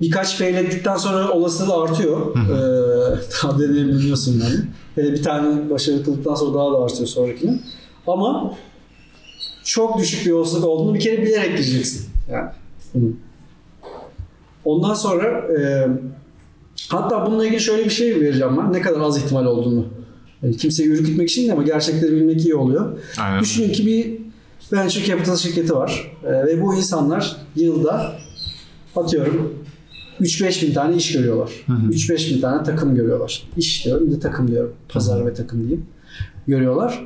birkaç 0.00 0.36
fail 0.36 0.54
ettikten 0.54 0.96
sonra 0.96 1.30
olasılığı 1.30 1.82
artıyor. 1.82 2.36
Ee, 2.36 3.18
daha 3.42 3.58
deneyebiliyorsun 3.58 4.40
yani. 4.40 4.60
Hele 4.94 5.12
bir 5.12 5.22
tane 5.22 5.70
başarılı 5.70 6.04
kıldıktan 6.04 6.34
sonra 6.34 6.58
daha 6.58 6.72
da 6.72 6.84
artıyor 6.84 7.06
sonrakini. 7.06 7.60
Ama 8.06 8.54
çok 9.64 9.98
düşük 9.98 10.26
bir 10.26 10.30
olasılık 10.30 10.64
olduğunu 10.64 10.94
bir 10.94 11.00
kere 11.00 11.22
bilerek 11.22 11.56
gireceksin. 11.56 12.06
Yani. 12.32 12.50
Ondan 14.64 14.94
sonra 14.94 15.54
e, 15.60 15.88
hatta 16.88 17.26
bununla 17.26 17.46
ilgili 17.46 17.60
şöyle 17.60 17.84
bir 17.84 17.90
şey 17.90 18.20
vereceğim 18.20 18.56
ben. 18.58 18.72
Ne 18.72 18.80
kadar 18.80 19.00
az 19.00 19.18
ihtimal 19.18 19.46
olduğunu. 19.46 19.86
Yani 20.42 20.56
kimseyi 20.56 20.88
ürkütmek 20.88 21.30
için 21.30 21.40
değil 21.40 21.52
ama 21.52 21.62
gerçekleri 21.62 22.12
bilmek 22.12 22.44
iyi 22.44 22.54
oluyor. 22.54 22.98
Aynen. 23.20 23.40
Düşünün 23.40 23.72
ki 23.72 23.86
bir 23.86 24.19
venture 24.72 25.04
capital 25.04 25.36
şirketi 25.36 25.74
var 25.74 26.12
Ee, 26.24 26.28
ve 26.46 26.62
bu 26.62 26.74
insanlar 26.74 27.36
yılda 27.56 28.12
atıyorum 28.96 29.64
3-5 30.20 30.66
bin 30.66 30.74
tane 30.74 30.96
iş 30.96 31.12
görüyorlar. 31.12 31.50
3-5 31.68 32.34
bin 32.34 32.40
tane 32.40 32.62
takım 32.62 32.94
görüyorlar. 32.94 33.42
İş 33.56 33.84
diyorum 33.84 34.06
bir 34.06 34.12
de 34.16 34.20
takım 34.20 34.48
diyorum. 34.50 34.74
Pazar 34.88 35.26
ve 35.26 35.34
takım 35.34 35.60
diyeyim. 35.60 35.86
Görüyorlar. 36.46 37.04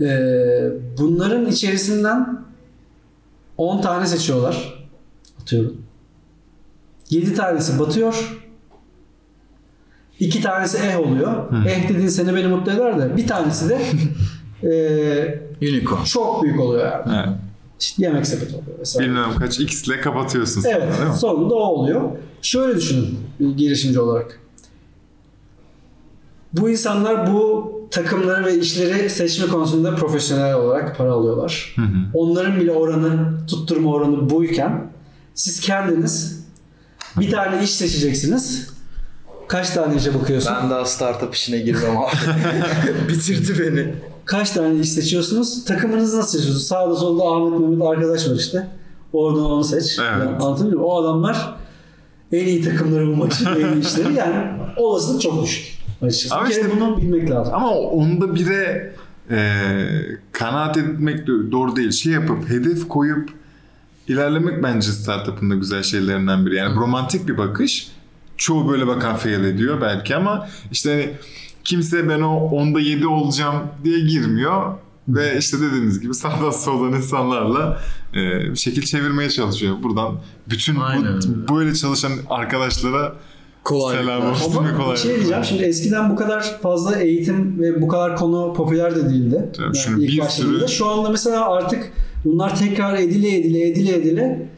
Ee, 0.00 0.70
bunların 0.98 1.46
içerisinden 1.46 2.44
10 3.56 3.80
tane 3.82 4.06
seçiyorlar. 4.06 4.86
Atıyorum. 5.42 5.76
7 7.10 7.34
tanesi 7.34 7.78
batıyor. 7.78 8.40
2 10.20 10.40
tanesi 10.42 10.78
eh 10.78 11.00
oluyor. 11.00 11.52
Eh 11.66 11.88
dediğin 11.88 12.08
seni 12.08 12.34
beni 12.34 12.46
mutlu 12.46 12.72
eder 12.72 12.98
de 12.98 13.16
bir 13.16 13.26
tanesi 13.26 13.68
de 13.68 13.78
eee 14.62 15.42
Unicorn. 15.62 16.04
çok 16.04 16.42
büyük 16.42 16.60
oluyor 16.60 16.84
yani. 16.92 17.16
Evet. 17.26 17.38
İşte 17.80 18.02
yemek 18.02 18.26
sepeti 18.26 18.56
oluyor 18.56 18.76
mesela. 18.78 19.04
Bilmem 19.04 19.36
kaç 19.38 19.60
x 19.60 19.88
ile 19.88 20.00
kapatıyorsun 20.00 20.60
sonra, 20.60 20.74
Evet, 20.74 20.98
değil 20.98 21.10
mi? 21.10 21.16
sonunda 21.16 21.54
o 21.54 21.58
oluyor. 21.58 22.10
Şöyle 22.42 22.76
düşünün 22.76 23.18
bir 23.40 23.50
girişimci 23.56 24.00
olarak. 24.00 24.40
Bu 26.52 26.70
insanlar 26.70 27.32
bu 27.32 27.72
takımları 27.90 28.44
ve 28.44 28.58
işleri 28.58 29.10
seçme 29.10 29.46
konusunda 29.46 29.94
profesyonel 29.94 30.54
olarak 30.54 30.98
para 30.98 31.12
alıyorlar. 31.12 31.76
Onların 32.14 32.60
bile 32.60 32.72
oranı, 32.72 33.32
tutturma 33.46 33.90
oranı 33.90 34.30
buyken 34.30 34.90
siz 35.34 35.60
kendiniz 35.60 36.44
bir 37.20 37.30
tane 37.30 37.62
iş 37.64 37.70
seçeceksiniz. 37.70 38.74
Kaç 39.48 39.70
tane 39.70 39.96
işe 39.96 40.14
bakıyorsun? 40.20 40.52
Ben 40.62 40.70
daha 40.70 40.84
startup 40.84 41.34
işine 41.34 41.58
girmem 41.58 41.96
abi. 41.98 42.12
Bitirdi 43.08 43.60
beni. 43.60 43.94
Kaç 44.24 44.50
tane 44.50 44.80
iş 44.80 44.88
seçiyorsunuz? 44.88 45.64
Takımınızı 45.64 46.18
nasıl 46.18 46.38
seçiyorsunuz? 46.38 46.66
Sağda 46.66 46.96
solda 46.96 47.24
Ahmet 47.24 47.60
Mehmet 47.60 47.88
arkadaş 47.88 48.28
var 48.28 48.34
işte. 48.34 48.68
Oradan 49.12 49.44
onu 49.44 49.64
seç. 49.64 49.98
Evet. 50.00 50.10
Yani 50.10 50.22
anlatabiliyor 50.22 50.80
muyum? 50.80 50.84
O 50.84 51.00
adamlar 51.00 51.54
en 52.32 52.46
iyi 52.46 52.62
takımları 52.62 53.06
bulmak 53.06 53.32
için 53.32 53.46
en 53.46 53.72
iyi 53.72 53.80
işleri 53.86 54.14
yani 54.14 54.46
olasılık 54.76 55.20
çok 55.20 55.42
düşük. 55.42 55.78
Açıkçası. 56.02 56.34
Ama 56.34 56.48
işte- 56.48 56.70
bunu 56.76 56.96
bilmek 56.96 57.30
lazım. 57.30 57.54
Ama 57.54 57.70
onda 57.74 58.34
bire 58.34 58.94
e, 59.30 59.38
kanaat 60.32 60.76
etmek 60.76 61.26
doğru 61.26 61.76
değil. 61.76 61.90
Şey 61.90 62.12
yapıp 62.12 62.48
hedef 62.48 62.88
koyup 62.88 63.28
ilerlemek 64.08 64.62
bence 64.62 64.92
startup'ın 64.92 65.50
da 65.50 65.54
güzel 65.54 65.82
şeylerinden 65.82 66.46
biri. 66.46 66.54
Yani 66.56 66.76
romantik 66.76 67.28
bir 67.28 67.38
bakış. 67.38 67.88
Çoğu 68.36 68.68
böyle 68.68 68.86
bakan 68.86 69.16
fail 69.16 69.44
ediyor 69.44 69.80
belki 69.80 70.16
ama 70.16 70.48
işte 70.72 70.90
hani 70.90 71.10
kimse 71.64 72.08
ben 72.08 72.20
o 72.20 72.36
onda 72.36 72.80
7 72.80 73.06
olacağım 73.06 73.56
diye 73.84 74.00
girmiyor. 74.00 74.72
Ve 75.08 75.38
işte 75.38 75.56
dediğiniz 75.60 76.00
gibi 76.00 76.14
sağdan 76.24 76.50
soldan 76.50 76.96
insanlarla 76.96 77.80
e, 78.14 78.54
şekil 78.56 78.82
çevirmeye 78.82 79.30
çalışıyor. 79.30 79.76
Buradan 79.82 80.14
bütün 80.50 80.76
Aynen 80.80 81.20
bu, 81.48 81.54
böyle 81.58 81.74
çalışan 81.74 82.12
arkadaşlara 82.30 83.12
Kolay. 83.64 83.96
selam 83.96 84.30
olsun 84.30 84.56
Ama 84.56 84.76
kolay. 84.76 84.92
bir 84.94 84.98
şey 85.00 85.14
diyeceğim. 85.16 85.44
Şimdi 85.44 85.62
eskiden 85.62 86.10
bu 86.10 86.16
kadar 86.16 86.58
fazla 86.62 86.96
eğitim 86.98 87.60
ve 87.62 87.82
bu 87.82 87.88
kadar 87.88 88.16
konu 88.16 88.52
popüler 88.56 88.96
de 88.96 89.10
değildi. 89.10 89.48
Tabii, 89.56 89.76
şimdi 89.76 90.04
ilk 90.04 90.12
bir 90.12 90.18
başladığında. 90.18 90.58
sürü- 90.58 90.68
Şu 90.68 90.86
anda 90.86 91.10
mesela 91.10 91.48
artık 91.52 91.92
bunlar 92.24 92.56
tekrar 92.56 92.94
edile 92.98 93.38
edile 93.38 93.68
edile 93.70 93.94
edile 93.96 94.48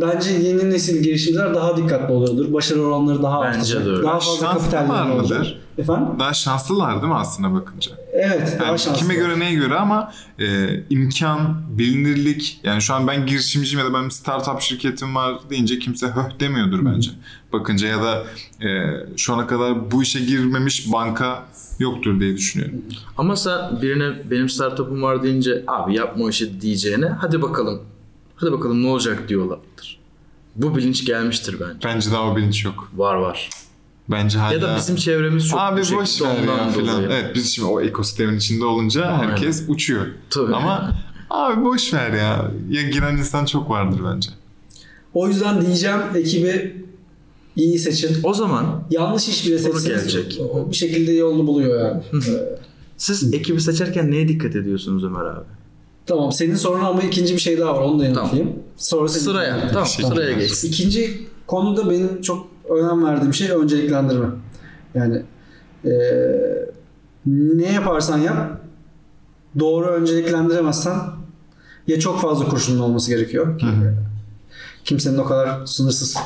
bence 0.00 0.30
yeni 0.30 0.70
nesil 0.70 1.02
girişimciler 1.02 1.54
daha 1.54 1.76
dikkatli 1.76 2.12
oluyordur. 2.14 2.52
Başarı 2.52 2.80
oranları 2.82 3.22
daha 3.22 3.42
Bence 3.42 3.58
artacak. 3.58 3.84
de 3.86 3.90
öyle. 3.90 4.02
Daha 4.02 4.20
fazla 4.20 4.52
kapitalleri 4.52 5.14
mıdır? 5.16 5.60
Efendim? 5.78 6.08
Daha 6.18 6.32
şanslılar 6.34 6.94
değil 6.94 7.12
mi 7.12 7.18
aslında 7.18 7.54
bakınca? 7.54 7.92
Evet, 8.12 8.56
daha 8.60 8.66
Yani 8.68 8.78
şanslı. 8.78 9.00
kime 9.00 9.14
göre 9.14 9.38
neye 9.38 9.54
göre 9.54 9.74
ama 9.74 10.12
e, 10.38 10.44
imkan, 10.90 11.62
bilinirlik 11.78 12.60
yani 12.64 12.82
şu 12.82 12.94
an 12.94 13.06
ben 13.08 13.26
girişimciyim 13.26 13.86
ya 13.86 13.92
da 13.92 13.98
benim 13.98 14.10
startup 14.10 14.60
şirketim 14.60 15.14
var 15.14 15.34
deyince 15.50 15.78
kimse 15.78 16.06
höh 16.06 16.40
demiyordur 16.40 16.84
bence. 16.84 17.10
Bakınca 17.52 17.88
ya 17.88 18.02
da 18.02 18.22
e, 18.66 18.68
şu 19.16 19.34
ana 19.34 19.46
kadar 19.46 19.90
bu 19.90 20.02
işe 20.02 20.20
girmemiş 20.20 20.92
banka 20.92 21.42
yoktur 21.78 22.20
diye 22.20 22.36
düşünüyorum. 22.36 22.82
Ama 23.18 23.36
sen 23.36 23.82
birine 23.82 24.30
benim 24.30 24.48
startup'um 24.48 25.02
var 25.02 25.22
deyince 25.22 25.64
abi 25.66 25.96
yapma 25.96 26.24
o 26.24 26.28
işi 26.28 26.60
diyeceğine 26.60 27.06
hadi 27.06 27.42
bakalım. 27.42 27.82
Hadi 28.44 28.52
bakalım 28.52 28.82
ne 28.82 28.88
olacak 28.88 29.28
diyorlardır. 29.28 29.98
Bu 30.56 30.76
bilinç 30.76 31.04
gelmiştir 31.06 31.56
bence. 31.60 31.78
Bence 31.84 32.10
daha 32.10 32.30
o 32.30 32.36
bilinç 32.36 32.64
yok. 32.64 32.90
Var 32.96 33.14
var. 33.14 33.50
Bence 34.08 34.38
hala... 34.38 34.52
Ya 34.54 34.62
da 34.62 34.76
bizim 34.76 34.96
çevremiz 34.96 35.48
çok 35.48 35.60
Abi 35.60 35.80
bu 35.92 35.96
boş 35.96 36.22
ver 36.22 36.28
ya 36.36 36.70
filan. 36.70 36.74
dolayı. 36.74 37.08
Evet 37.10 37.30
biz 37.34 37.54
şimdi 37.54 37.68
o 37.68 37.80
ekosistemin 37.80 38.36
içinde 38.36 38.64
olunca 38.64 39.04
Aynen. 39.04 39.28
herkes 39.30 39.64
uçuyor. 39.68 40.06
Tabii. 40.30 40.54
Ama 40.54 40.92
abi 41.30 41.64
boş 41.64 41.94
ver 41.94 42.12
ya. 42.12 42.50
Ya 42.70 42.82
giren 42.82 43.16
insan 43.16 43.44
çok 43.44 43.70
vardır 43.70 44.00
bence. 44.14 44.30
O 45.14 45.28
yüzden 45.28 45.62
diyeceğim 45.66 45.98
ekibi 46.14 46.84
iyi 47.56 47.78
seçin. 47.78 48.16
O 48.22 48.34
zaman 48.34 48.84
Yanlış 48.90 49.28
iş 49.28 49.46
bile 49.46 49.58
seçseniz 49.58 49.84
gelecek. 49.84 50.40
o 50.52 50.70
bir 50.70 50.76
şekilde 50.76 51.12
yolunu 51.12 51.46
buluyor 51.46 51.84
yani. 51.90 52.02
Siz 52.96 53.34
ekibi 53.34 53.60
seçerken 53.60 54.10
neye 54.10 54.28
dikkat 54.28 54.56
ediyorsunuz 54.56 55.04
Ömer 55.04 55.20
abi? 55.24 55.44
Tamam 56.06 56.32
senin 56.32 56.54
sorun 56.54 56.84
ama 56.84 57.02
ikinci 57.02 57.34
bir 57.34 57.40
şey 57.40 57.58
daha 57.60 57.74
var 57.76 57.80
onu 57.82 57.98
da 58.00 58.04
yanıtlayayım. 58.04 58.52
Sonra 58.76 59.08
senin- 59.08 59.24
Sıraya. 59.24 59.68
Tamam 59.68 59.84
Teşekkürler. 59.84 60.08
sıraya 60.16 60.32
geçsin. 60.32 60.68
İkinci 60.68 61.26
konuda 61.46 61.90
benim 61.90 62.20
çok 62.22 62.46
önem 62.70 63.04
verdiğim 63.04 63.34
şey 63.34 63.50
önceliklendirme. 63.50 64.26
Yani 64.94 65.22
eee, 65.84 66.70
ne 67.26 67.72
yaparsan 67.72 68.18
yap 68.18 68.60
doğru 69.58 69.86
önceliklendiremezsen 69.86 70.96
ya 71.86 72.00
çok 72.00 72.20
fazla 72.20 72.48
kurşunun 72.48 72.80
olması 72.80 73.10
gerekiyor. 73.10 73.58
ki 73.58 73.66
Kimsenin 74.84 75.18
o 75.18 75.24
kadar 75.24 75.66
sınırsız 75.66 76.16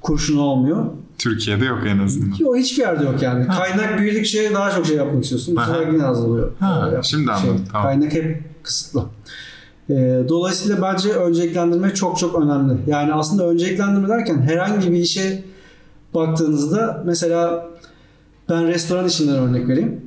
kurşunu 0.00 0.40
olmuyor. 0.42 0.86
Türkiye'de 1.18 1.64
yok 1.64 1.78
en 1.86 1.98
azından. 1.98 2.36
Yok 2.38 2.56
hiçbir 2.56 2.82
yerde 2.82 3.04
yok 3.04 3.22
yani. 3.22 3.46
Kaynak 3.46 3.98
büyüdükçe 3.98 4.54
daha 4.54 4.70
çok 4.70 4.86
şey 4.86 4.96
yapmak 4.96 5.22
istiyorsun. 5.22 5.56
Bu 5.56 5.60
sefer 5.60 5.86
yine 5.92 6.04
azalıyor. 6.04 6.52
Ha, 6.60 6.76
Ee, 6.90 6.94
yaptığın 6.94 7.02
şimdi 7.02 7.32
anladım, 7.32 7.64
tamam. 7.72 7.86
Kaynak 7.86 8.12
hep 8.12 8.42
kısıtlı. 8.62 9.04
Ee, 9.90 10.22
dolayısıyla 10.28 10.82
bence 10.82 11.12
önceliklendirme 11.12 11.94
çok 11.94 12.18
çok 12.18 12.42
önemli. 12.42 12.78
Yani 12.86 13.12
aslında 13.12 13.48
önceliklendirme 13.48 14.08
derken 14.08 14.42
herhangi 14.42 14.92
bir 14.92 14.98
işe 14.98 15.44
baktığınızda 16.14 17.02
mesela 17.06 17.68
ben 18.48 18.66
restoran 18.66 19.06
işinden 19.06 19.36
örnek 19.36 19.68
vereyim. 19.68 20.00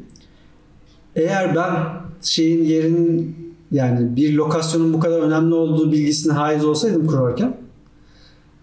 Eğer 1.15 1.55
ben 1.55 1.73
şeyin 2.21 2.63
yerin 2.63 3.35
yani 3.71 4.15
bir 4.15 4.33
lokasyonun 4.33 4.93
bu 4.93 4.99
kadar 4.99 5.19
önemli 5.19 5.53
olduğu 5.53 5.91
bilgisine 5.91 6.33
haiz 6.33 6.65
olsaydım 6.65 7.07
kurarken 7.07 7.57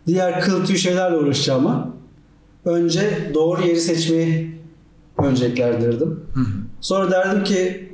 diğer 0.06 0.40
kıl 0.40 0.64
tüy 0.64 0.76
şeylerle 0.76 1.16
uğraşacağıma 1.16 1.90
önce 2.64 3.30
doğru 3.34 3.66
yeri 3.66 3.80
seçmeyi 3.80 4.60
önceliklendirdim. 5.18 6.20
Sonra 6.80 7.10
derdim 7.10 7.44
ki 7.44 7.89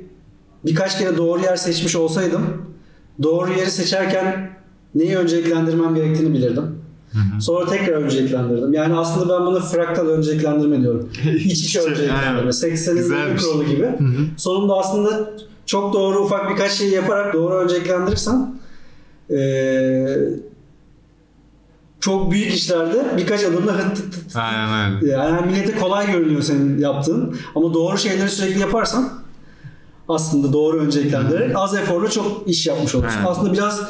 birkaç 0.65 0.97
kere 0.97 1.17
doğru 1.17 1.41
yer 1.41 1.55
seçmiş 1.55 1.95
olsaydım 1.95 2.41
doğru 3.23 3.51
yeri 3.53 3.71
seçerken 3.71 4.49
neyi 4.95 5.17
önceliklendirmem 5.17 5.95
gerektiğini 5.95 6.33
bilirdim. 6.33 6.63
Sonra 7.39 7.69
tekrar 7.69 7.93
önceliklendirdim. 7.93 8.73
Yani 8.73 8.95
aslında 8.95 9.39
ben 9.39 9.45
bunu 9.45 9.59
fraktal 9.59 10.07
önceliklendirme 10.07 10.81
diyorum. 10.81 11.09
İç 11.35 11.43
içe 11.43 11.53
İç 11.53 11.63
içe, 11.65 11.79
önceliklendirme. 11.81 12.39
aynen. 12.39 12.49
80'in 12.51 12.95
Güzelmiş. 12.97 13.43
kuralı 13.43 13.63
gibi. 13.65 13.89
Sonunda 14.37 14.73
aslında 14.73 15.29
çok 15.65 15.93
doğru 15.93 16.19
ufak 16.19 16.49
birkaç 16.51 16.71
şey 16.71 16.89
yaparak 16.89 17.33
doğru 17.33 17.53
önceliklendirirsen 17.55 18.55
eee 19.29 20.17
çok 21.99 22.31
büyük 22.31 22.53
işlerde 22.53 23.05
birkaç 23.17 23.43
adımda 23.43 23.71
hıt 23.73 23.97
hıt 23.99 24.15
hıt 24.15 24.35
Aynen 24.35 24.95
öyle. 24.95 25.11
yani 25.11 25.45
millete 25.51 25.75
kolay 25.79 26.11
görünüyor 26.11 26.41
senin 26.41 26.79
yaptığın 26.79 27.35
ama 27.55 27.73
doğru 27.73 27.97
şeyleri 27.97 28.29
sürekli 28.29 28.59
yaparsan 28.59 29.09
aslında 30.09 30.53
doğru 30.53 30.77
önceliklendirerek 30.79 31.51
az 31.55 31.75
eforla 31.75 32.09
çok 32.09 32.47
iş 32.49 32.67
yapmış 32.67 32.95
olursun. 32.95 33.17
Evet. 33.17 33.27
Aslında 33.29 33.53
biraz 33.53 33.89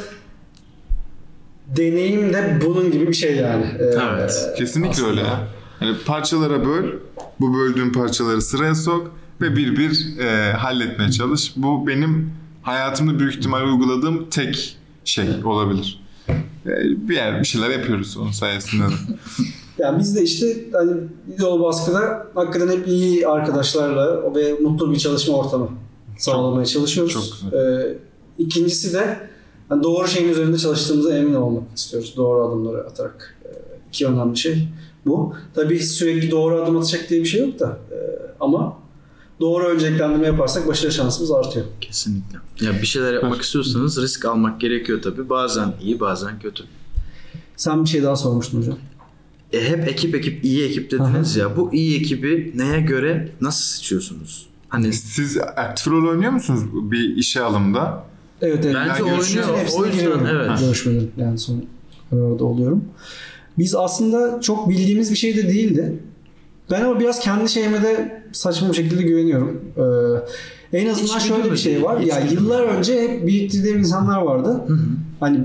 deneyim 1.77 2.33
de 2.33 2.59
bunun 2.65 2.91
gibi 2.91 3.07
bir 3.07 3.13
şey 3.13 3.35
yani. 3.35 3.65
Ee, 3.79 3.83
Evet, 4.13 4.49
Kesinlikle 4.57 4.91
aslında. 4.91 5.09
öyle. 5.09 5.23
Yani 5.81 5.95
parçalara 6.05 6.65
böl, 6.65 6.85
bu 7.39 7.53
böldüğün 7.53 7.91
parçaları 7.93 8.41
sıraya 8.41 8.75
sok 8.75 9.11
ve 9.41 9.55
bir 9.55 9.77
bir 9.77 10.19
e, 10.19 10.53
halletmeye 10.53 11.11
çalış. 11.11 11.53
Bu 11.55 11.87
benim 11.87 12.31
hayatımda 12.61 13.19
büyük 13.19 13.35
ihtimal 13.35 13.63
uyguladığım 13.63 14.29
tek 14.29 14.77
şey 15.05 15.25
olabilir. 15.45 15.99
E, 16.29 16.71
bir 17.09 17.15
yer 17.15 17.39
bir 17.39 17.45
şeyler 17.47 17.69
yapıyoruz 17.69 18.17
onun 18.17 18.31
sayesinde. 18.31 18.83
de. 18.83 18.89
Yani 19.79 19.99
biz 19.99 20.15
de 20.15 20.23
işte 20.23 20.45
hani 20.73 20.91
yol 21.39 21.63
baskıda 21.63 22.27
hakikaten 22.35 22.77
hep 22.77 22.87
iyi 22.87 23.27
arkadaşlarla 23.27 24.35
ve 24.35 24.53
mutlu 24.61 24.91
bir 24.91 24.97
çalışma 24.97 25.35
ortamı 25.37 25.69
sağlamaya 26.17 26.65
çalışıyoruz. 26.65 27.41
çok 27.41 27.53
Ee, 27.53 27.97
ikincisi 28.37 28.93
de 28.93 29.29
hani 29.69 29.83
doğru 29.83 30.07
şeyin 30.07 30.29
üzerinde 30.29 30.57
çalıştığımıza 30.57 31.17
emin 31.17 31.33
olmak 31.33 31.63
istiyoruz. 31.77 32.13
Doğru 32.17 32.47
adımları 32.47 32.87
atarak. 32.87 33.35
Ee, 33.45 33.49
iki 33.89 34.07
önemli 34.07 34.37
şey 34.37 34.67
bu. 35.05 35.33
Tabii 35.55 35.79
sürekli 35.79 36.31
doğru 36.31 36.61
adım 36.61 36.77
atacak 36.77 37.09
diye 37.09 37.21
bir 37.21 37.25
şey 37.25 37.41
yok 37.41 37.59
da. 37.59 37.77
Ee, 37.91 37.95
ama 38.39 38.77
doğru 39.39 39.67
önceliklendirme 39.67 40.27
yaparsak 40.27 40.67
başarı 40.67 40.91
şansımız 40.91 41.31
artıyor. 41.31 41.65
Kesinlikle. 41.81 42.37
Ya 42.61 42.81
bir 42.81 42.87
şeyler 42.87 43.13
yapmak 43.13 43.41
istiyorsanız 43.41 44.01
risk 44.01 44.25
almak 44.25 44.61
gerekiyor 44.61 45.01
tabii. 45.01 45.29
Bazen 45.29 45.73
iyi, 45.81 45.99
bazen 45.99 46.39
kötü. 46.39 46.63
Sen 47.55 47.83
bir 47.83 47.89
şey 47.89 48.03
daha 48.03 48.15
sormuştun 48.15 48.61
hocam. 48.61 48.77
E 49.53 49.69
hep 49.69 49.87
ekip 49.87 50.15
ekip 50.15 50.45
iyi 50.45 50.65
ekip 50.65 50.91
dediniz 50.91 51.35
ya. 51.35 51.57
Bu 51.57 51.73
iyi 51.73 51.99
ekibi 51.99 52.51
neye 52.55 52.81
göre 52.81 53.31
nasıl 53.41 53.77
seçiyorsunuz? 53.77 54.46
Hani 54.69 54.93
Siz 54.93 55.37
aktif 55.37 55.87
rol 55.87 56.09
oynuyor 56.09 56.31
musunuz 56.31 56.61
bir 56.73 57.15
işe 57.17 57.41
alımda? 57.41 58.03
Evet 58.41 58.65
evet. 58.65 58.75
Bence 58.75 58.93
Ben 58.93 59.01
oynuyor. 59.01 59.17
O 59.77 59.85
yüzden 59.85 60.25
evet. 60.35 60.59
Görüşmelerin 60.59 61.11
yani 61.17 61.37
son 61.37 61.65
arada 62.11 62.45
oluyorum. 62.45 62.85
Biz 63.57 63.75
aslında 63.75 64.41
çok 64.41 64.69
bildiğimiz 64.69 65.11
bir 65.11 65.15
şey 65.15 65.37
de 65.37 65.49
değildi. 65.49 65.99
Ben 66.71 66.81
ama 66.81 66.99
biraz 66.99 67.19
kendi 67.19 67.49
şeyime 67.49 67.83
de 67.83 68.23
saçma 68.31 68.69
bir 68.69 68.73
şekilde 68.73 69.03
güveniyorum. 69.03 69.61
Ee, 70.71 70.77
en 70.79 70.89
azından 70.89 71.17
İçgüdü 71.17 71.35
şöyle 71.35 71.51
bir 71.51 71.57
şey 71.57 71.83
var. 71.83 71.99
Ya 71.99 72.19
İçgüdü. 72.19 72.41
yıllar 72.41 72.63
önce 72.63 73.01
hep 73.01 73.27
biriktirdiğim 73.27 73.79
insanlar 73.79 74.21
vardı. 74.21 74.63
Hani 75.19 75.39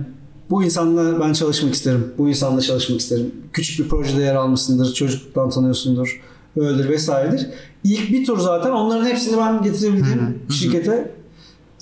bu 0.50 0.64
insanla 0.64 1.20
ben 1.20 1.32
çalışmak 1.32 1.74
isterim. 1.74 2.04
Bu 2.18 2.28
insanla 2.28 2.60
çalışmak 2.60 3.00
isterim. 3.00 3.30
Küçük 3.52 3.84
bir 3.84 3.88
projede 3.90 4.22
yer 4.22 4.34
almışsındır. 4.34 4.94
Çocukluktan 4.94 5.50
tanıyorsundur. 5.50 6.20
Öyledir 6.56 6.88
vesairedir. 6.88 7.46
İlk 7.84 8.12
bir 8.12 8.26
tur 8.26 8.38
zaten 8.38 8.70
onların 8.70 9.04
hepsini 9.06 9.36
ben 9.38 9.62
getirebildiğim 9.62 10.42
şirkete 10.50 11.10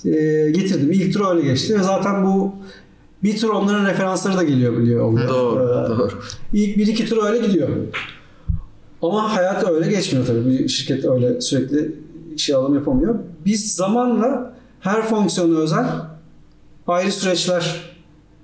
e, 0.04 0.10
getirdim. 0.50 0.90
İlk 0.92 1.12
tur 1.14 1.30
öyle 1.30 1.42
geçti 1.48 1.78
ve 1.78 1.82
zaten 1.82 2.24
bu 2.24 2.52
bir 3.22 3.38
tur 3.38 3.48
onların 3.48 3.86
referansları 3.86 4.36
da 4.36 4.42
geliyor 4.42 4.78
biliyor 4.78 5.04
oluyor. 5.04 5.28
doğru, 5.28 5.62
Ee, 5.62 5.88
doğru. 5.98 6.10
İlk 6.52 6.76
bir 6.76 6.86
iki 6.86 7.06
tur 7.06 7.24
öyle 7.24 7.46
gidiyor. 7.46 7.68
Ama 9.02 9.36
hayat 9.36 9.68
öyle 9.70 9.90
geçmiyor 9.90 10.26
tabii. 10.26 10.46
Bir 10.46 10.68
şirket 10.68 11.04
öyle 11.04 11.40
sürekli 11.40 11.94
işe 12.34 12.56
alım 12.56 12.74
yapamıyor. 12.74 13.14
Biz 13.46 13.74
zamanla 13.74 14.54
her 14.80 15.02
fonksiyona 15.02 15.58
özel 15.58 15.86
ayrı 16.86 17.12
süreçler 17.12 17.92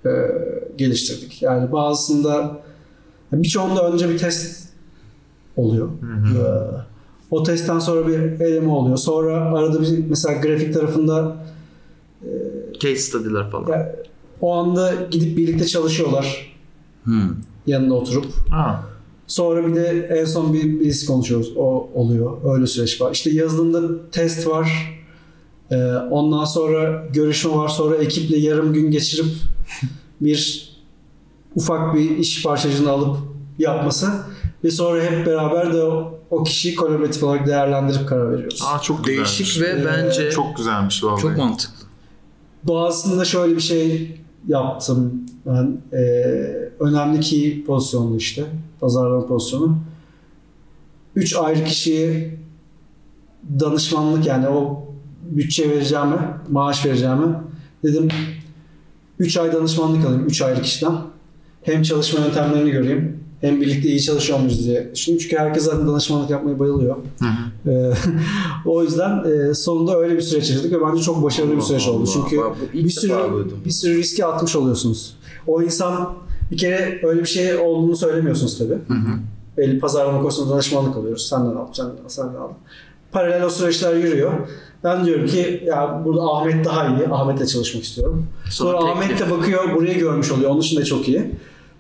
e, 0.07 0.11
geliştirdik. 0.77 1.43
Yani 1.43 1.73
bazısında 1.73 2.61
birçoğunda 3.33 3.93
önce 3.93 4.09
bir 4.09 4.19
test 4.19 4.66
oluyor. 5.57 5.89
E, 5.89 6.41
o 7.31 7.43
testten 7.43 7.79
sonra 7.79 8.09
bir 8.09 8.19
eleme 8.19 8.69
oluyor. 8.71 8.97
Sonra 8.97 9.37
arada 9.59 9.83
bir 9.83 9.99
mesela 10.09 10.41
grafik 10.41 10.75
tarafında 10.75 11.37
Case 12.81 12.97
study'ler 12.97 13.51
falan. 13.51 13.69
ya, 13.69 13.97
o 14.41 14.53
anda 14.55 14.93
gidip 15.11 15.37
birlikte 15.37 15.67
çalışıyorlar 15.67 16.57
Hmm. 17.05 17.29
yanında 17.67 17.95
oturup. 17.95 18.27
Ha. 18.51 18.85
Sonra 19.27 19.67
bir 19.67 19.75
de 19.75 20.09
en 20.21 20.25
son 20.25 20.53
bir 20.55 20.81
birisi 20.81 21.07
konuşuyoruz. 21.07 21.53
O 21.57 21.89
oluyor. 21.95 22.55
Öyle 22.55 22.67
süreç 22.67 23.01
var. 23.01 23.13
İşte 23.13 23.31
yazılımda 23.31 24.11
test 24.11 24.47
var. 24.47 24.97
Ee, 25.71 25.77
ondan 26.11 26.45
sonra 26.45 27.07
görüşme 27.13 27.53
var. 27.57 27.69
Sonra 27.69 27.97
ekiple 27.97 28.37
yarım 28.37 28.73
gün 28.73 28.91
geçirip 28.91 29.27
bir 30.21 30.71
ufak 31.57 31.95
bir 31.95 32.17
iş 32.17 32.43
parçacığını 32.43 32.91
alıp 32.91 33.17
yapması 33.59 34.07
ve 34.65 34.71
sonra 34.71 35.03
hep 35.03 35.27
beraber 35.27 35.75
de 35.75 35.83
o, 36.31 36.45
kişiyi 36.45 36.75
kolaboratif 36.75 37.23
olarak 37.23 37.47
değerlendirip 37.47 38.09
karar 38.09 38.33
veriyoruz. 38.33 38.63
Aa, 38.67 38.79
çok 38.79 39.05
güzelmiş. 39.05 39.39
Değişik 39.39 39.63
ve 39.63 39.69
Ee, 39.69 39.85
bence 39.85 40.31
çok, 40.31 40.33
Çok 40.33 40.57
güzelmiş 40.57 41.05
vallahi. 41.05 41.37
mantıklı. 41.37 41.87
Doğasında 42.67 43.25
şöyle 43.25 43.57
bir 43.57 43.61
şey 43.61 44.17
yaptım 44.49 45.13
ben. 45.47 45.79
Ee, 45.93 45.99
önemli 46.81 47.21
ki 47.21 47.65
pozisyondu 47.67 48.17
işte. 48.17 48.45
Pazarlama 48.81 49.27
pozisyonu. 49.27 49.79
Üç 51.17 51.37
ayrı 51.37 51.65
kişiye 51.65 52.37
danışmanlık 53.61 54.27
yani 54.27 54.49
o 54.49 54.87
bütçe 55.23 55.71
vereceğime, 55.71 56.17
maaş 56.51 56.87
vereceğime 56.87 57.27
dedim 57.85 58.09
3 59.19 59.37
ay 59.37 59.53
danışmanlık 59.53 60.07
alayım 60.07 60.27
3 60.27 60.43
ayrı 60.43 60.63
kişiden. 60.63 60.93
Hem 61.63 61.83
çalışma 61.83 62.21
yöntemlerini 62.21 62.71
göreyim 62.71 63.25
hem 63.41 63.61
birlikte 63.61 63.89
iyi 63.89 64.03
çalışıyor 64.03 64.39
muyuz 64.39 64.65
diye. 64.65 64.91
Şimdi 64.95 65.19
çünkü 65.19 65.37
herkes 65.37 65.65
zaten 65.65 65.89
danışmanlık 65.89 66.31
yapmayı 66.31 66.59
bayılıyor. 66.59 66.97
Ee, 67.67 67.93
o 68.67 68.83
yüzden 68.83 69.25
e, 69.25 69.55
sonunda 69.55 69.99
öyle 69.99 70.15
bir 70.17 70.21
süreç 70.21 70.51
yaşadık 70.51 70.73
ve 70.73 70.77
bence 70.87 71.03
çok 71.03 71.23
başarılı 71.23 71.57
bir 71.57 71.61
süreç 71.61 71.89
oldu. 71.89 71.99
Allah 71.99 72.11
Çünkü 72.13 72.41
Allah. 72.41 72.55
Bir 72.75 72.91
sürü 72.91 73.15
bir 73.65 73.71
sürü 73.71 73.97
riske 73.97 74.27
atmış 74.27 74.57
oluyorsunuz. 74.57 75.17
O 75.47 75.63
insan 75.63 76.15
bir 76.51 76.57
kere 76.57 77.01
öyle 77.03 77.21
bir 77.21 77.27
şey 77.27 77.57
olduğunu 77.57 77.97
söylemiyorsunuz 77.97 78.59
tabii. 78.59 78.79
Belli 79.57 79.79
pazarlama 79.79 80.21
konusunda 80.21 80.55
danışmanlık 80.55 80.97
alıyoruz. 80.97 81.29
Senden 81.29 81.57
al, 81.57 81.67
senden 81.73 82.05
al, 82.05 82.09
senden 82.09 82.35
al. 82.35 82.49
Paralel 83.13 83.45
o 83.45 83.51
süreçler 83.51 83.95
yürüyor. 83.97 84.33
Ben 84.85 85.05
diyorum 85.05 85.27
ki 85.27 85.63
ya 85.67 86.03
burada 86.05 86.23
Ahmet 86.23 86.65
daha 86.65 86.87
iyi. 86.87 87.09
Ahmet'le 87.09 87.49
çalışmak 87.49 87.85
istiyorum. 87.85 88.27
Sonra, 88.51 88.81
Sonra 88.81 88.91
Ahmet 88.91 89.21
de 89.21 89.31
bakıyor 89.31 89.75
burayı 89.75 89.99
görmüş 89.99 90.33
oluyor. 90.33 90.51
Onun 90.51 90.61
için 90.61 90.81
de 90.81 90.85
çok 90.85 91.09
iyi. 91.09 91.31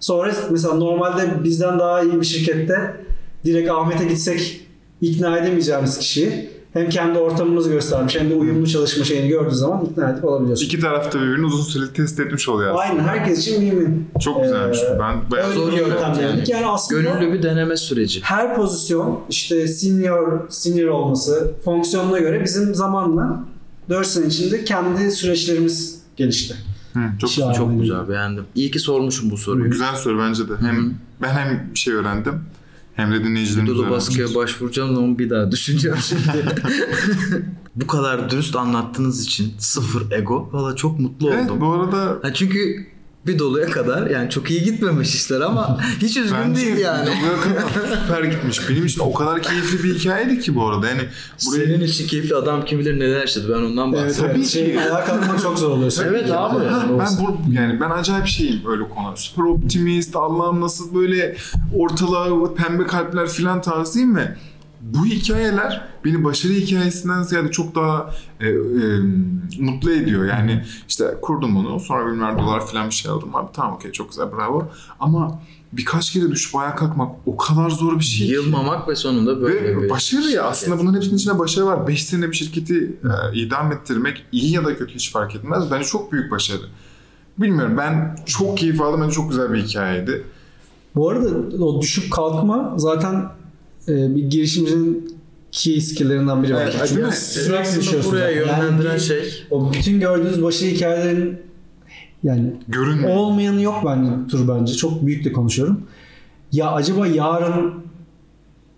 Sonra 0.00 0.32
mesela 0.50 0.74
normalde 0.74 1.44
bizden 1.44 1.78
daha 1.78 2.02
iyi 2.02 2.20
bir 2.20 2.26
şirkette 2.26 2.96
direkt 3.44 3.70
Ahmet'e 3.70 4.04
gitsek 4.04 4.60
ikna 5.00 5.38
edemeyeceğimiz 5.38 5.98
kişiyi 5.98 6.50
hem 6.72 6.88
kendi 6.88 7.18
ortamımızı 7.18 7.70
göstermiş 7.70 8.16
hem 8.16 8.30
de 8.30 8.34
uyumlu 8.34 8.66
çalışma 8.66 9.04
şeyini 9.04 9.28
gördüğü 9.28 9.54
zaman 9.54 9.84
ikna 9.84 10.10
edip 10.10 10.24
alabiliyorsun. 10.24 10.66
İki 10.66 10.80
tarafta 10.80 11.20
birbirini 11.20 11.46
uzun 11.46 11.62
süreli 11.64 11.92
test 11.92 12.20
etmiş 12.20 12.48
oluyor 12.48 12.70
aslında. 12.70 12.82
Aynen 12.82 13.04
herkes 13.08 13.38
için 13.38 13.60
win-win. 13.60 14.20
Çok 14.20 14.42
güzelmiş. 14.42 14.78
Ee, 14.78 14.98
ben 15.00 15.30
bayağı 15.30 15.52
Zor 15.52 15.72
bir 15.72 15.76
yöntem 15.76 16.14
yani. 16.22 16.44
Yani 16.46 16.66
aslında 16.66 17.02
Gönüllü 17.02 17.32
bir 17.32 17.42
deneme 17.42 17.76
süreci. 17.76 18.20
her 18.22 18.56
pozisyon 18.56 19.20
işte 19.30 19.68
senior 19.68 20.40
senior 20.50 20.88
olması 20.88 21.52
fonksiyonuna 21.64 22.18
göre 22.18 22.44
bizim 22.44 22.74
zamanla 22.74 23.44
4 23.88 24.06
sene 24.06 24.26
içinde 24.26 24.64
kendi 24.64 25.10
süreçlerimiz 25.10 26.00
gelişti. 26.16 26.54
Hı, 26.96 27.18
çok 27.18 27.30
Şahane. 27.30 27.54
Çok 27.56 27.80
güzel 27.80 28.08
beğendim. 28.08 28.44
İyi 28.54 28.70
ki 28.70 28.78
sormuşum 28.78 29.30
bu 29.30 29.36
soruyu. 29.36 29.70
güzel 29.70 29.94
soru 29.96 30.18
bence 30.18 30.48
de. 30.48 30.52
Hem 30.60 30.94
ben 31.22 31.28
hem 31.34 31.70
bir 31.74 31.78
şey 31.78 31.94
öğrendim 31.94 32.34
hem 32.94 33.12
de 33.12 33.24
dinleyicilerimiz 33.24 33.74
Dodo 33.74 33.90
baskıya 33.90 34.34
başvuracağım 34.34 34.94
zaman 34.94 35.18
bir 35.18 35.30
daha 35.30 35.52
düşüneceğim 35.52 35.96
şimdi. 36.08 36.22
bu 37.76 37.86
kadar 37.86 38.30
dürüst 38.30 38.56
anlattığınız 38.56 39.24
için 39.24 39.54
sıfır 39.58 40.10
ego. 40.10 40.48
Valla 40.52 40.76
çok 40.76 41.00
mutlu 41.00 41.30
Evet 41.30 41.44
oldum. 41.50 41.60
bu 41.60 41.72
arada 41.72 42.18
Ha 42.22 42.34
çünkü 42.34 42.86
bir 43.26 43.38
doluya 43.38 43.66
kadar 43.66 44.10
yani 44.10 44.30
çok 44.30 44.50
iyi 44.50 44.62
gitmemiş 44.62 45.14
işler 45.14 45.40
ama 45.40 45.80
hiç 46.02 46.16
üzgün 46.16 46.54
değil 46.56 46.76
yani. 46.76 47.10
Buraya 47.22 47.40
kadar 47.40 47.96
süper 48.02 48.24
gitmiş. 48.24 48.70
Benim 48.70 48.86
için 48.86 49.00
o 49.00 49.12
kadar 49.12 49.42
keyifli 49.42 49.84
bir 49.84 49.98
hikayeydi 49.98 50.40
ki 50.40 50.56
bu 50.56 50.66
arada. 50.66 50.88
Yani 50.88 51.00
buraya 51.46 51.66
Senin 51.66 51.80
için 51.80 52.06
keyifli 52.06 52.34
adam 52.34 52.64
kim 52.64 52.78
bilir 52.78 53.00
neler 53.00 53.20
yaşadı 53.20 53.54
ben 53.54 53.62
ondan 53.62 53.92
Evet, 53.92 54.04
bahsediyorum. 54.08 54.36
evet. 54.36 54.48
Şey, 54.48 54.78
ayağa 54.78 55.04
kalkmak 55.04 55.42
çok 55.42 55.58
zor 55.58 55.70
oluyor. 55.70 55.92
Evet 56.08 56.30
abi. 56.30 56.64
Ha, 56.64 56.84
ben 56.98 57.08
bu, 57.20 57.52
yani 57.52 57.80
ben 57.80 57.90
acayip 57.90 58.26
şeyim 58.26 58.60
öyle 58.70 58.82
konu. 58.88 59.16
Süper 59.16 59.42
optimist, 59.42 60.16
Allah'ım 60.16 60.60
nasıl 60.60 60.94
böyle 60.94 61.36
ortalığa 61.74 62.54
pembe 62.54 62.84
kalpler 62.86 63.28
filan 63.28 63.62
tarzıyım 63.62 64.16
ve 64.16 64.36
bu 64.94 65.06
hikayeler 65.06 65.88
beni 66.04 66.24
başarı 66.24 66.52
hikayesinden 66.52 67.22
ziyade 67.22 67.50
çok 67.50 67.74
daha 67.74 68.10
e, 68.40 68.48
e, 68.48 68.52
mutlu 69.58 69.92
ediyor. 69.92 70.24
Yani 70.24 70.64
işte 70.88 71.14
kurdum 71.22 71.54
bunu 71.56 71.80
sonra 71.80 72.06
bilmem 72.06 72.38
dolar 72.38 72.66
filan 72.66 72.88
bir 72.88 72.94
şey 72.94 73.10
aldım. 73.10 73.36
Abi 73.36 73.52
tamam 73.52 73.74
okey 73.74 73.92
çok 73.92 74.08
güzel 74.10 74.32
bravo. 74.32 74.68
Ama 75.00 75.40
birkaç 75.72 76.12
kere 76.12 76.30
düşüp 76.30 76.56
ayağa 76.56 76.74
kalkmak 76.74 77.12
o 77.26 77.36
kadar 77.36 77.70
zor 77.70 77.98
bir 77.98 78.04
şey 78.04 78.26
ki. 78.26 78.32
Yılmamak 78.32 78.88
ve 78.88 78.96
sonunda 78.96 79.40
böyle 79.40 79.76
Ve 79.76 79.82
bir 79.82 79.90
başarı 79.90 80.20
ya 80.22 80.28
şirket. 80.28 80.44
aslında 80.44 80.78
bunların 80.78 80.96
hepsinin 80.96 81.16
içinde 81.16 81.38
başarı 81.38 81.66
var. 81.66 81.86
5 81.88 82.04
sene 82.04 82.30
bir 82.30 82.36
şirketi 82.36 82.96
e, 83.34 83.38
idam 83.38 83.72
ettirmek 83.72 84.24
iyi 84.32 84.52
ya 84.52 84.64
da 84.64 84.76
kötü 84.76 84.94
hiç 84.94 85.12
fark 85.12 85.34
etmez. 85.36 85.70
Bence 85.70 85.84
çok 85.86 86.12
büyük 86.12 86.30
başarı. 86.30 86.62
Bilmiyorum 87.38 87.74
ben 87.78 88.16
çok 88.26 88.58
keyif 88.58 88.80
aldım. 88.80 89.00
Bence 89.02 89.14
çok 89.14 89.30
güzel 89.30 89.52
bir 89.52 89.62
hikayeydi. 89.62 90.24
Bu 90.94 91.10
arada 91.10 91.28
o 91.64 91.82
düşüp 91.82 92.12
kalkma 92.12 92.74
zaten 92.76 93.24
e, 93.88 94.16
bir 94.16 94.22
girişimcinin 94.24 95.16
key 95.52 95.80
skill'lerinden 95.80 96.42
biri 96.42 96.52
Evet, 96.52 96.76
bence. 96.80 96.96
değil 96.96 97.06
mi? 97.06 97.12
Sürekli 97.12 97.80
düşüyorsun. 97.80 98.12
buraya 98.12 98.30
yönlendiren 98.30 98.94
bir- 98.94 99.00
şey 99.00 99.44
O 99.50 99.72
bütün 99.72 100.00
gördüğünüz 100.00 100.42
başarı 100.42 100.70
hikayelerin 100.70 101.36
yani 102.24 102.52
Görünmüyor. 102.68 103.16
olmayanı 103.16 103.62
yok 103.62 103.82
bence 103.86 104.10
tur 104.30 104.48
bence. 104.48 104.74
Çok 104.74 105.06
büyük 105.06 105.24
de 105.24 105.32
konuşuyorum. 105.32 105.80
Ya 106.52 106.70
acaba 106.72 107.06
yarın 107.06 107.74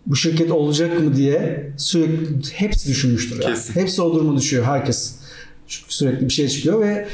bu 0.06 0.16
şirket 0.16 0.50
olacak 0.50 1.00
mı 1.00 1.16
diye 1.16 1.72
sürekli 1.76 2.26
hepsi 2.52 2.88
düşünmüştür. 2.88 3.42
Yani. 3.42 3.54
Kesin. 3.54 3.74
Hepsi 3.74 4.02
o 4.02 4.14
duruma 4.14 4.36
düşüyor 4.36 4.64
herkes. 4.64 5.14
Çünkü 5.66 5.94
sürekli 5.94 6.24
bir 6.24 6.32
şey 6.32 6.48
çıkıyor 6.48 6.80
ve 6.80 7.08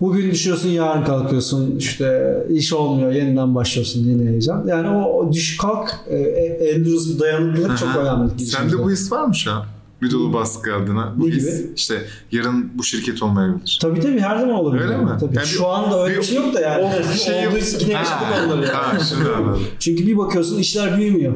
bugün 0.00 0.30
düşüyorsun 0.30 0.68
yarın 0.68 1.04
kalkıyorsun 1.04 1.76
işte 1.78 2.36
iş 2.50 2.72
olmuyor 2.72 3.12
yeniden 3.12 3.54
başlıyorsun 3.54 4.00
yine 4.04 4.30
heyecan. 4.30 4.66
Yani 4.66 4.88
o, 4.88 5.32
düş 5.32 5.56
kalk 5.56 5.90
e, 6.08 6.16
e, 6.16 6.44
endurance 6.70 7.18
dayanıklılık 7.20 7.78
çok 7.78 7.96
önemli. 7.96 8.44
Sende 8.44 8.78
bu 8.78 8.90
his 8.90 9.12
var 9.12 9.24
mı 9.24 9.34
şu 9.34 9.52
an? 9.52 9.64
Bir 10.02 10.10
dolu 10.10 10.32
baskı 10.32 10.74
adına. 10.74 11.14
Bu 11.16 11.26
Ne 11.26 11.30
his 11.30 11.62
gibi? 11.62 11.70
işte 11.76 12.02
yarın 12.32 12.70
bu 12.78 12.82
şirket 12.84 13.22
olmayabilir. 13.22 13.78
Tabii 13.82 14.00
tabii 14.00 14.20
her 14.20 14.38
zaman 14.38 14.54
olabilir. 14.54 14.82
Öyle 14.84 14.96
mi? 14.96 15.10
Tabii. 15.20 15.36
Yani 15.36 15.46
Şu 15.46 15.66
anda 15.68 16.04
öyle 16.04 16.14
bir- 16.14 16.20
bir 16.20 16.26
şey 16.26 16.36
yok 16.36 16.54
da 16.54 16.60
yani. 16.60 16.82
O 16.84 17.14
şey 17.16 17.48
Olduğu 17.48 17.56
yine 17.80 17.92
yaşadık 17.92 18.26
onları 18.46 18.66
yani. 18.66 18.72
Ha, 18.76 18.98
şimdi 19.08 19.30
anladım. 19.30 19.62
Çünkü 19.78 20.06
bir 20.06 20.18
bakıyorsun 20.18 20.58
işler 20.58 20.98
büyümüyor. 20.98 21.32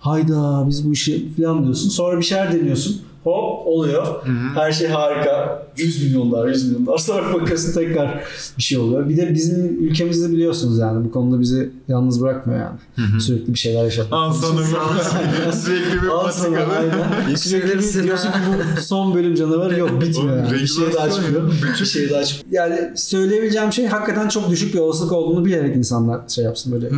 Hayda 0.00 0.64
biz 0.68 0.88
bu 0.88 0.92
işi 0.92 1.34
falan 1.36 1.64
diyorsun. 1.64 1.88
Sonra 1.88 2.18
bir 2.18 2.24
şeyler 2.24 2.52
deniyorsun. 2.52 3.00
Hop 3.24 3.66
oluyor. 3.66 4.06
Her 4.54 4.72
şey 4.72 4.88
harika. 4.88 5.62
100 5.76 6.02
milyonlar, 6.02 6.48
100 6.48 6.68
milyonlar. 6.72 6.98
Sonra 7.04 7.34
bakıyorsun 7.34 7.72
tekrar 7.72 8.24
bir 8.58 8.62
şey 8.62 8.78
oluyor. 8.78 9.08
Bir 9.08 9.16
de 9.16 9.34
bizim 9.34 9.84
ülkemizde 9.84 10.32
biliyorsunuz 10.32 10.78
yani 10.78 11.04
bu 11.04 11.10
konuda 11.12 11.40
bizi 11.40 11.70
yalnız 11.88 12.20
bırakmıyor 12.22 12.60
yani. 12.60 13.20
Sürekli 13.20 13.54
bir 13.54 13.58
şeyler 13.58 13.84
yaşatmak. 13.84 14.20
Al 14.20 14.32
sana 14.32 14.60
bir- 14.60 15.52
sürekli 15.56 16.02
bir 16.02 16.08
Al 16.08 16.30
sana 16.30 16.56
patika. 16.56 16.72
aynen. 16.74 17.34
Sürekli 17.34 17.78
bir 17.98 18.02
diyorsun 18.02 18.28
ki 18.28 18.38
bu 18.76 18.80
son 18.80 19.14
bölüm 19.14 19.34
canavarı 19.34 19.78
yok 19.78 20.00
bitmiyor 20.00 20.36
yani. 20.36 20.52
Bir 20.52 20.66
şey 20.66 20.92
daha 20.94 21.10
çıkıyor. 21.10 21.52
Bir 21.80 21.84
şey 21.86 22.10
daha 22.10 22.24
çıkıyor. 22.24 22.52
Yani 22.52 22.92
söyleyebileceğim 22.96 23.72
şey 23.72 23.86
hakikaten 23.86 24.28
çok 24.28 24.50
düşük 24.50 24.74
bir 24.74 24.78
olasılık 24.78 25.12
olduğunu 25.12 25.44
bilerek 25.44 25.76
insanlar 25.76 26.20
şey 26.28 26.44
yapsın 26.44 26.72
böyle. 26.72 26.88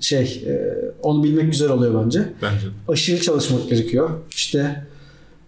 Şey 0.00 0.44
e, 0.46 0.74
onu 1.02 1.24
bilmek 1.24 1.50
güzel 1.52 1.70
oluyor 1.70 2.04
bence. 2.04 2.32
Bence. 2.42 2.66
Aşırı 2.88 3.20
çalışmak 3.20 3.68
gerekiyor. 3.68 4.10
İşte 4.30 4.86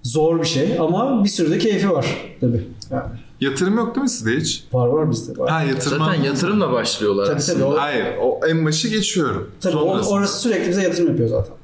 zor 0.05 0.41
bir 0.41 0.47
şey 0.47 0.77
ama 0.81 1.25
bir 1.25 1.29
sürü 1.29 1.51
de 1.51 1.59
keyfi 1.59 1.91
var 1.91 2.07
tabii. 2.41 2.67
Yani 2.91 3.03
Yatırım 3.41 3.77
yok 3.77 3.95
değil 3.95 4.03
mi 4.03 4.09
sizde 4.11 4.37
hiç? 4.37 4.65
var 4.73 4.87
var 4.89 5.11
bizde 5.11 5.39
var. 5.39 5.51
Ha 5.51 5.63
yatırım. 5.63 5.99
zaten 5.99 6.23
yatırımla 6.23 6.73
başlıyorlar 6.73 7.27
Tabii 7.27 7.37
aslında. 7.37 7.59
tabii. 7.59 7.75
O, 7.75 7.79
Hayır 7.81 8.07
o 8.23 8.41
en 8.49 8.67
başı 8.67 8.89
geçiyorum. 8.89 9.51
tabii 9.61 9.77
o- 9.77 10.09
orası 10.09 10.41
sürekli 10.41 10.69
bize 10.71 10.83
yatırım 10.83 11.09
yapıyor 11.09 11.29
zaten. 11.29 11.55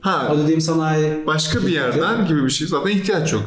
Ha 0.00 0.32
O 0.34 0.38
dediğim 0.38 0.60
sanayi 0.60 1.26
başka 1.26 1.62
bir 1.62 1.68
yerden 1.72 2.26
gibi 2.26 2.44
bir 2.44 2.50
şey 2.50 2.66
zaten 2.68 2.90
ihtiyaç 2.90 3.32
yok. 3.32 3.42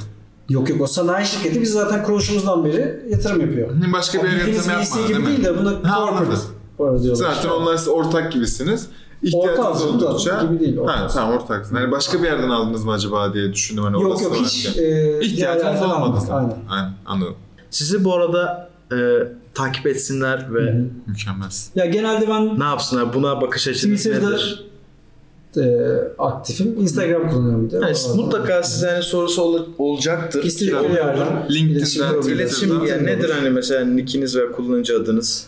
yok 0.50 0.70
yok 0.70 0.82
o 0.82 0.88
sanayi 0.88 1.26
şirketi 1.26 1.62
biz 1.62 1.72
zaten 1.74 2.04
kuruluşumuzdan 2.04 2.66
beri 2.66 3.04
yatırım 3.10 3.42
yapıyor. 3.42 3.70
Başka 3.94 4.24
bir 4.24 4.30
yere 4.30 4.52
yatırım 4.52 4.80
yapmadı 4.80 5.08
gibi 5.08 5.08
değil 5.08 5.20
mi? 5.20 5.28
değil 5.28 5.44
de 5.44 5.58
buna 5.60 5.92
Ha, 5.92 6.06
corporate. 6.08 7.16
Zaten 7.16 7.50
onlar 7.50 7.78
size 7.78 7.90
ortak 7.92 8.32
gibisiniz. 8.32 8.88
İhtiyacınız 9.28 9.84
oldukça. 10.04 10.44
gibi 10.44 10.60
değil, 10.60 10.78
Ha, 10.78 10.82
ortağız. 10.84 11.14
tamam 11.14 11.38
ortaksın. 11.38 11.76
Yani 11.76 11.92
başka 11.92 12.20
bir 12.20 12.28
yerden 12.28 12.50
aldınız 12.50 12.86
mı 12.86 12.92
acaba 12.92 13.34
diye 13.34 13.54
düşündüm. 13.54 13.84
Hani 13.84 13.94
Yok 13.94 14.12
orası 14.12 14.24
yok 14.24 14.36
hiç 14.36 14.78
e, 14.78 15.20
İhtiyacınız 15.22 15.82
olmadı. 15.82 16.20
Aynen. 16.32 16.56
Aynen 16.70 16.92
anladım. 17.06 17.36
Sizi 17.70 18.04
bu 18.04 18.14
arada 18.14 18.70
e, 18.92 18.98
takip 19.54 19.88
etsinler 19.88 20.54
ve 20.54 20.76
Mükemmelsin. 21.08 21.72
Ya 21.76 21.86
genelde 21.86 22.28
ben 22.30 22.60
ne 22.60 22.64
yapsınlar 22.64 23.14
buna 23.14 23.42
bakış 23.42 23.68
açınız 23.68 23.98
Twitter'da 24.04 24.30
nedir? 24.30 24.66
e, 25.58 25.64
aktifim. 26.20 26.76
Instagram 26.82 27.30
kullanıyorum 27.30 27.66
bir 27.68 27.72
de. 27.72 27.76
Yani 27.76 27.96
mutlaka 28.16 28.64
size 28.64 28.90
hani 28.92 29.04
sorusu 29.04 29.42
ol- 29.42 29.66
olacaktır. 29.78 30.44
İstedikleri 30.44 30.94
yerden 30.94 31.28
LinkedIn'den, 31.50 31.76
iletişim. 32.14 32.32
İletişim 32.32 32.86
yani 32.86 33.06
nedir 33.06 33.30
hani 33.30 33.50
mesela 33.50 33.86
nickiniz 33.86 34.36
ve 34.38 34.52
kullanıcı 34.52 34.98
adınız? 34.98 35.48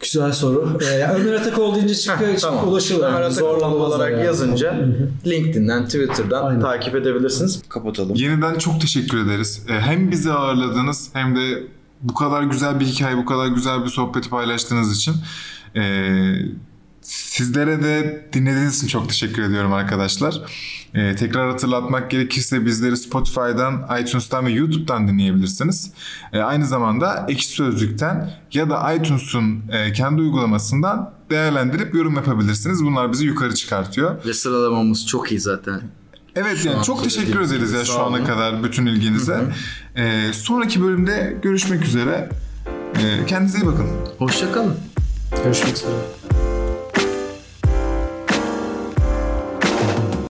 Güzel 0.00 0.32
soru. 0.32 0.78
Ee, 0.92 1.06
Ömer 1.14 1.32
Atakoğlu 1.32 1.74
deyince 1.74 1.94
çıkıyor, 1.94 2.36
tamam. 2.38 2.68
ulaşılır. 2.68 2.98
Ömer 3.08 3.22
Yani. 3.22 3.24
Atakoğlu 3.24 3.64
olarak 3.64 4.12
yani. 4.12 4.24
yazınca. 4.24 4.88
LinkedIn'den, 5.26 5.84
Twitter'dan 5.84 6.46
Aynen. 6.46 6.60
takip 6.60 6.94
edebilirsiniz. 6.94 7.62
Kapatalım. 7.68 8.14
Yeniden 8.16 8.54
çok 8.58 8.80
teşekkür 8.80 9.26
ederiz. 9.26 9.62
Ee, 9.68 9.72
Hem 9.80 10.10
bizi 10.10 10.32
ağırladınız 10.32 11.10
hem 11.12 11.36
de 11.36 11.62
bu 12.02 12.14
kadar 12.14 12.42
güzel 12.42 12.80
bir 12.80 12.84
hikaye, 12.84 13.16
bu 13.16 13.24
kadar 13.24 13.46
güzel 13.46 13.84
bir 13.84 13.88
sohbeti 13.88 14.30
paylaştığınız 14.30 14.96
için. 14.96 15.14
Ee, 15.76 15.80
Sizlere 17.10 17.82
de 17.82 18.24
dinlediğiniz 18.32 18.76
için 18.76 18.88
çok 18.88 19.08
teşekkür 19.08 19.42
ediyorum 19.42 19.72
arkadaşlar. 19.72 20.40
Ee, 20.94 21.16
tekrar 21.16 21.50
hatırlatmak 21.50 22.10
gerekirse 22.10 22.66
bizleri 22.66 22.96
Spotify'dan, 22.96 24.00
iTunes'tan 24.00 24.46
ve 24.46 24.50
YouTube'dan 24.50 25.08
dinleyebilirsiniz. 25.08 25.92
Ee, 26.32 26.38
aynı 26.38 26.66
zamanda 26.66 27.26
Ekşi 27.28 27.48
Sözlük'ten 27.48 28.30
ya 28.52 28.70
da 28.70 28.92
iTunes'un 28.92 29.62
e, 29.72 29.92
kendi 29.92 30.22
uygulamasından 30.22 31.12
değerlendirip 31.30 31.94
yorum 31.94 32.14
yapabilirsiniz. 32.14 32.84
Bunlar 32.84 33.12
bizi 33.12 33.26
yukarı 33.26 33.54
çıkartıyor. 33.54 34.24
Ve 34.26 34.34
sıralamamız 34.34 35.06
çok 35.06 35.30
iyi 35.32 35.40
zaten. 35.40 35.80
Evet 36.36 36.58
Şu 36.58 36.68
yani 36.68 36.78
an 36.78 36.82
çok 36.82 37.04
teşekkür 37.04 37.40
ederiz 37.40 37.72
ya 37.72 37.84
şu 37.84 38.00
ana 38.00 38.24
kadar 38.24 38.64
bütün 38.64 38.86
ilginize. 38.86 39.40
Ee, 39.96 40.30
sonraki 40.32 40.82
bölümde 40.82 41.36
görüşmek 41.42 41.84
üzere. 41.84 42.28
Ee, 42.94 43.26
kendinize 43.26 43.58
iyi 43.58 43.66
bakın. 43.66 43.86
Hoşçakalın. 44.18 44.74
Görüşmek 45.44 45.76
üzere. 45.76 46.19